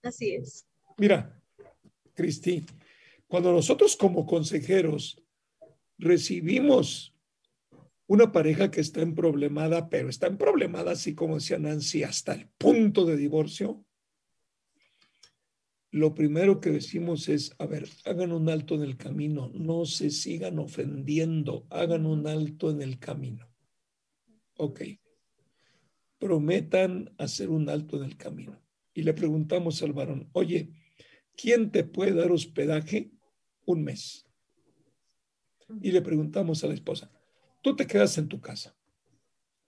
[0.03, 0.67] Así es.
[0.97, 1.43] Mira,
[2.15, 2.65] Cristi,
[3.27, 5.23] cuando nosotros como consejeros
[5.99, 7.15] recibimos
[8.07, 12.33] una pareja que está en problemada, pero está en problemada, así como decía Nancy, hasta
[12.33, 13.85] el punto de divorcio,
[15.93, 20.11] lo primero que decimos es, a ver, hagan un alto en el camino, no se
[20.11, 23.50] sigan ofendiendo, hagan un alto en el camino.
[24.61, 24.83] Ok.
[26.19, 28.61] Prometan hacer un alto en el camino.
[28.93, 30.71] Y le preguntamos al varón, oye,
[31.35, 33.11] ¿quién te puede dar hospedaje
[33.65, 34.27] un mes?
[35.81, 37.11] Y le preguntamos a la esposa,
[37.63, 38.77] tú te quedas en tu casa.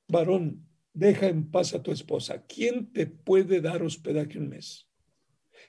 [0.08, 2.44] Varón, deja en paz a tu esposa.
[2.46, 4.88] ¿Quién te puede dar hospedaje un mes?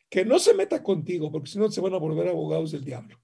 [0.09, 3.19] que no se meta contigo, porque si no se van a volver abogados del diablo.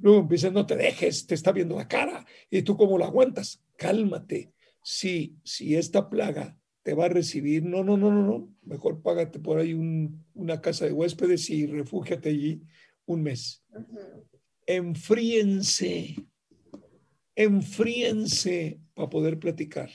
[0.00, 3.62] Luego empiezan, no te dejes, te está viendo la cara, y tú cómo lo aguantas.
[3.76, 4.51] Cálmate.
[4.82, 9.38] Si, si esta plaga te va a recibir, no, no, no, no, no, mejor págate
[9.38, 9.72] por ahí
[10.34, 12.62] una casa de huéspedes y refúgiate allí
[13.06, 13.64] un mes.
[14.66, 16.16] Enfríense,
[17.36, 19.90] enfríense para poder platicar.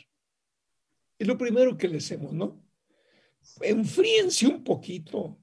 [1.20, 2.64] Es lo primero que le hacemos, ¿no?
[3.62, 5.40] Enfríense un poquito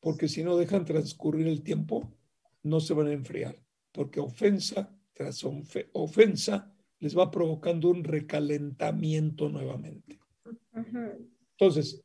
[0.00, 2.12] porque si no dejan transcurrir el tiempo,
[2.62, 3.56] no se van a enfriar,
[3.90, 5.42] porque ofensa tras
[5.92, 6.73] ofensa
[7.04, 10.18] les va provocando un recalentamiento nuevamente.
[11.50, 12.02] Entonces,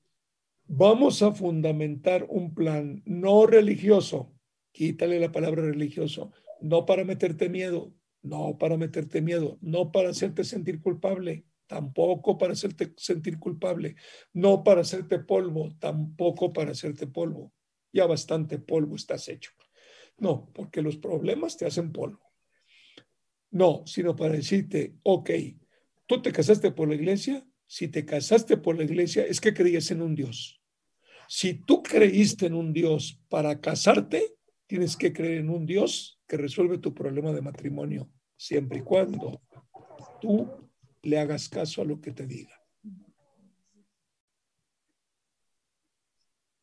[0.67, 4.33] vamos a fundamentar un plan no religioso,
[4.73, 10.43] quítale la palabra religioso, no para meterte miedo, no para meterte miedo, no para hacerte
[10.43, 13.95] sentir culpable, tampoco para hacerte sentir culpable,
[14.33, 17.53] no para hacerte polvo, tampoco para hacerte polvo
[17.91, 19.51] ya bastante polvo estás hecho.
[20.17, 22.28] No, porque los problemas te hacen polvo.
[23.51, 25.29] No, sino para decirte, ok,
[26.05, 29.91] tú te casaste por la iglesia, si te casaste por la iglesia es que creías
[29.91, 30.61] en un Dios.
[31.27, 34.35] Si tú creíste en un Dios para casarte,
[34.65, 39.41] tienes que creer en un Dios que resuelve tu problema de matrimonio, siempre y cuando
[40.19, 40.47] tú
[41.03, 42.59] le hagas caso a lo que te diga.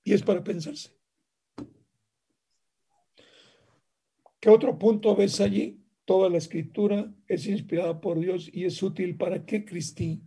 [0.05, 0.91] Y es para pensarse.
[4.41, 5.81] ¿Qué otro punto ves allí?
[6.07, 10.23] Toda la escritura es inspirada por Dios y es útil para qué, Cristi?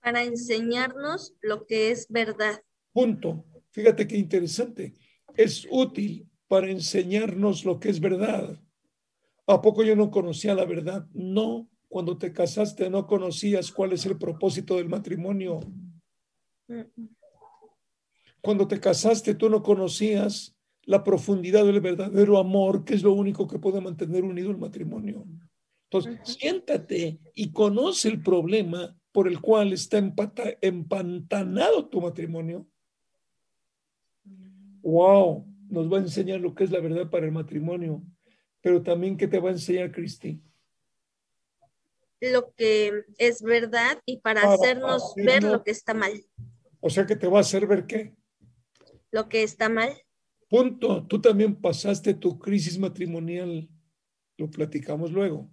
[0.00, 2.62] Para enseñarnos lo que es verdad.
[2.90, 3.44] Punto.
[3.70, 4.94] Fíjate qué interesante.
[5.36, 8.58] Es útil para enseñarnos lo que es verdad.
[9.46, 11.06] ¿A poco yo no conocía la verdad?
[11.12, 11.68] No.
[11.88, 15.60] Cuando te casaste no conocías cuál es el propósito del matrimonio.
[18.40, 23.46] Cuando te casaste tú no conocías la profundidad del verdadero amor, que es lo único
[23.46, 25.26] que puede mantener unido el matrimonio.
[25.90, 29.98] Entonces, siéntate y conoce el problema por el cual está
[30.60, 32.66] empantanado tu matrimonio.
[34.80, 38.02] Wow, nos va a enseñar lo que es la verdad para el matrimonio,
[38.60, 40.42] pero también qué te va a enseñar Cristi.
[42.20, 46.12] Lo que es verdad y para, hacernos ver lo que está mal.
[46.80, 48.14] O sea que te va a hacer ver qué?
[49.10, 49.92] Lo que está mal.
[50.52, 51.06] Punto.
[51.06, 53.70] Tú también pasaste tu crisis matrimonial.
[54.36, 55.50] Lo platicamos luego.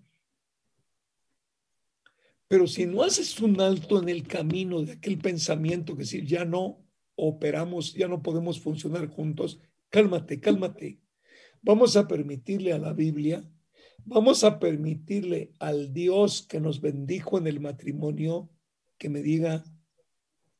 [2.49, 6.43] Pero si no haces un alto en el camino de aquel pensamiento que si ya
[6.43, 6.85] no
[7.15, 10.99] operamos, ya no podemos funcionar juntos, cálmate, cálmate.
[11.61, 13.49] Vamos a permitirle a la Biblia,
[14.03, 18.49] vamos a permitirle al Dios que nos bendijo en el matrimonio
[18.97, 19.63] que me diga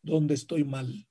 [0.02, 1.06] dónde estoy mal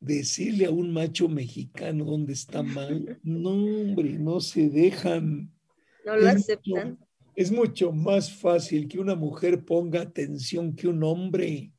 [0.00, 5.52] decirle a un macho mexicano dónde está mal, no, hombre, no se dejan.
[6.04, 6.98] No lo aceptan.
[7.36, 11.72] es mucho más fácil que una mujer ponga atención que un hombre.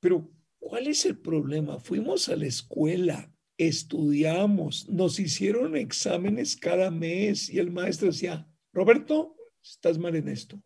[0.00, 1.80] Pero, ¿cuál es el problema?
[1.80, 9.34] Fuimos a la escuela, estudiamos, nos hicieron exámenes cada mes y el maestro decía, Roberto,
[9.62, 10.62] estás mal en esto.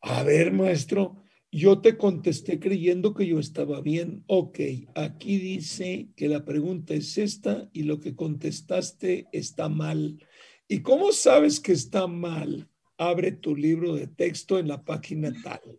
[0.00, 1.21] A ver, maestro,
[1.54, 4.24] yo te contesté creyendo que yo estaba bien.
[4.26, 4.58] Ok,
[4.94, 10.18] aquí dice que la pregunta es esta y lo que contestaste está mal.
[10.66, 12.70] ¿Y cómo sabes que está mal?
[12.96, 15.78] Abre tu libro de texto en la página tal.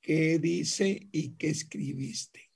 [0.00, 2.52] ¿Qué dice y qué escribiste?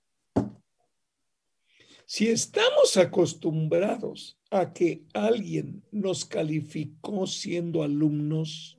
[2.07, 8.79] Si estamos acostumbrados a que alguien nos calificó siendo alumnos,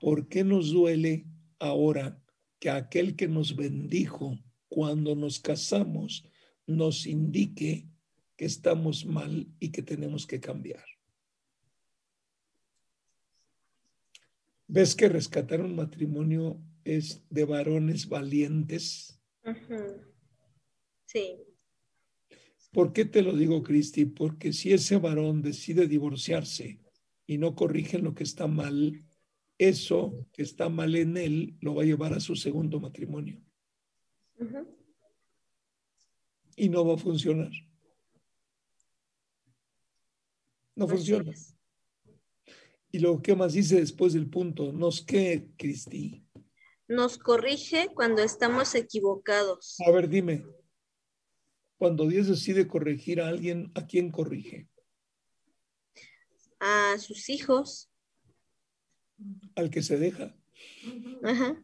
[0.00, 1.24] ¿por qué nos duele
[1.60, 2.20] ahora
[2.64, 4.38] que aquel que nos bendijo
[4.70, 6.26] cuando nos casamos
[6.66, 7.86] nos indique
[8.38, 10.82] que estamos mal y que tenemos que cambiar.
[14.66, 19.20] ¿Ves que rescatar un matrimonio es de varones valientes?
[21.04, 21.36] Sí.
[22.72, 24.06] ¿Por qué te lo digo, Cristi?
[24.06, 26.80] Porque si ese varón decide divorciarse
[27.26, 29.04] y no corrige lo que está mal,
[29.58, 33.40] eso que está mal en él lo va a llevar a su segundo matrimonio.
[36.56, 37.50] Y no va a funcionar.
[40.76, 41.32] No funciona.
[42.90, 46.24] Y lo que más dice después del punto, ¿nos qué, Cristi?
[46.86, 49.76] Nos corrige cuando estamos equivocados.
[49.86, 50.44] A ver, dime,
[51.76, 54.68] cuando Dios decide corregir a alguien, ¿a quién corrige?
[56.60, 57.90] A sus hijos.
[59.54, 60.34] Al que se deja.
[61.22, 61.62] Ajá.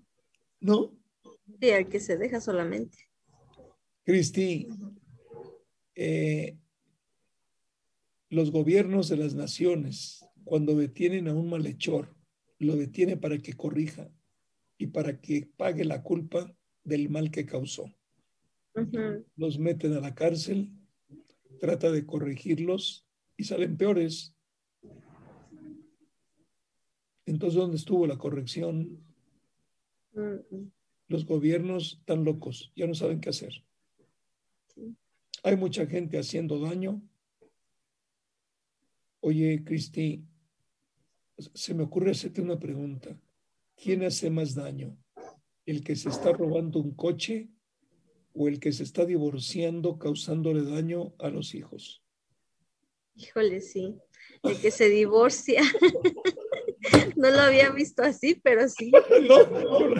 [0.61, 0.97] ¿No?
[1.61, 2.99] Sí, al que se deja solamente.
[4.05, 4.69] Cristi,
[5.95, 6.57] eh,
[8.29, 12.15] los gobiernos de las naciones, cuando detienen a un malhechor,
[12.59, 14.11] lo detiene para que corrija
[14.79, 16.55] y para que pague la culpa
[16.85, 17.93] del mal que causó.
[19.37, 20.71] Los meten a la cárcel,
[21.59, 23.07] trata de corregirlos
[23.37, 24.35] y salen peores.
[27.31, 29.01] Entonces, ¿dónde estuvo la corrección?
[31.09, 33.65] Los gobiernos están locos, ya no saben qué hacer.
[35.43, 37.03] Hay mucha gente haciendo daño
[39.23, 40.25] Oye, Cristi,
[41.37, 43.21] se me ocurre hacerte una pregunta.
[43.77, 44.97] ¿Quién hace más daño?
[45.67, 47.51] ¿El que se está robando un coche
[48.33, 52.03] o el que se está divorciando causándole daño a los hijos?
[53.15, 53.95] Híjole, sí.
[54.43, 55.61] El que se divorcia.
[57.17, 58.91] no lo había visto así, pero sí.
[59.29, 59.95] no,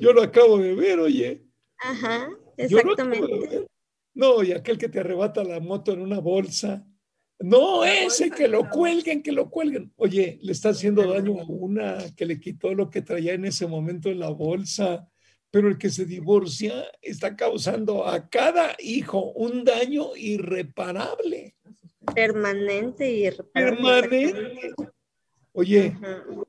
[0.00, 1.44] yo, lo acabo de ver, oye.
[1.78, 3.66] Ajá, exactamente.
[4.14, 6.86] No, y aquel que te arrebata la moto en una bolsa
[7.42, 9.92] no, ese que lo cuelguen, que lo cuelguen.
[9.96, 13.66] Oye, le está haciendo daño a una que le quitó lo que traía en ese
[13.66, 15.08] momento en la bolsa,
[15.50, 21.56] pero el que se divorcia está causando a cada hijo un daño irreparable.
[22.14, 24.32] Permanente y irreparable.
[24.32, 24.91] Permanente.
[25.52, 25.96] Oye,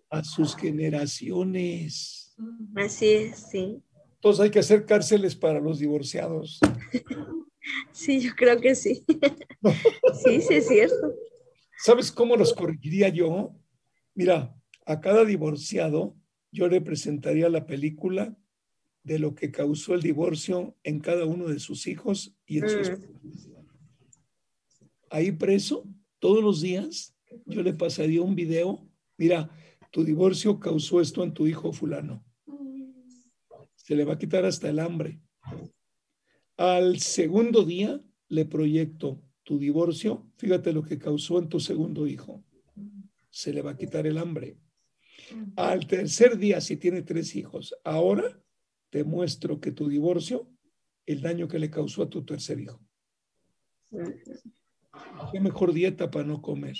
[0.09, 2.35] a sus generaciones.
[2.75, 3.81] Así es, sí.
[4.15, 6.59] Entonces hay que hacer cárceles para los divorciados.
[7.91, 9.05] Sí, yo creo que sí.
[10.25, 11.15] sí, sí es cierto.
[11.77, 13.55] ¿Sabes cómo los corregiría yo?
[14.13, 14.53] Mira,
[14.85, 16.15] a cada divorciado
[16.51, 18.37] yo le presentaría la película
[19.03, 22.89] de lo que causó el divorcio en cada uno de sus hijos y en sus...
[22.89, 23.03] Mm.
[25.09, 25.87] Ahí preso,
[26.19, 27.15] todos los días,
[27.45, 28.87] yo le pasaría un video.
[29.23, 29.49] Mira,
[29.89, 32.25] tu divorcio causó esto en tu hijo fulano.
[33.73, 35.21] Se le va a quitar hasta el hambre.
[36.57, 42.43] Al segundo día le proyecto tu divorcio, fíjate lo que causó en tu segundo hijo.
[43.29, 44.57] Se le va a quitar el hambre.
[45.55, 48.43] Al tercer día, si tiene tres hijos, ahora
[48.89, 50.51] te muestro que tu divorcio,
[51.05, 52.81] el daño que le causó a tu tercer hijo.
[55.31, 56.75] Qué mejor dieta para no comer.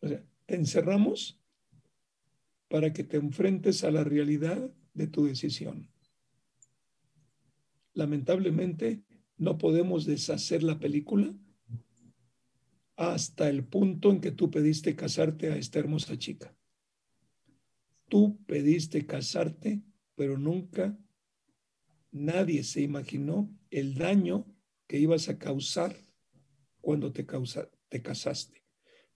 [0.00, 1.40] Te encerramos
[2.68, 5.90] para que te enfrentes a la realidad de tu decisión.
[7.94, 9.02] Lamentablemente,
[9.36, 11.34] no podemos deshacer la película
[12.96, 16.56] hasta el punto en que tú pediste casarte a esta hermosa chica.
[18.08, 19.82] Tú pediste casarte,
[20.14, 20.98] pero nunca
[22.10, 24.46] nadie se imaginó el daño
[24.86, 25.96] que ibas a causar
[26.86, 27.26] cuando te,
[27.88, 28.62] te casaste,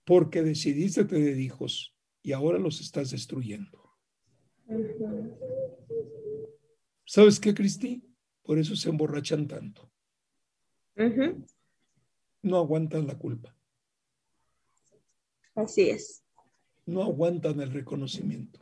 [0.04, 3.94] porque decidiste tener hijos, y ahora los estás destruyendo.
[7.04, 8.02] ¿Sabes qué, Cristi?
[8.42, 9.88] Por eso se emborrachan tanto.
[12.42, 13.56] No aguantan la culpa.
[15.54, 16.24] Así es.
[16.86, 18.58] No aguantan el reconocimiento.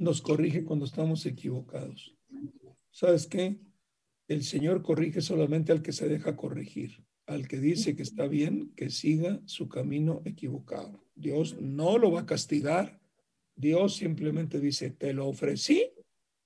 [0.00, 2.16] Nos corrige cuando estamos equivocados.
[2.90, 3.69] ¿Sabes qué?
[4.30, 8.72] El Señor corrige solamente al que se deja corregir al que dice que está bien,
[8.74, 11.04] que siga su camino equivocado.
[11.14, 13.00] Dios no lo va a castigar.
[13.54, 15.92] Dios simplemente dice, te lo ofrecí,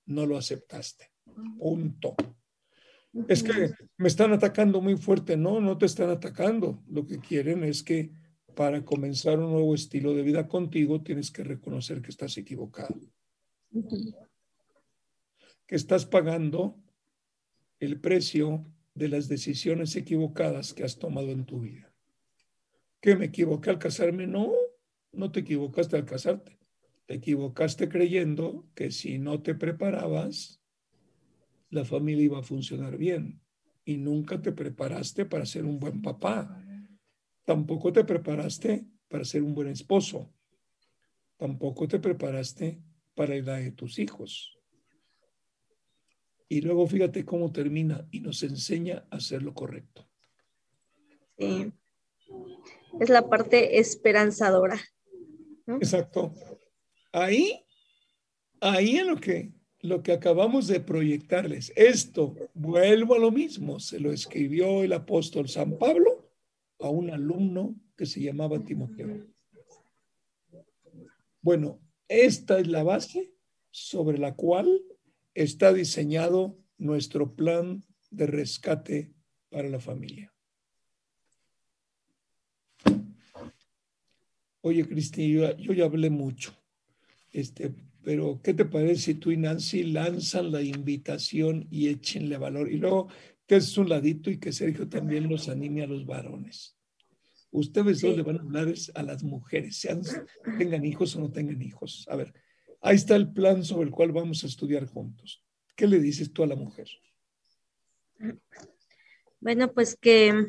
[0.05, 1.11] no lo aceptaste.
[1.57, 2.15] Punto.
[3.27, 5.35] Es que me están atacando muy fuerte.
[5.35, 6.83] No, no te están atacando.
[6.87, 8.11] Lo que quieren es que
[8.55, 12.99] para comenzar un nuevo estilo de vida contigo tienes que reconocer que estás equivocado.
[15.65, 16.77] Que estás pagando
[17.79, 21.93] el precio de las decisiones equivocadas que has tomado en tu vida.
[23.01, 24.25] ¿Que me equivoqué al casarme?
[24.25, 24.51] No,
[25.11, 26.57] no te equivocaste al casarte.
[27.05, 30.61] Te equivocaste creyendo que si no te preparabas,
[31.69, 33.41] la familia iba a funcionar bien
[33.83, 36.63] y nunca te preparaste para ser un buen papá.
[37.45, 40.33] Tampoco te preparaste para ser un buen esposo.
[41.37, 42.81] Tampoco te preparaste
[43.13, 44.57] para la edad de tus hijos.
[46.47, 50.07] Y luego fíjate cómo termina y nos enseña a hacer lo correcto.
[51.37, 51.71] Sí.
[52.99, 54.79] Es la parte esperanzadora.
[55.67, 56.33] Exacto.
[57.11, 57.65] Ahí,
[58.61, 59.51] ahí en lo que,
[59.81, 65.49] lo que acabamos de proyectarles, esto, vuelvo a lo mismo, se lo escribió el apóstol
[65.49, 66.29] San Pablo
[66.79, 69.25] a un alumno que se llamaba Timoteo.
[71.41, 73.33] Bueno, esta es la base
[73.71, 74.81] sobre la cual
[75.35, 79.13] está diseñado nuestro plan de rescate
[79.49, 80.33] para la familia.
[84.61, 86.55] Oye, Cristi, yo, ya hablé mucho,
[87.31, 92.71] este, pero ¿qué te parece si tú y Nancy lanzan la invitación y échenle valor?
[92.71, 93.09] Y luego
[93.45, 96.75] te haces un ladito y que Sergio también los anime a los varones.
[97.51, 100.01] Ustedes dos le van a hablar a las mujeres, sean,
[100.57, 102.07] tengan hijos o no tengan hijos.
[102.09, 102.33] A ver,
[102.85, 105.43] ahí está el plan sobre el cual vamos a estudiar juntos.
[105.75, 106.87] ¿Qué le dices tú a la mujer?
[109.39, 110.45] Bueno, pues que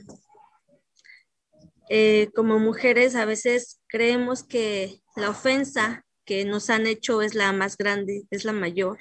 [1.88, 7.52] eh, como mujeres a veces creemos que la ofensa que nos han hecho es la
[7.52, 8.98] más grande, es la mayor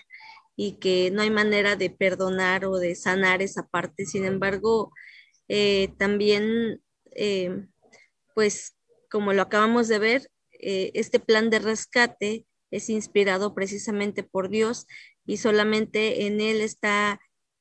[0.55, 4.05] y que no hay manera de perdonar o de sanar esa parte.
[4.05, 4.93] Sin embargo,
[5.49, 6.81] eh, también,
[7.11, 7.65] eh,
[8.33, 8.77] pues
[9.11, 14.87] como lo acabamos de ver, este plan de rescate es inspirado precisamente por Dios
[15.25, 17.19] y solamente en Él está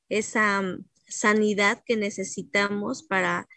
[0.09, 3.47] esa mm, sanidad que necesitamos para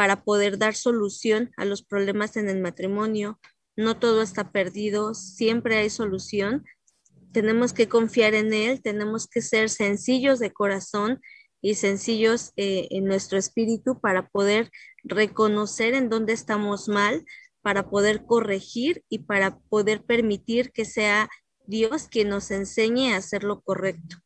[0.00, 3.38] para poder dar solución a los problemas en el matrimonio.
[3.76, 6.64] No todo está perdido, siempre hay solución.
[7.32, 11.20] Tenemos que confiar en Él, tenemos que ser sencillos de corazón
[11.60, 14.70] y sencillos eh, en nuestro espíritu para poder
[15.04, 17.24] reconocer en dónde estamos mal,
[17.62, 21.28] para poder corregir y para poder permitir que sea
[21.66, 24.16] Dios quien nos enseñe a hacer lo correcto.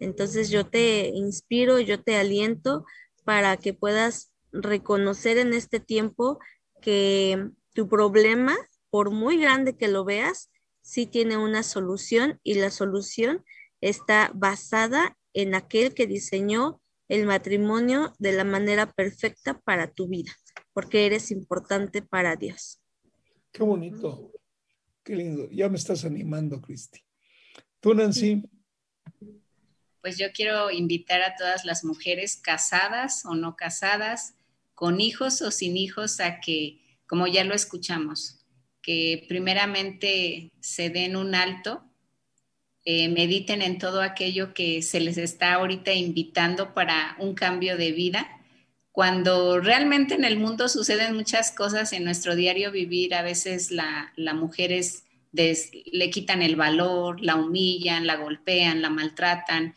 [0.00, 2.84] Entonces yo te inspiro, yo te aliento
[3.24, 6.38] para que puedas reconocer en este tiempo
[6.80, 8.56] que tu problema,
[8.90, 10.50] por muy grande que lo veas,
[10.82, 13.44] sí tiene una solución y la solución
[13.80, 20.32] está basada en aquel que diseñó el matrimonio de la manera perfecta para tu vida,
[20.72, 22.81] porque eres importante para Dios.
[23.52, 24.32] Qué bonito,
[25.04, 25.48] qué lindo.
[25.50, 27.00] Ya me estás animando, Cristi.
[27.80, 28.42] Tú, Nancy.
[30.00, 34.34] Pues yo quiero invitar a todas las mujeres casadas o no casadas,
[34.74, 38.44] con hijos o sin hijos a que, como ya lo escuchamos,
[38.80, 41.84] que primeramente se den un alto,
[42.84, 47.92] eh, mediten en todo aquello que se les está ahorita invitando para un cambio de
[47.92, 48.41] vida.
[48.92, 54.12] Cuando realmente en el mundo suceden muchas cosas en nuestro diario vivir, a veces la,
[54.16, 54.78] la mujer
[55.32, 59.74] le quitan el valor, la humillan, la golpean, la maltratan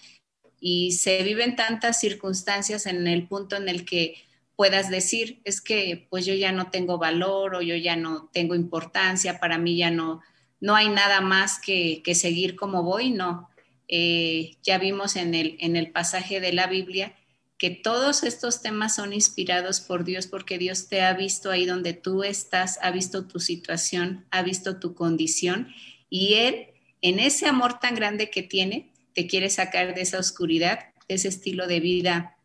[0.60, 4.16] y se viven tantas circunstancias en el punto en el que
[4.58, 8.54] puedas decir, es que pues yo ya no tengo valor o yo ya no tengo
[8.56, 10.22] importancia, para mí ya no,
[10.60, 13.50] no hay nada más que, seguir como voy, no.
[13.88, 17.16] Eh, ya vimos en el, en el pasaje de la Biblia
[17.58, 21.94] que todos estos temas son inspirados por Dios porque Dios te ha visto ahí donde
[21.94, 25.70] tú estás, ha visto tu situación, ha visto tu condición
[26.10, 26.68] y Él,
[27.02, 31.30] en ese amor tan grande que tiene, te quiere sacar de esa oscuridad, de ese
[31.30, 32.36] estilo de vida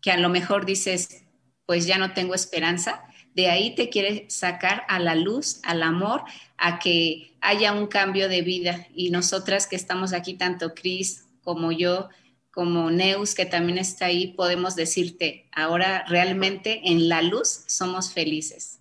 [0.00, 1.24] que a lo mejor dices,
[1.66, 3.02] pues ya no tengo esperanza.
[3.34, 6.22] De ahí te quiere sacar a la luz, al amor,
[6.56, 8.86] a que haya un cambio de vida.
[8.94, 12.08] Y nosotras que estamos aquí, tanto Cris como yo,
[12.56, 18.80] como Neus, que también está ahí, podemos decirte, ahora realmente en la luz somos felices.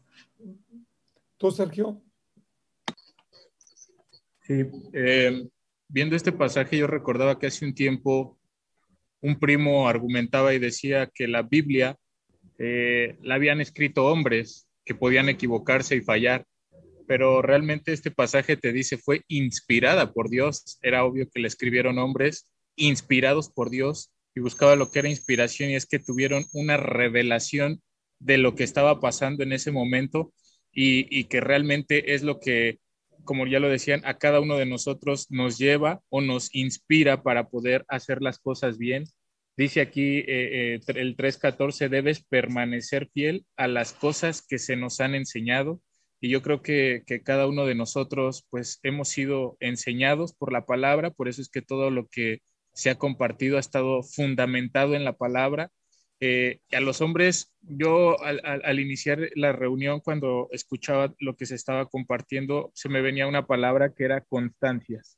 [1.35, 2.01] ¿Tú, Sergio?
[4.43, 5.45] Sí, eh,
[5.89, 8.39] viendo este pasaje yo recordaba que hace un tiempo
[9.19, 11.97] un primo argumentaba y decía que la Biblia
[12.57, 16.45] eh, la habían escrito hombres que podían equivocarse y fallar,
[17.07, 20.79] pero realmente este pasaje te dice fue inspirada por Dios.
[20.81, 25.69] Era obvio que la escribieron hombres inspirados por Dios y buscaba lo que era inspiración
[25.69, 27.81] y es que tuvieron una revelación
[28.19, 30.33] de lo que estaba pasando en ese momento
[30.71, 32.79] y, que realmente es lo que,
[33.23, 37.47] como ya lo decían, a cada uno de nosotros nos lleva o nos inspira para
[37.49, 39.05] poder hacer las cosas bien
[39.57, 44.99] Dice aquí eh, eh, el 3.14, debes permanecer fiel a las cosas que se nos
[44.99, 45.81] han enseñado.
[46.19, 50.65] y yo creo que, que, cada uno de nosotros pues hemos sido enseñados por la
[50.65, 52.39] palabra, por eso es que todo lo que
[52.75, 55.71] se ha compartido ha estado fundamentado en la palabra.
[56.19, 61.55] Eh, a los hombres, yo al, al, iniciar la reunión, cuando escuchaba lo que se
[61.55, 65.17] estaba compartiendo, se me venía una palabra que era constancias.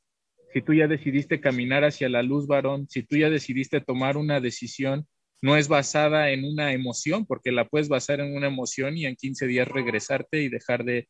[0.53, 4.39] Si tú ya decidiste caminar hacia la luz, varón, si tú ya decidiste tomar una
[4.39, 5.07] decisión,
[5.41, 9.15] no es basada en una emoción, porque la puedes basar en una emoción y en
[9.15, 11.07] 15 días regresarte y dejar de,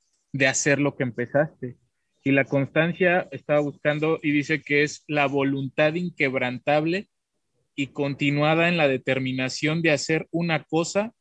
[0.48, 1.78] hacer lo que empezaste.
[2.24, 7.08] Y la constancia estaba buscando y dice que es la voluntad inquebrantable
[7.76, 11.14] y continuada en la determinación de hacer una cosa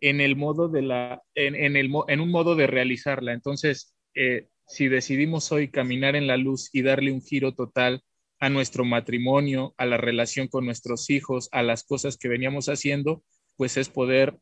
[0.00, 3.32] en el modo de la, en, el, en un modo de realizarla.
[3.32, 8.02] Entonces, eh, si decidimos hoy caminar en la luz y darle un giro total
[8.38, 13.22] a nuestro matrimonio, a la relación con nuestros hijos, a las cosas que veníamos haciendo,
[13.56, 14.38] pues es poder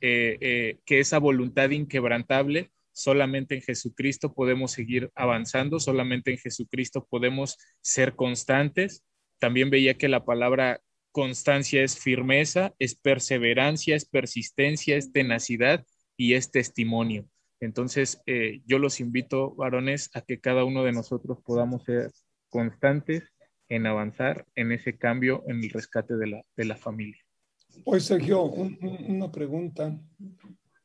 [0.00, 7.06] eh, eh, que esa voluntad inquebrantable, solamente en Jesucristo podemos seguir avanzando, solamente en Jesucristo
[7.10, 9.04] podemos ser constantes.
[9.38, 10.80] También veía que la palabra
[11.12, 15.84] constancia es firmeza, es perseverancia, es persistencia, es tenacidad
[16.16, 17.28] y es testimonio.
[17.60, 22.10] Entonces, eh, yo los invito, varones, a que cada uno de nosotros podamos ser
[22.48, 23.24] constantes
[23.68, 27.22] en avanzar en ese cambio, en el rescate de la, de la familia.
[27.84, 29.98] Pues Sergio, una pregunta.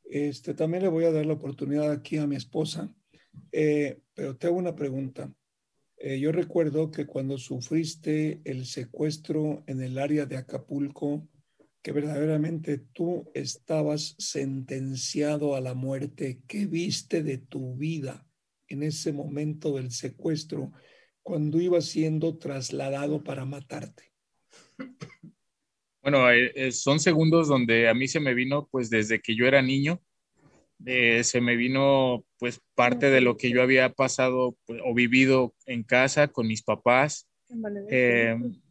[0.10, 2.94] Este, también le voy a dar la oportunidad aquí a mi esposa,
[3.52, 5.32] eh, pero te hago una pregunta.
[5.98, 11.28] Eh, yo recuerdo que cuando sufriste el secuestro en el área de Acapulco,
[11.82, 18.28] que verdaderamente tú estabas sentenciado a la muerte, ¿qué viste de tu vida
[18.68, 20.74] en ese momento del secuestro?
[21.30, 24.12] cuando iba siendo trasladado para matarte?
[26.10, 29.46] Bueno, eh, eh, son segundos donde a mí se me vino, pues desde que yo
[29.46, 30.02] era niño,
[30.88, 35.54] eh, se me vino pues parte de lo que yo había pasado pues, o vivido
[35.68, 37.30] en casa con mis papás.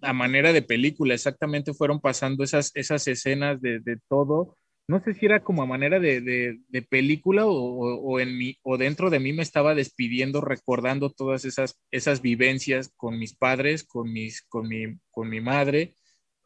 [0.01, 4.57] a manera de película, exactamente fueron pasando esas, esas escenas de, de todo
[4.89, 6.59] no sé si era como a manera de,
[6.89, 12.23] película o, en mi, o dentro de mí me estaba despidiendo, recordando todas esas, esas
[12.23, 15.99] vivencias con mis padres, con, mis, con, mi, con mi madre,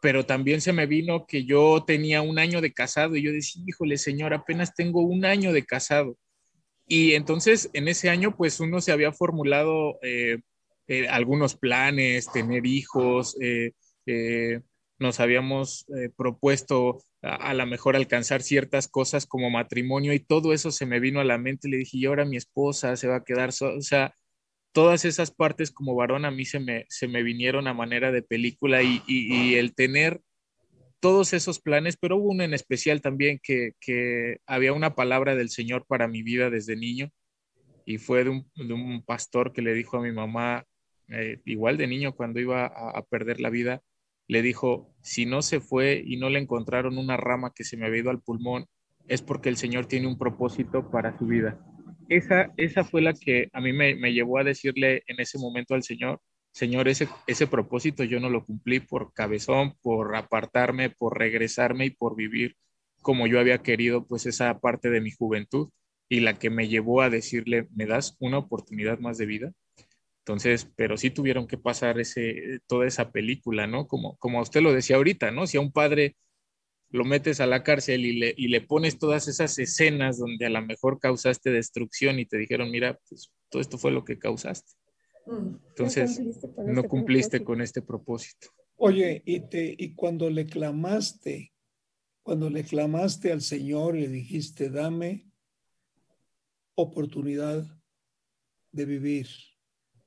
[0.03, 3.63] pero también se me vino que yo tenía un año de casado y yo decía,
[3.65, 6.19] híjole, señor, apenas tengo un año de casado.
[6.89, 10.39] Y entonces en ese año, pues uno se había formulado eh,
[10.89, 13.71] eh, algunos planes, tener hijos, eh,
[14.99, 20.85] nos habíamos propuesto a, lo mejor alcanzar ciertas cosas como matrimonio y todo eso se
[20.85, 21.69] me vino a la mente.
[21.69, 24.17] Le dije, y ahora mi esposa se va a quedar, o sea,
[24.73, 28.23] todas esas partes como varón a mí se me, se me vinieron a manera de
[28.23, 30.21] película y, y, el tener
[31.01, 35.51] todos esos planes, pero hubo uno en especial también que, que, había una palabra del
[35.51, 37.11] Señor para mi vida desde niño
[37.85, 40.65] y fue de un, de un pastor que le dijo a mi mamá,
[41.09, 43.83] eh, igual de niño cuando iba a perder la vida,
[44.29, 47.87] le dijo, si no se fue y no le encontraron una rama que se me
[47.87, 48.67] había ido al pulmón,
[49.09, 51.61] es porque el Señor tiene un propósito para su vida.
[52.09, 55.83] Esa, esa fue la que a mí me, llevó a decirle en ese momento al
[55.83, 56.21] Señor,
[56.53, 61.91] Señor, ese, ese propósito yo no lo cumplí por cabezón, por apartarme, por regresarme y
[61.91, 62.57] por vivir
[63.03, 65.71] como yo había querido, pues esa parte de mi juventud
[66.09, 69.53] y la que me llevó a decirle, ¿me das una oportunidad más de vida?
[70.21, 73.87] Entonces, pero sí tuvieron que pasar ese, toda esa película, ¿no?
[73.89, 75.47] Como, como usted lo decía ahorita, ¿no?
[75.47, 76.17] Si a un padre
[76.93, 80.51] lo metes a la cárcel y le, y le pones todas esas escenas donde a
[80.51, 84.73] lo mejor causaste destrucción y te dijeron, mira, pues todo esto fue lo que causaste.
[85.27, 85.57] Mm.
[85.69, 88.49] Entonces, no este cumpliste, con este propósito.
[88.77, 91.53] Oye, y, te, y cuando le clamaste,
[92.23, 95.31] cuando le clamaste al Señor y le dijiste, dame
[96.75, 97.65] oportunidad
[98.71, 99.29] de vivir,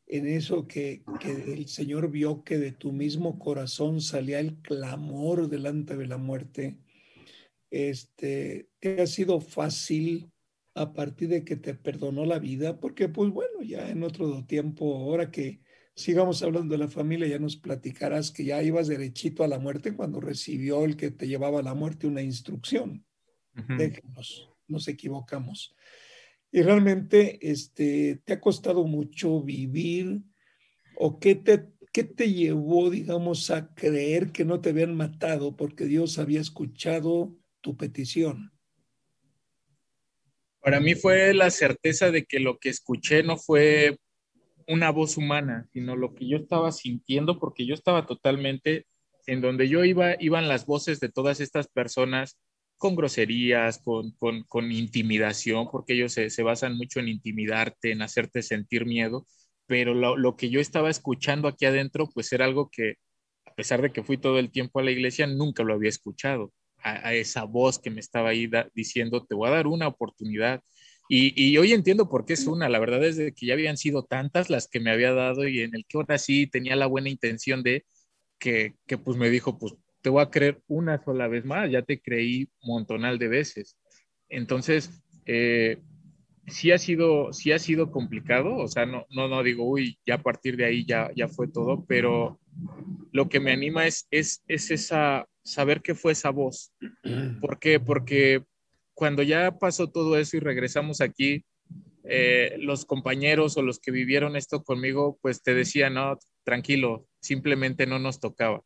[0.08, 5.96] en eso que, el Señor vio que de tu mismo corazón salía el clamor delante
[5.98, 6.78] de la muerte,
[7.72, 10.32] este, te ha sido fácil
[10.76, 14.96] a partir de que te perdonó la vida, porque pues bueno, ya en otro tiempo,
[14.96, 15.62] ahora que
[15.96, 19.96] sigamos hablando de la familia, ya nos platicarás que ya ibas derechito a la muerte
[19.96, 23.06] cuando recibió el que te llevaba a la muerte una instrucción.
[23.78, 25.76] Déjenos, nos equivocamos
[26.56, 30.22] y realmente este, te ha costado mucho vivir
[30.96, 35.84] o qué te, qué te llevó, digamos, a creer que no te habían matado porque
[35.84, 38.54] Dios había escuchado tu petición.
[40.62, 43.98] Para mí fue la certeza de que lo que escuché no fue
[44.66, 48.88] una voz humana, sino lo que yo estaba sintiendo, porque yo estaba totalmente
[49.28, 52.38] en donde yo iba, iban las voces de todas estas personas
[52.78, 58.42] con groserías, con, con, intimidación, porque ellos se, se, basan mucho en intimidarte, en hacerte
[58.42, 59.26] sentir miedo,
[59.66, 62.96] pero lo, lo, que yo estaba escuchando aquí adentro, pues era algo que,
[63.46, 66.54] a pesar de que fui todo el tiempo a la iglesia, nunca lo había escuchado,
[66.86, 70.62] a, esa voz que me estaba ahí diciendo, te voy a dar una oportunidad.
[71.10, 73.78] Y, y, hoy entiendo por qué es una, la verdad es de que ya habían
[73.78, 76.88] sido tantas las que me había dado y en el que ahora sí tenía la
[76.88, 77.86] buena intención de
[78.40, 81.82] que, que pues me dijo, pues te voy a creer una sola vez más, ya
[81.82, 83.76] te creí montonal de veces.
[84.30, 85.82] Entonces, eh,
[86.46, 90.14] sí ha sido, sí ha sido complicado, o sea, no, no, no digo, uy, ya
[90.14, 92.40] a partir de ahí ya, ya fue todo, pero
[93.12, 96.72] lo que me anima es, es, es esa, saber qué fue esa voz.
[97.42, 97.80] ¿Por qué?
[97.80, 98.44] Porque
[98.94, 101.44] cuando ya pasó todo eso y regresamos aquí,
[102.04, 107.88] eh, los compañeros o los que vivieron esto conmigo, pues te decían, no, tranquilo, simplemente
[107.88, 108.62] no nos tocaba.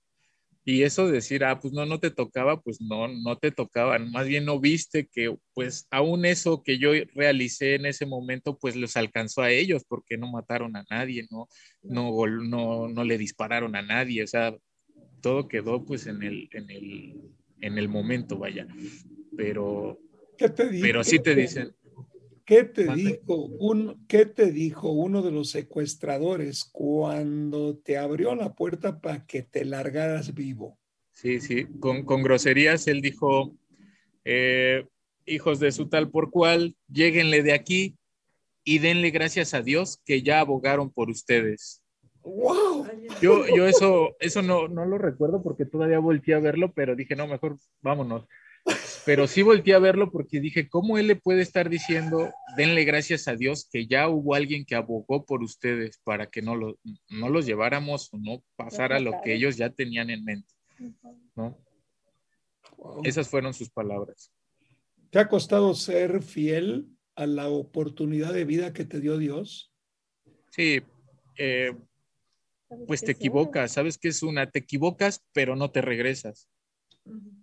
[0.65, 4.11] Y eso de decir, ah, pues no, no te tocaba, pues no, no te tocaban.
[4.11, 8.75] Más bien no viste que, pues aún eso que yo realicé en ese momento, pues
[8.75, 11.47] los alcanzó a ellos, porque no mataron a nadie, no,
[11.81, 14.23] no, no, no le dispararon a nadie.
[14.23, 14.55] O sea,
[15.21, 17.15] todo quedó pues en el, en el,
[17.61, 18.67] en el momento, vaya.
[19.35, 19.99] Pero,
[20.37, 21.73] ¿Qué te pero sí te dicen,
[22.49, 28.55] ¿Qué te, dijo un, ¿Qué te dijo uno de los secuestradores cuando te abrió la
[28.55, 30.79] puerta para que te largaras vivo?
[31.11, 33.55] Sí, sí, con, con groserías él dijo,
[34.25, 34.87] eh,
[35.27, 37.95] hijos de su tal por cual, lleguenle de aquí
[38.63, 41.83] y denle gracias a Dios que ya abogaron por ustedes.
[42.23, 42.87] ¡Wow!
[43.21, 47.15] Yo, yo eso, eso no, no lo recuerdo porque todavía volteé a verlo, pero dije,
[47.15, 48.25] no, mejor vámonos
[49.05, 53.27] pero sí volteé a verlo porque dije, ¿cómo él le puede estar diciendo, denle gracias
[53.27, 56.77] a Dios que ya hubo alguien que abogó por ustedes para que no, lo,
[57.09, 60.53] no los lleváramos o no pasara lo que ellos ya tenían en mente?
[61.35, 61.57] ¿no?
[63.03, 64.31] Esas fueron sus palabras.
[65.09, 69.73] ¿Te ha costado ser fiel a la oportunidad de vida que te dio Dios?
[70.51, 70.81] Sí,
[71.37, 71.75] eh,
[72.87, 76.47] pues te equivocas, sabes que es una, te equivocas, pero no te regresas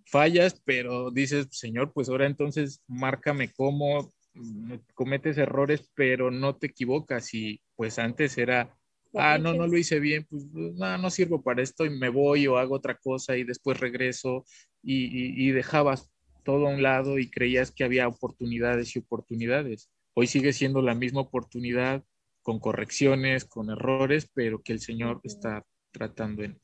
[0.05, 6.67] fallas, pero dices, Señor, pues ahora entonces márcame cómo mm, cometes errores, pero no te
[6.67, 7.33] equivocas.
[7.33, 8.75] Y pues antes era,
[9.15, 12.47] ah, no, no lo hice bien, pues no, no sirvo para esto y me voy
[12.47, 14.45] o hago otra cosa y después regreso
[14.83, 16.09] y, dejabas
[16.43, 19.89] todo a un lado y creías que había oportunidades y oportunidades.
[20.13, 22.03] Hoy sigue siendo la misma oportunidad
[22.41, 26.57] con correcciones, con errores, pero que el Señor está tratando en,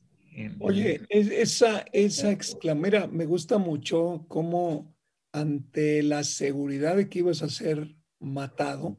[0.58, 4.96] Oye, esa, esa exclamera, me gusta mucho cómo
[5.32, 8.98] ante la seguridad de que ibas a ser matado,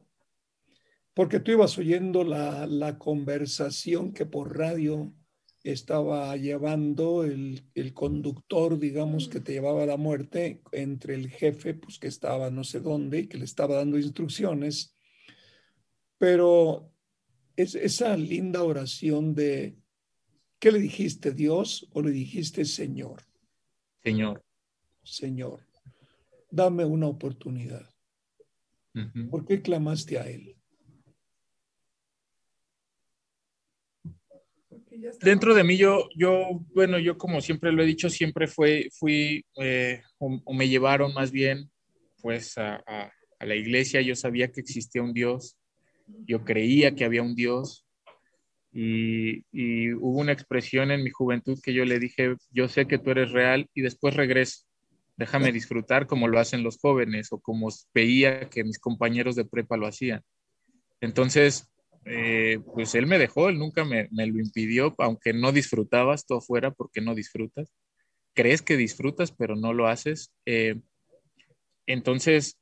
[1.13, 5.13] porque tú ibas oyendo la, la conversación que por radio
[5.63, 11.73] estaba llevando el, el, conductor, digamos, que te llevaba a la muerte, entre el jefe,
[11.73, 14.95] pues que estaba no sé dónde y que le estaba dando instrucciones.
[16.17, 16.93] Pero
[17.55, 19.77] es esa linda oración de
[20.59, 23.23] ¿Qué le dijiste, Dios o le dijiste Señor?
[24.03, 24.43] Señor.
[25.03, 25.67] Señor,
[26.49, 27.87] dame una oportunidad.
[29.29, 30.55] ¿Por qué clamaste a Él?
[35.21, 39.45] Dentro de mí, yo, yo, bueno, yo como siempre lo he dicho, siempre fue, fui,
[39.61, 41.69] eh, o, me llevaron más bien,
[42.21, 42.77] pues a,
[43.39, 44.01] a la iglesia.
[44.01, 45.57] Yo sabía que existía un Dios,
[46.25, 47.84] yo creía que había un Dios,
[48.77, 53.11] y, hubo una expresión en mi juventud que yo le dije, yo sé que tú
[53.11, 54.65] eres real y después regreso.
[55.15, 59.77] Déjame disfrutar como lo hacen los jóvenes o como veía que mis compañeros de prepa
[59.77, 60.21] lo hacían.
[60.99, 61.71] Entonces,
[62.03, 66.71] eh, pues él me dejó, él nunca me, lo impidió, aunque no disfrutabas todo afuera
[66.71, 67.71] porque no disfrutas.
[68.33, 70.33] Crees que disfrutas, pero no lo haces.
[70.45, 70.81] Eh,
[71.85, 72.57] entonces,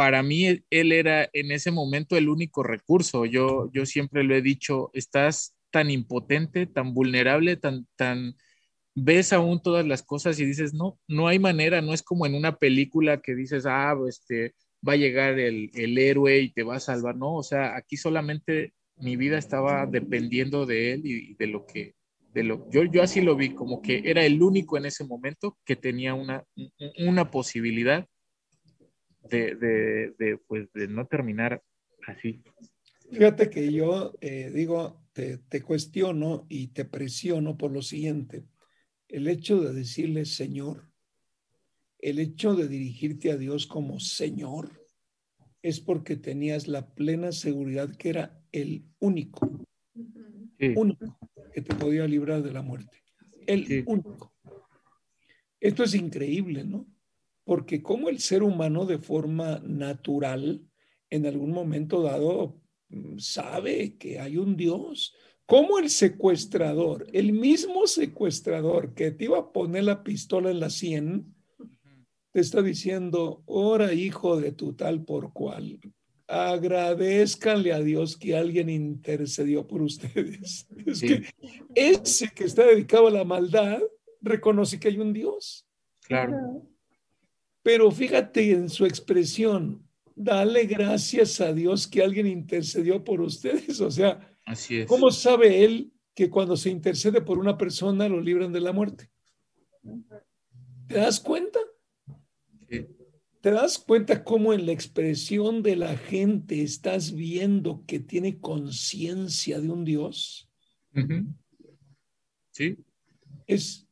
[0.00, 3.26] para mí él era en ese momento el único recurso.
[3.26, 8.34] Yo, yo siempre lo he dicho, estás tan impotente, tan vulnerable, tan, tan,
[8.94, 12.34] ves aún todas las cosas y dices, no, no hay manera, no es como en
[12.34, 14.54] una película que dices, ah, este,
[14.88, 17.16] va a llegar el, el héroe y te va a salvar.
[17.16, 21.94] No, o sea, aquí solamente mi vida estaba dependiendo de él y de lo que,
[22.32, 25.58] de lo, yo, yo así lo vi, como que era el único en ese momento
[25.66, 26.42] que tenía una,
[26.96, 28.08] una posibilidad
[29.28, 29.54] de,
[30.18, 31.62] de, pues, de no terminar
[32.06, 32.42] así.
[33.10, 38.44] Fíjate que yo eh, digo, te, te, cuestiono y te presiono por lo siguiente.
[39.08, 40.88] El hecho de decirle Señor,
[41.98, 44.80] el hecho de dirigirte a Dios como Señor,
[45.62, 49.64] es porque tenías la plena seguridad que era el único,
[50.74, 51.18] único
[51.52, 53.02] que te podía librar de la muerte.
[53.46, 54.32] El único.
[55.58, 56.86] Esto es increíble, ¿no?
[57.50, 60.64] Porque como el ser humano de forma natural,
[61.10, 62.60] en algún momento dado,
[62.90, 65.16] mm, sabe que hay un Dios.
[65.46, 70.70] Como el secuestrador, el mismo secuestrador que te iba a poner la pistola en la
[70.70, 71.34] sien,
[72.30, 75.80] te está diciendo, ora hijo de tu tal por cual,
[76.28, 80.68] agradezcanle a Dios que alguien intercedió por ustedes.
[80.86, 81.24] Es que
[81.74, 83.80] ese que está dedicado a la maldad
[84.20, 85.66] reconoce que hay un Dios.
[86.06, 86.69] Claro.
[87.62, 93.80] Pero fíjate en su expresión, dale gracias a Dios que alguien intercedió por ustedes.
[93.80, 94.86] O sea, Así es.
[94.86, 99.10] ¿cómo sabe él que cuando se intercede por una persona lo libran de la muerte?
[100.86, 101.58] ¿Te das cuenta?
[102.68, 102.86] Sí.
[103.40, 109.60] ¿Te das cuenta cómo en la expresión de la gente estás viendo que tiene conciencia
[109.60, 110.50] de un Dios?
[112.50, 112.76] Sí,
[113.46, 113.86] Es,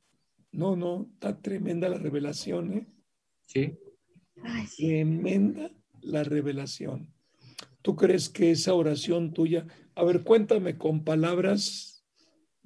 [0.53, 2.87] no, no, está tremenda la revelación, ¿eh?
[3.49, 3.77] Sí.
[4.43, 4.87] Ay, sí.
[4.87, 5.71] Tremenda
[6.01, 7.13] la revelación.
[7.83, 12.05] ¿Tú crees que esa oración tuya, a ver, cuéntame con palabras,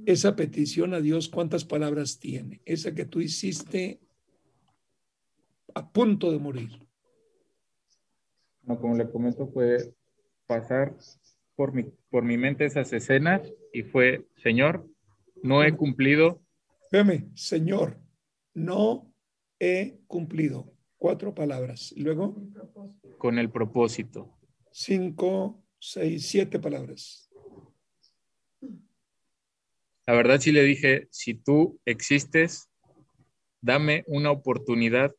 [0.05, 2.61] esa petición a Dios, cuántas palabras tiene?
[2.65, 4.01] Esa que tú hiciste
[5.75, 6.71] a punto de morir.
[8.65, 9.95] No, como le comento, fue
[10.47, 10.95] pasar
[11.57, 13.43] por mi, por mi mente esas escenas
[13.73, 14.87] y fue, Señor,
[15.43, 16.43] no he cumplido,
[16.93, 17.99] Véame, Señor,
[18.53, 19.11] no
[19.59, 20.72] he cumplido.
[21.03, 21.93] Cuatro palabras.
[21.97, 22.37] Y luego,
[23.19, 24.39] con el propósito.
[24.71, 27.29] cinco, seis, siete palabras.
[30.07, 32.71] La verdad sí le dije, si tú existes,
[33.61, 35.13] dame una oportunidad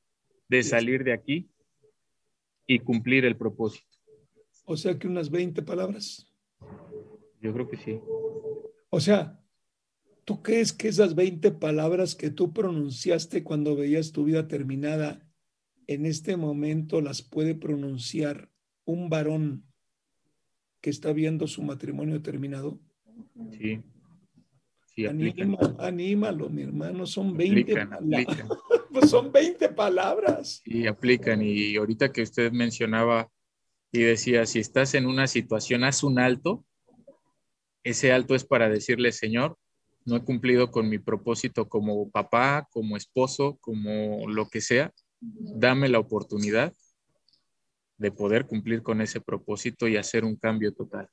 [0.48, 1.52] de salir de aquí
[2.66, 3.98] y cumplir el propósito.
[4.64, 6.34] O sea que unas 20 palabras.
[7.42, 8.00] Yo creo que sí.
[8.90, 9.38] O sea,
[10.24, 15.23] ¿tú crees que esas 20 palabras que tú pronunciaste cuando veías tu vida terminada,
[15.88, 18.50] en este momento las puede pronunciar
[18.86, 19.66] un varón
[20.82, 22.80] que está viendo su matrimonio terminado?
[23.52, 23.82] Sí.
[24.96, 25.08] Sí.
[25.08, 28.28] Anima, anímalo, mi hermano, son 20 Aplican, palabras.
[28.28, 28.48] aplican.
[28.94, 30.62] Pues son 20 palabras.
[30.64, 31.42] Sí, aplican.
[31.42, 33.32] Y ahorita que usted mencionaba
[33.92, 36.64] y decía, si estás en una situación, haz un alto.
[37.84, 39.58] Ese alto es para decirle, Señor,
[40.06, 44.94] no he cumplido con mi propósito como papá, como esposo, como lo que sea.
[45.56, 46.74] Dame la oportunidad
[47.98, 51.08] de poder cumplir con ese propósito y hacer un cambio total.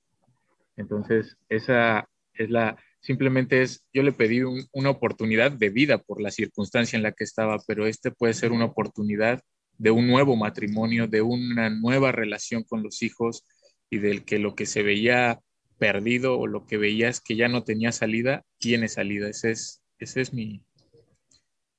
[0.77, 6.21] Entonces, esa es la, simplemente es, yo le pedí un- una oportunidad de vida por
[6.21, 9.41] la circunstancia en la que estaba, pero este puede ser una oportunidad
[9.79, 13.45] de un nuevo matrimonio, de una nueva relación con los hijos
[13.91, 15.41] y del que lo que se veía
[15.79, 19.29] perdido o lo que veías que ya no tenía salida, tiene salida.
[19.29, 20.63] Ese es, ese es mi,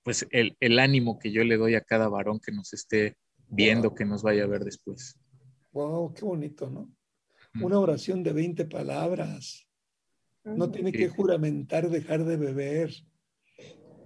[0.03, 3.17] pues el, el ánimo que yo le doy a cada varón que nos esté
[3.47, 5.19] viendo, que nos vaya a ver después.
[5.71, 6.91] Wow, qué bonito, ¿no?
[7.61, 9.67] Una oración de 20 palabras.
[10.43, 10.97] No tiene Sí.
[10.97, 12.91] que juramentar dejar de beber.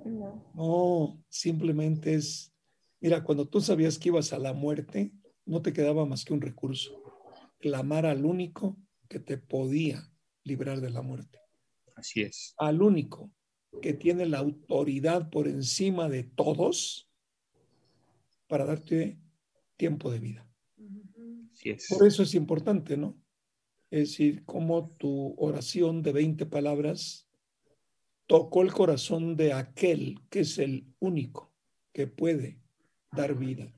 [0.04, 0.52] No.
[0.54, 2.54] No, simplemente es,
[3.00, 5.12] mira, cuando tú sabías que ibas a la muerte,
[5.46, 7.02] no te quedaba más que un recurso,
[7.60, 8.78] clamar al único
[9.08, 10.12] que te podía
[10.44, 11.40] librar de la muerte,
[11.96, 12.54] Así es.
[12.58, 13.32] al único
[13.82, 17.10] que tiene la autoridad por encima de todos
[18.48, 19.20] para darte
[19.78, 20.48] tiempo de vida.
[21.64, 21.88] Es.
[21.90, 23.20] Por eso es importante, ¿no?
[23.90, 27.30] Es decir, cómo tu oración de 20 palabras
[28.28, 31.54] tocó el corazón de aquel que es el único
[31.94, 32.60] que puede
[33.12, 33.74] dar vida,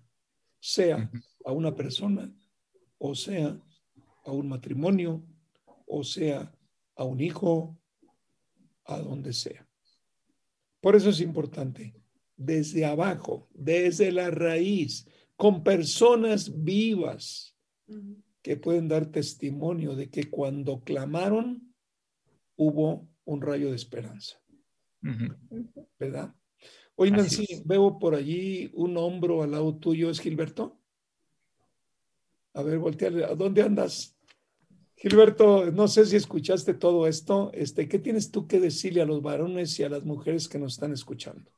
[0.59, 1.11] sea
[1.45, 2.33] a una persona,
[2.97, 3.61] o sea
[4.25, 5.23] a un matrimonio,
[5.85, 6.51] o sea
[6.95, 7.79] a un hijo,
[8.85, 9.66] a donde sea.
[10.81, 11.93] Por eso es importante,
[12.35, 17.55] desde abajo, desde la raíz, con personas vivas
[18.41, 21.73] que pueden dar testimonio de que cuando clamaron
[22.55, 24.41] hubo un rayo de esperanza.
[25.99, 26.33] ¿verdad?
[26.95, 30.79] Oye, Así Nancy, veo por allí un hombro al lado tuyo, ¿es Gilberto?
[32.53, 34.16] A ver, volteale, ¿a dónde andas?
[34.97, 37.51] Gilberto, no sé si escuchaste todo esto.
[37.53, 40.73] Este, ¿Qué tienes tú que decirle a los varones y a las mujeres que nos
[40.73, 41.51] están escuchando?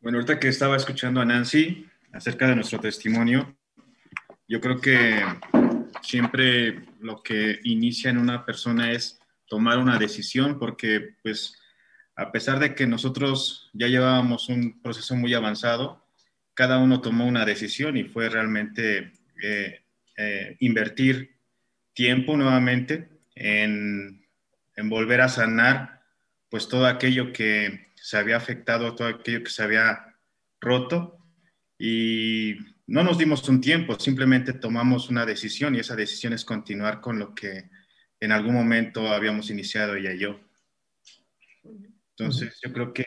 [0.00, 3.56] Bueno, ahorita que estaba escuchando a Nancy acerca de nuestro testimonio,
[4.48, 5.24] yo creo que
[6.02, 11.56] siempre lo que inicia en una persona es tomar una decisión, porque pues
[12.16, 16.04] a pesar de que nosotros ya llevábamos un proceso muy avanzado,
[16.54, 19.81] cada uno tomó una decisión y fue realmente eh,
[20.22, 21.36] eh, invertir
[21.94, 24.24] tiempo nuevamente en,
[24.76, 26.02] en volver a sanar
[26.48, 30.16] pues todo aquello que se había afectado, todo aquello que se había
[30.60, 31.18] roto
[31.78, 37.00] y no nos dimos un tiempo, simplemente tomamos una decisión y esa decisión es continuar
[37.00, 37.70] con lo que
[38.20, 40.40] en algún momento habíamos iniciado ella y yo.
[42.10, 43.06] Entonces, yo creo que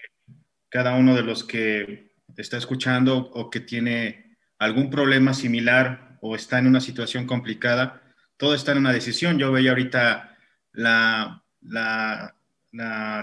[0.69, 6.57] cada uno de los que está escuchando o que tiene algún problema similar o está
[6.57, 8.01] en una situación complicada,
[8.35, 9.37] todo está en una decisión.
[9.37, 10.35] Yo veía ahorita
[10.73, 12.31] la, la,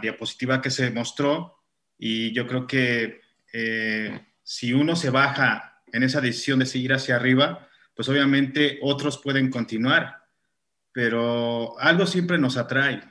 [0.01, 1.59] diapositiva que se mostró
[1.99, 3.21] y yo creo que
[3.53, 9.19] eh, si uno se baja en esa decisión de seguir hacia arriba, pues obviamente otros
[9.19, 10.23] pueden continuar,
[10.93, 13.03] pero algo siempre nos atrae.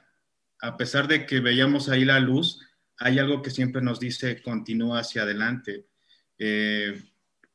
[0.62, 2.66] A pesar de que veíamos ahí la luz,
[2.98, 5.86] hay algo que siempre nos dice continúa hacia adelante.
[6.40, 7.00] Eh,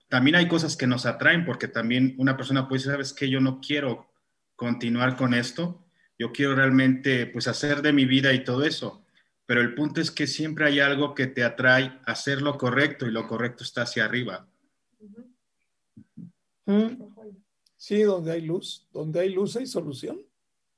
[0.09, 3.41] también hay cosas que nos atraen porque también una persona puede decir, sabes que yo
[3.41, 4.13] no quiero
[4.55, 5.87] continuar con esto,
[6.19, 9.05] yo quiero realmente pues hacer de mi vida y todo eso,
[9.47, 13.07] pero el punto es que siempre hay algo que te atrae a hacer lo correcto
[13.07, 14.49] y lo correcto está hacia arriba.
[17.77, 20.21] Sí, donde hay luz, donde hay luz hay solución.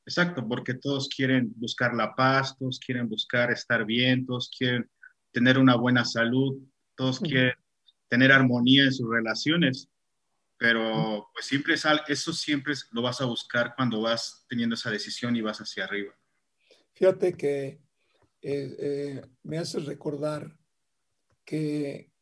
[0.04, 4.90] Exacto, porque todos quieren buscar la paz, todos quieren buscar estar bien, todos quieren
[5.30, 6.58] tener una buena salud,
[6.96, 7.54] todos quieren
[8.08, 9.88] tener armonía en sus relaciones,
[10.56, 15.36] pero pues siempre es, eso siempre lo vas a buscar cuando vas teniendo esa decisión
[15.36, 16.12] y vas hacia arriba.
[16.94, 17.80] Fíjate que
[18.42, 20.56] eh, eh, me hace recordar
[21.44, 22.12] que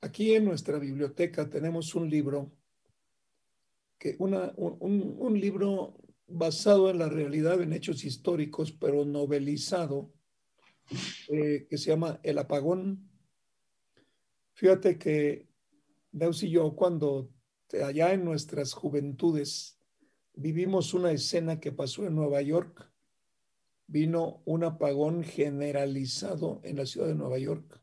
[0.00, 2.52] aquí en nuestra biblioteca tenemos un libro,
[3.98, 5.96] que una, un, un libro
[6.26, 10.12] basado en la realidad, en hechos históricos, pero novelizado,
[11.28, 13.09] eh, que se llama El Apagón.
[14.60, 15.48] Fíjate que
[16.12, 17.30] Deus y yo, cuando
[17.82, 19.80] allá en nuestras juventudes
[20.34, 22.92] vivimos una escena que pasó en Nueva York,
[23.86, 27.82] vino un apagón generalizado en la ciudad de Nueva York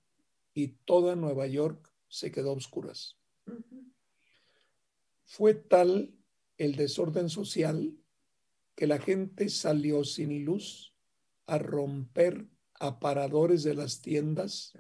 [0.54, 3.18] y toda Nueva York se quedó a oscuras.
[5.26, 6.14] Fue tal
[6.60, 7.98] el desorden social
[8.76, 10.96] que la gente salió sin luz
[11.48, 12.46] a romper
[12.76, 14.74] aparadores de las tiendas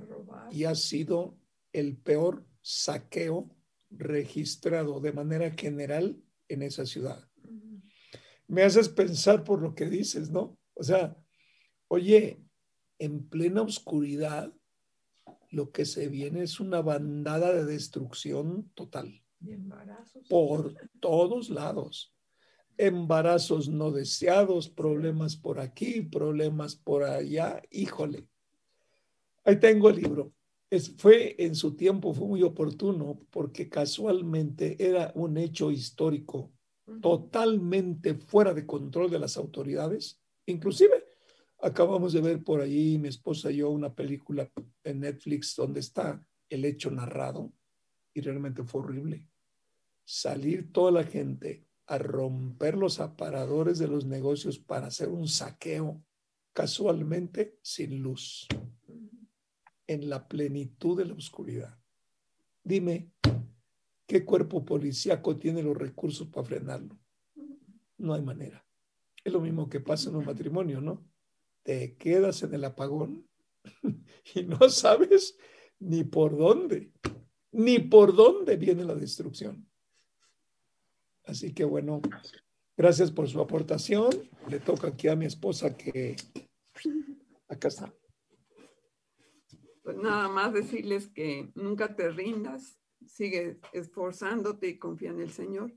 [0.51, 1.39] y ha sido
[1.79, 3.49] el peor saqueo
[3.89, 7.29] registrado de manera general en esa ciudad.
[8.47, 10.57] Me haces pensar por lo que dices, ¿no?
[10.73, 11.17] O sea,
[11.87, 12.41] oye,
[12.99, 14.53] en plena oscuridad,
[15.49, 19.23] lo que se viene es una bandada de destrucción total.
[20.29, 22.13] Por todos lados.
[22.77, 27.61] Embarazos no deseados, problemas por aquí, problemas por allá.
[27.71, 28.27] Híjole.
[29.45, 30.33] Ahí tengo el libro
[30.97, 36.51] fue en su tiempo, fue muy oportuno porque casualmente era un hecho histórico
[37.01, 40.21] totalmente fuera de control de las autoridades.
[40.45, 41.05] Inclusive
[41.61, 44.49] acabamos de ver por ahí, mi esposa y yo, una película
[44.83, 47.51] en Netflix donde está el hecho narrado
[48.13, 49.27] y realmente fue horrible.
[50.03, 56.03] Salir toda la gente a romper los aparadores de los negocios para hacer un saqueo
[56.53, 58.47] casualmente sin luz
[59.87, 61.79] en la plenitud de la oscuridad.
[62.63, 63.11] Dime,
[64.05, 66.99] ¿qué cuerpo policíaco tiene los recursos para frenarlo?
[67.97, 68.65] No hay manera.
[69.23, 71.05] Es lo mismo que pasa en un matrimonio, ¿no?
[71.63, 73.27] Te quedas en el apagón
[74.35, 75.37] y no sabes
[75.79, 76.91] ni por dónde,
[77.51, 79.67] ni por dónde viene la destrucción.
[81.23, 82.01] Así que bueno,
[82.75, 84.09] gracias por su aportación.
[84.49, 86.15] Le toca aquí a mi esposa que
[87.49, 87.93] acá está
[89.87, 95.73] pues nada más decirles que nunca te rindas, sigue esforzándote y confía en el Señor.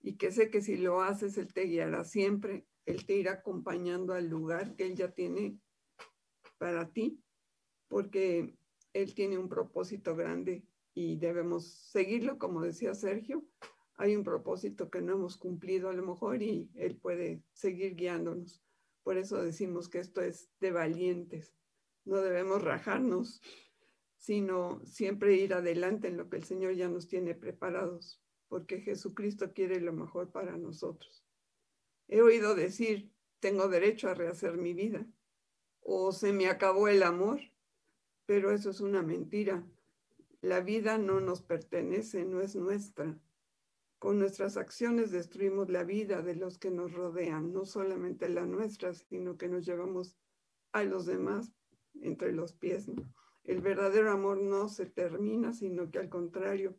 [0.00, 4.14] Y que sé que si lo haces, Él te guiará siempre, Él te irá acompañando
[4.14, 5.60] al lugar que Él ya tiene
[6.56, 7.22] para ti,
[7.88, 8.56] porque
[8.94, 10.64] Él tiene un propósito grande
[10.94, 13.44] y debemos seguirlo, como decía Sergio.
[13.96, 18.62] Hay un propósito que no hemos cumplido a lo mejor y Él puede seguir guiándonos.
[19.02, 21.52] Por eso decimos que esto es de valientes
[22.06, 23.42] no debemos rajarnos,
[24.16, 29.52] sino siempre ir adelante en lo que el Señor ya nos tiene preparados, porque Jesucristo
[29.52, 31.24] quiere lo mejor para nosotros.
[32.08, 35.06] He oído decir, tengo derecho a rehacer mi vida,
[35.80, 37.40] o se me acabó el amor,
[38.24, 39.66] pero eso es una mentira.
[40.40, 43.18] La vida no nos pertenece, no es nuestra.
[43.98, 48.94] Con nuestras acciones destruimos la vida de los que nos rodean, no solamente la nuestra,
[48.94, 50.16] sino que nos llevamos
[50.72, 51.52] a los demás
[52.02, 52.86] entre los pies.
[53.44, 56.76] El verdadero amor no se termina, sino que al contrario,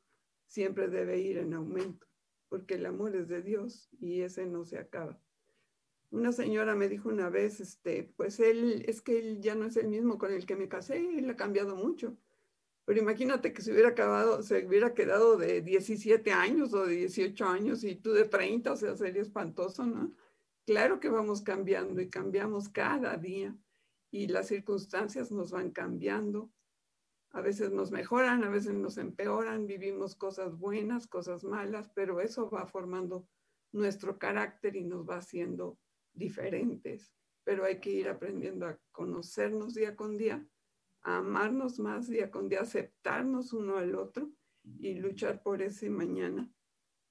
[0.48, 2.08] siempre debe ir en aumento,
[2.50, 5.20] porque el amor es de Dios y ese no se acaba.
[6.10, 9.76] Una señora me dijo una vez, este, pues él, es que él ya no es
[9.76, 12.18] el mismo con el que me casé, él ha cambiado mucho.
[12.86, 17.46] Pero imagínate que se hubiera acabado, se hubiera quedado de 17 años o de 18
[17.46, 20.14] años y tú de 30, o sea, sería espantoso, ¿no?
[20.66, 23.54] Claro que vamos cambiando y cambiamos cada día
[24.12, 26.52] y las circunstancias nos van cambiando.
[27.32, 32.50] A veces nos mejoran, a veces nos empeoran, vivimos cosas buenas, cosas malas, pero eso
[32.50, 33.28] va formando
[33.72, 35.78] nuestro carácter y nos va haciendo
[36.14, 37.14] diferentes.
[37.44, 40.48] Pero hay que ir aprendiendo a conocernos día con día
[41.08, 44.30] amarnos más día con día, aceptarnos uno al otro
[44.80, 46.52] y luchar por ese mañana,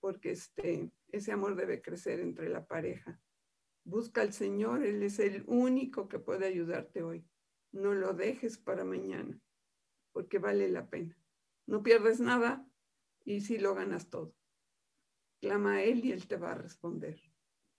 [0.00, 3.18] porque este, ese amor debe crecer entre la pareja.
[3.86, 7.24] Busca al Señor, Él es el único que puede ayudarte hoy.
[7.70, 9.40] No lo dejes para mañana,
[10.10, 11.16] porque vale la pena.
[11.66, 12.68] No pierdes nada
[13.24, 14.34] y sí lo ganas todo.
[15.40, 17.16] Clama a Él y Él te va a responder.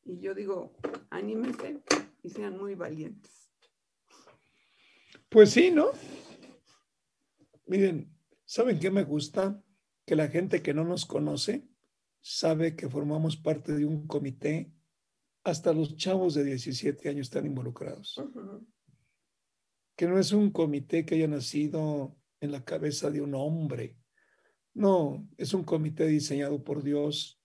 [0.05, 0.77] Y yo digo,
[1.09, 1.83] anímense
[2.23, 3.51] y sean muy valientes.
[5.27, 5.91] Pues sí, ¿no?
[7.65, 9.61] Miren, ¿saben qué me gusta?
[10.05, 11.67] Que la gente que no nos conoce
[12.21, 14.71] sabe que formamos parte de un comité.
[15.47, 18.21] Hasta los chavos de 17 años están involucrados.
[19.95, 23.95] Que no es un comité que haya nacido en la cabeza de un hombre.
[24.73, 27.41] No, es un comité diseñado por Dios.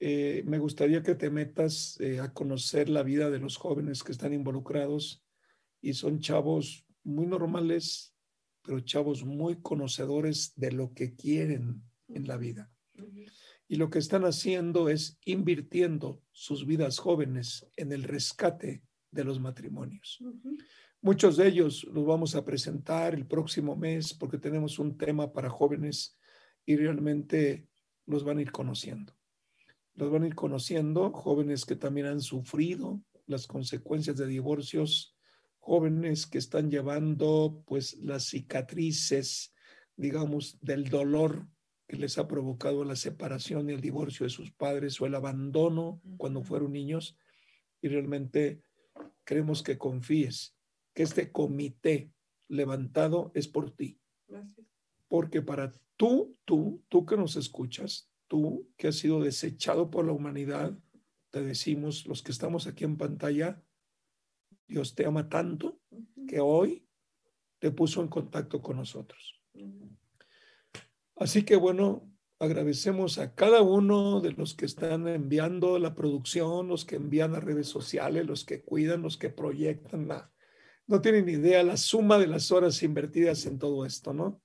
[0.00, 4.10] Eh, me gustaría que te metas eh, a conocer la vida de los jóvenes que
[4.10, 5.24] están involucrados
[5.80, 8.12] y son chavos muy normales,
[8.60, 12.72] pero chavos muy conocedores de lo que quieren en la vida.
[13.70, 18.82] Y lo que están haciendo es invirtiendo sus vidas jóvenes en el rescate
[19.12, 20.18] de los matrimonios.
[21.00, 25.48] Muchos de ellos los vamos a presentar el próximo mes porque tenemos un tema para
[25.48, 26.18] jóvenes
[26.66, 27.68] y realmente
[28.06, 29.16] los van a ir conociendo.
[29.94, 35.16] Los van a ir conociendo jóvenes que también han sufrido las consecuencias de divorcios
[35.60, 39.54] jóvenes que están llevando pues las cicatrices,
[39.94, 41.46] digamos, del dolor
[41.90, 46.00] que les ha provocado la separación y el divorcio de sus padres o el abandono
[46.18, 47.18] cuando fueron niños.
[47.82, 48.62] Y realmente
[49.24, 50.54] queremos que confíes
[50.94, 52.12] que este comité
[52.46, 53.98] levantado es por ti.
[55.08, 60.12] Porque para tú, tú, tú que nos escuchas, tú que has sido desechado por la
[60.12, 60.78] humanidad,
[61.30, 63.60] te decimos, los que estamos aquí en pantalla,
[64.68, 65.80] Dios te ama tanto
[66.28, 66.86] que hoy
[67.58, 69.42] te puso en contacto con nosotros.
[71.20, 76.86] Así que bueno, agradecemos a cada uno de los que están enviando la producción, los
[76.86, 80.08] que envían a redes sociales, los que cuidan, los que proyectan.
[80.86, 84.42] no tienen idea la suma de las horas invertidas en todo esto, ¿no?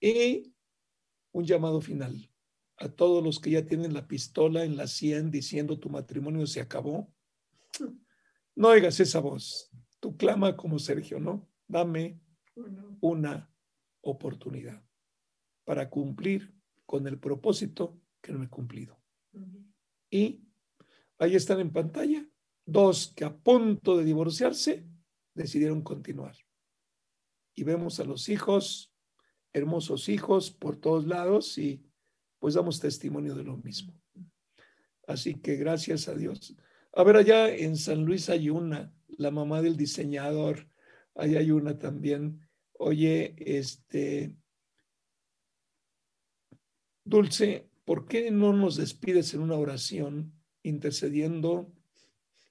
[0.00, 0.52] Y
[1.30, 2.28] un llamado final
[2.78, 6.60] a todos los que ya tienen la pistola en la sien diciendo tu matrimonio se
[6.60, 7.08] acabó.
[8.56, 9.70] No oigas esa voz.
[10.00, 11.48] Tú clama como Sergio, ¿no?
[11.68, 12.20] Dame
[13.00, 13.48] una
[14.00, 14.84] oportunidad
[15.64, 16.54] para cumplir
[16.86, 18.98] con el propósito que no he cumplido.
[20.10, 20.42] Y
[21.18, 22.26] ahí están en pantalla
[22.66, 24.86] dos que a punto de divorciarse
[25.34, 26.36] decidieron continuar.
[27.54, 28.92] Y vemos a los hijos,
[29.52, 31.84] hermosos hijos por todos lados y
[32.38, 33.94] pues damos testimonio de lo mismo.
[35.06, 36.56] Así que gracias a Dios.
[36.92, 40.68] A ver, allá en San Luis hay una, la mamá del diseñador,
[41.14, 42.48] allá hay una también.
[42.72, 44.34] Oye, este,
[47.04, 50.32] Dulce, ¿por qué no nos despides en una oración
[50.62, 51.70] intercediendo,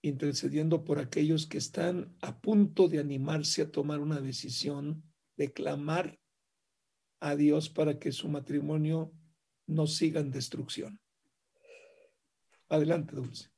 [0.03, 5.03] intercediendo por aquellos que están a punto de animarse a tomar una decisión,
[5.37, 6.19] de clamar
[7.19, 9.11] a Dios para que su matrimonio
[9.65, 10.99] no siga en destrucción?
[12.69, 13.49] Adelante, Dulce.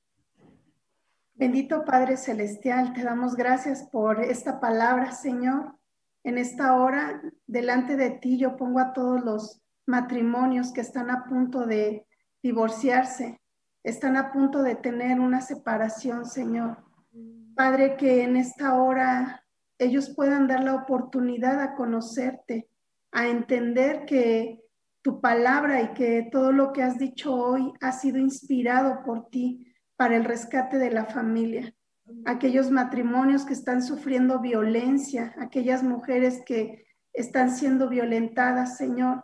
[1.33, 5.77] Bendito Padre Celestial, te damos gracias por esta palabra, Señor.
[6.23, 11.25] En esta hora, delante de ti, yo pongo a todos los matrimonios que están a
[11.25, 12.07] punto de
[12.41, 13.41] divorciarse,
[13.83, 16.83] están a punto de tener una separación, Señor.
[17.55, 19.43] Padre, que en esta hora
[19.77, 22.69] ellos puedan dar la oportunidad a conocerte,
[23.11, 24.61] a entender que
[25.01, 29.71] tu palabra y que todo lo que has dicho hoy ha sido inspirado por ti
[29.95, 31.73] para el rescate de la familia,
[32.25, 39.23] aquellos matrimonios que están sufriendo violencia, aquellas mujeres que están siendo violentadas, Señor.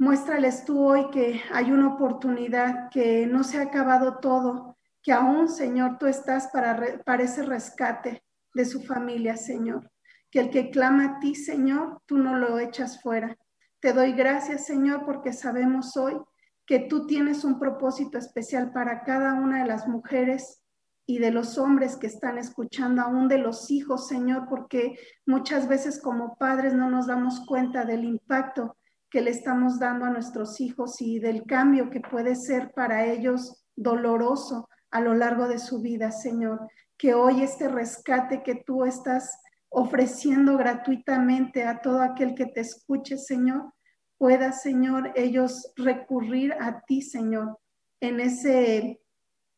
[0.00, 5.46] Muéstrales tú hoy que hay una oportunidad, que no se ha acabado todo, que aún,
[5.50, 8.24] Señor, tú estás para, para ese rescate
[8.54, 9.90] de su familia, Señor.
[10.30, 13.36] Que el que clama a ti, Señor, tú no lo echas fuera.
[13.78, 16.16] Te doy gracias, Señor, porque sabemos hoy
[16.64, 20.62] que tú tienes un propósito especial para cada una de las mujeres
[21.04, 26.00] y de los hombres que están escuchando, aún de los hijos, Señor, porque muchas veces
[26.00, 28.78] como padres no nos damos cuenta del impacto
[29.10, 33.64] que le estamos dando a nuestros hijos y del cambio que puede ser para ellos
[33.76, 36.60] doloroso a lo largo de su vida, Señor.
[36.96, 43.16] Que hoy este rescate que tú estás ofreciendo gratuitamente a todo aquel que te escuche,
[43.16, 43.72] Señor,
[44.18, 47.58] pueda, Señor, ellos recurrir a ti, Señor,
[48.00, 49.00] en ese,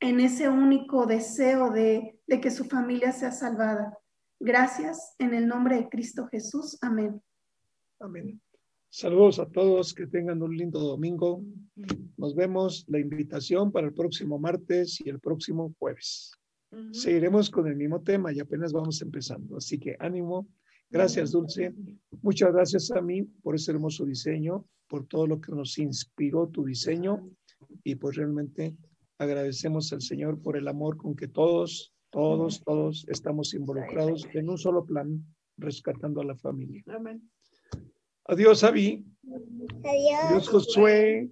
[0.00, 3.98] en ese único deseo de, de que su familia sea salvada.
[4.38, 6.78] Gracias en el nombre de Cristo Jesús.
[6.82, 7.22] Amén.
[7.98, 8.40] Amén.
[8.94, 11.42] Saludos a todos, que tengan un lindo domingo.
[12.18, 16.32] Nos vemos la invitación para el próximo martes y el próximo jueves.
[16.90, 19.56] Seguiremos con el mismo tema y apenas vamos empezando.
[19.56, 20.46] Así que ánimo.
[20.90, 21.74] Gracias, Dulce.
[22.20, 26.62] Muchas gracias a mí por ese hermoso diseño, por todo lo que nos inspiró tu
[26.62, 27.30] diseño
[27.84, 28.76] y pues realmente
[29.16, 34.58] agradecemos al Señor por el amor con que todos, todos, todos estamos involucrados en un
[34.58, 35.24] solo plan,
[35.56, 36.82] rescatando a la familia.
[36.88, 37.22] Amén.
[38.28, 39.04] Adiós, Avi.
[39.84, 40.24] Adiós.
[40.24, 41.28] Adiós, Josué.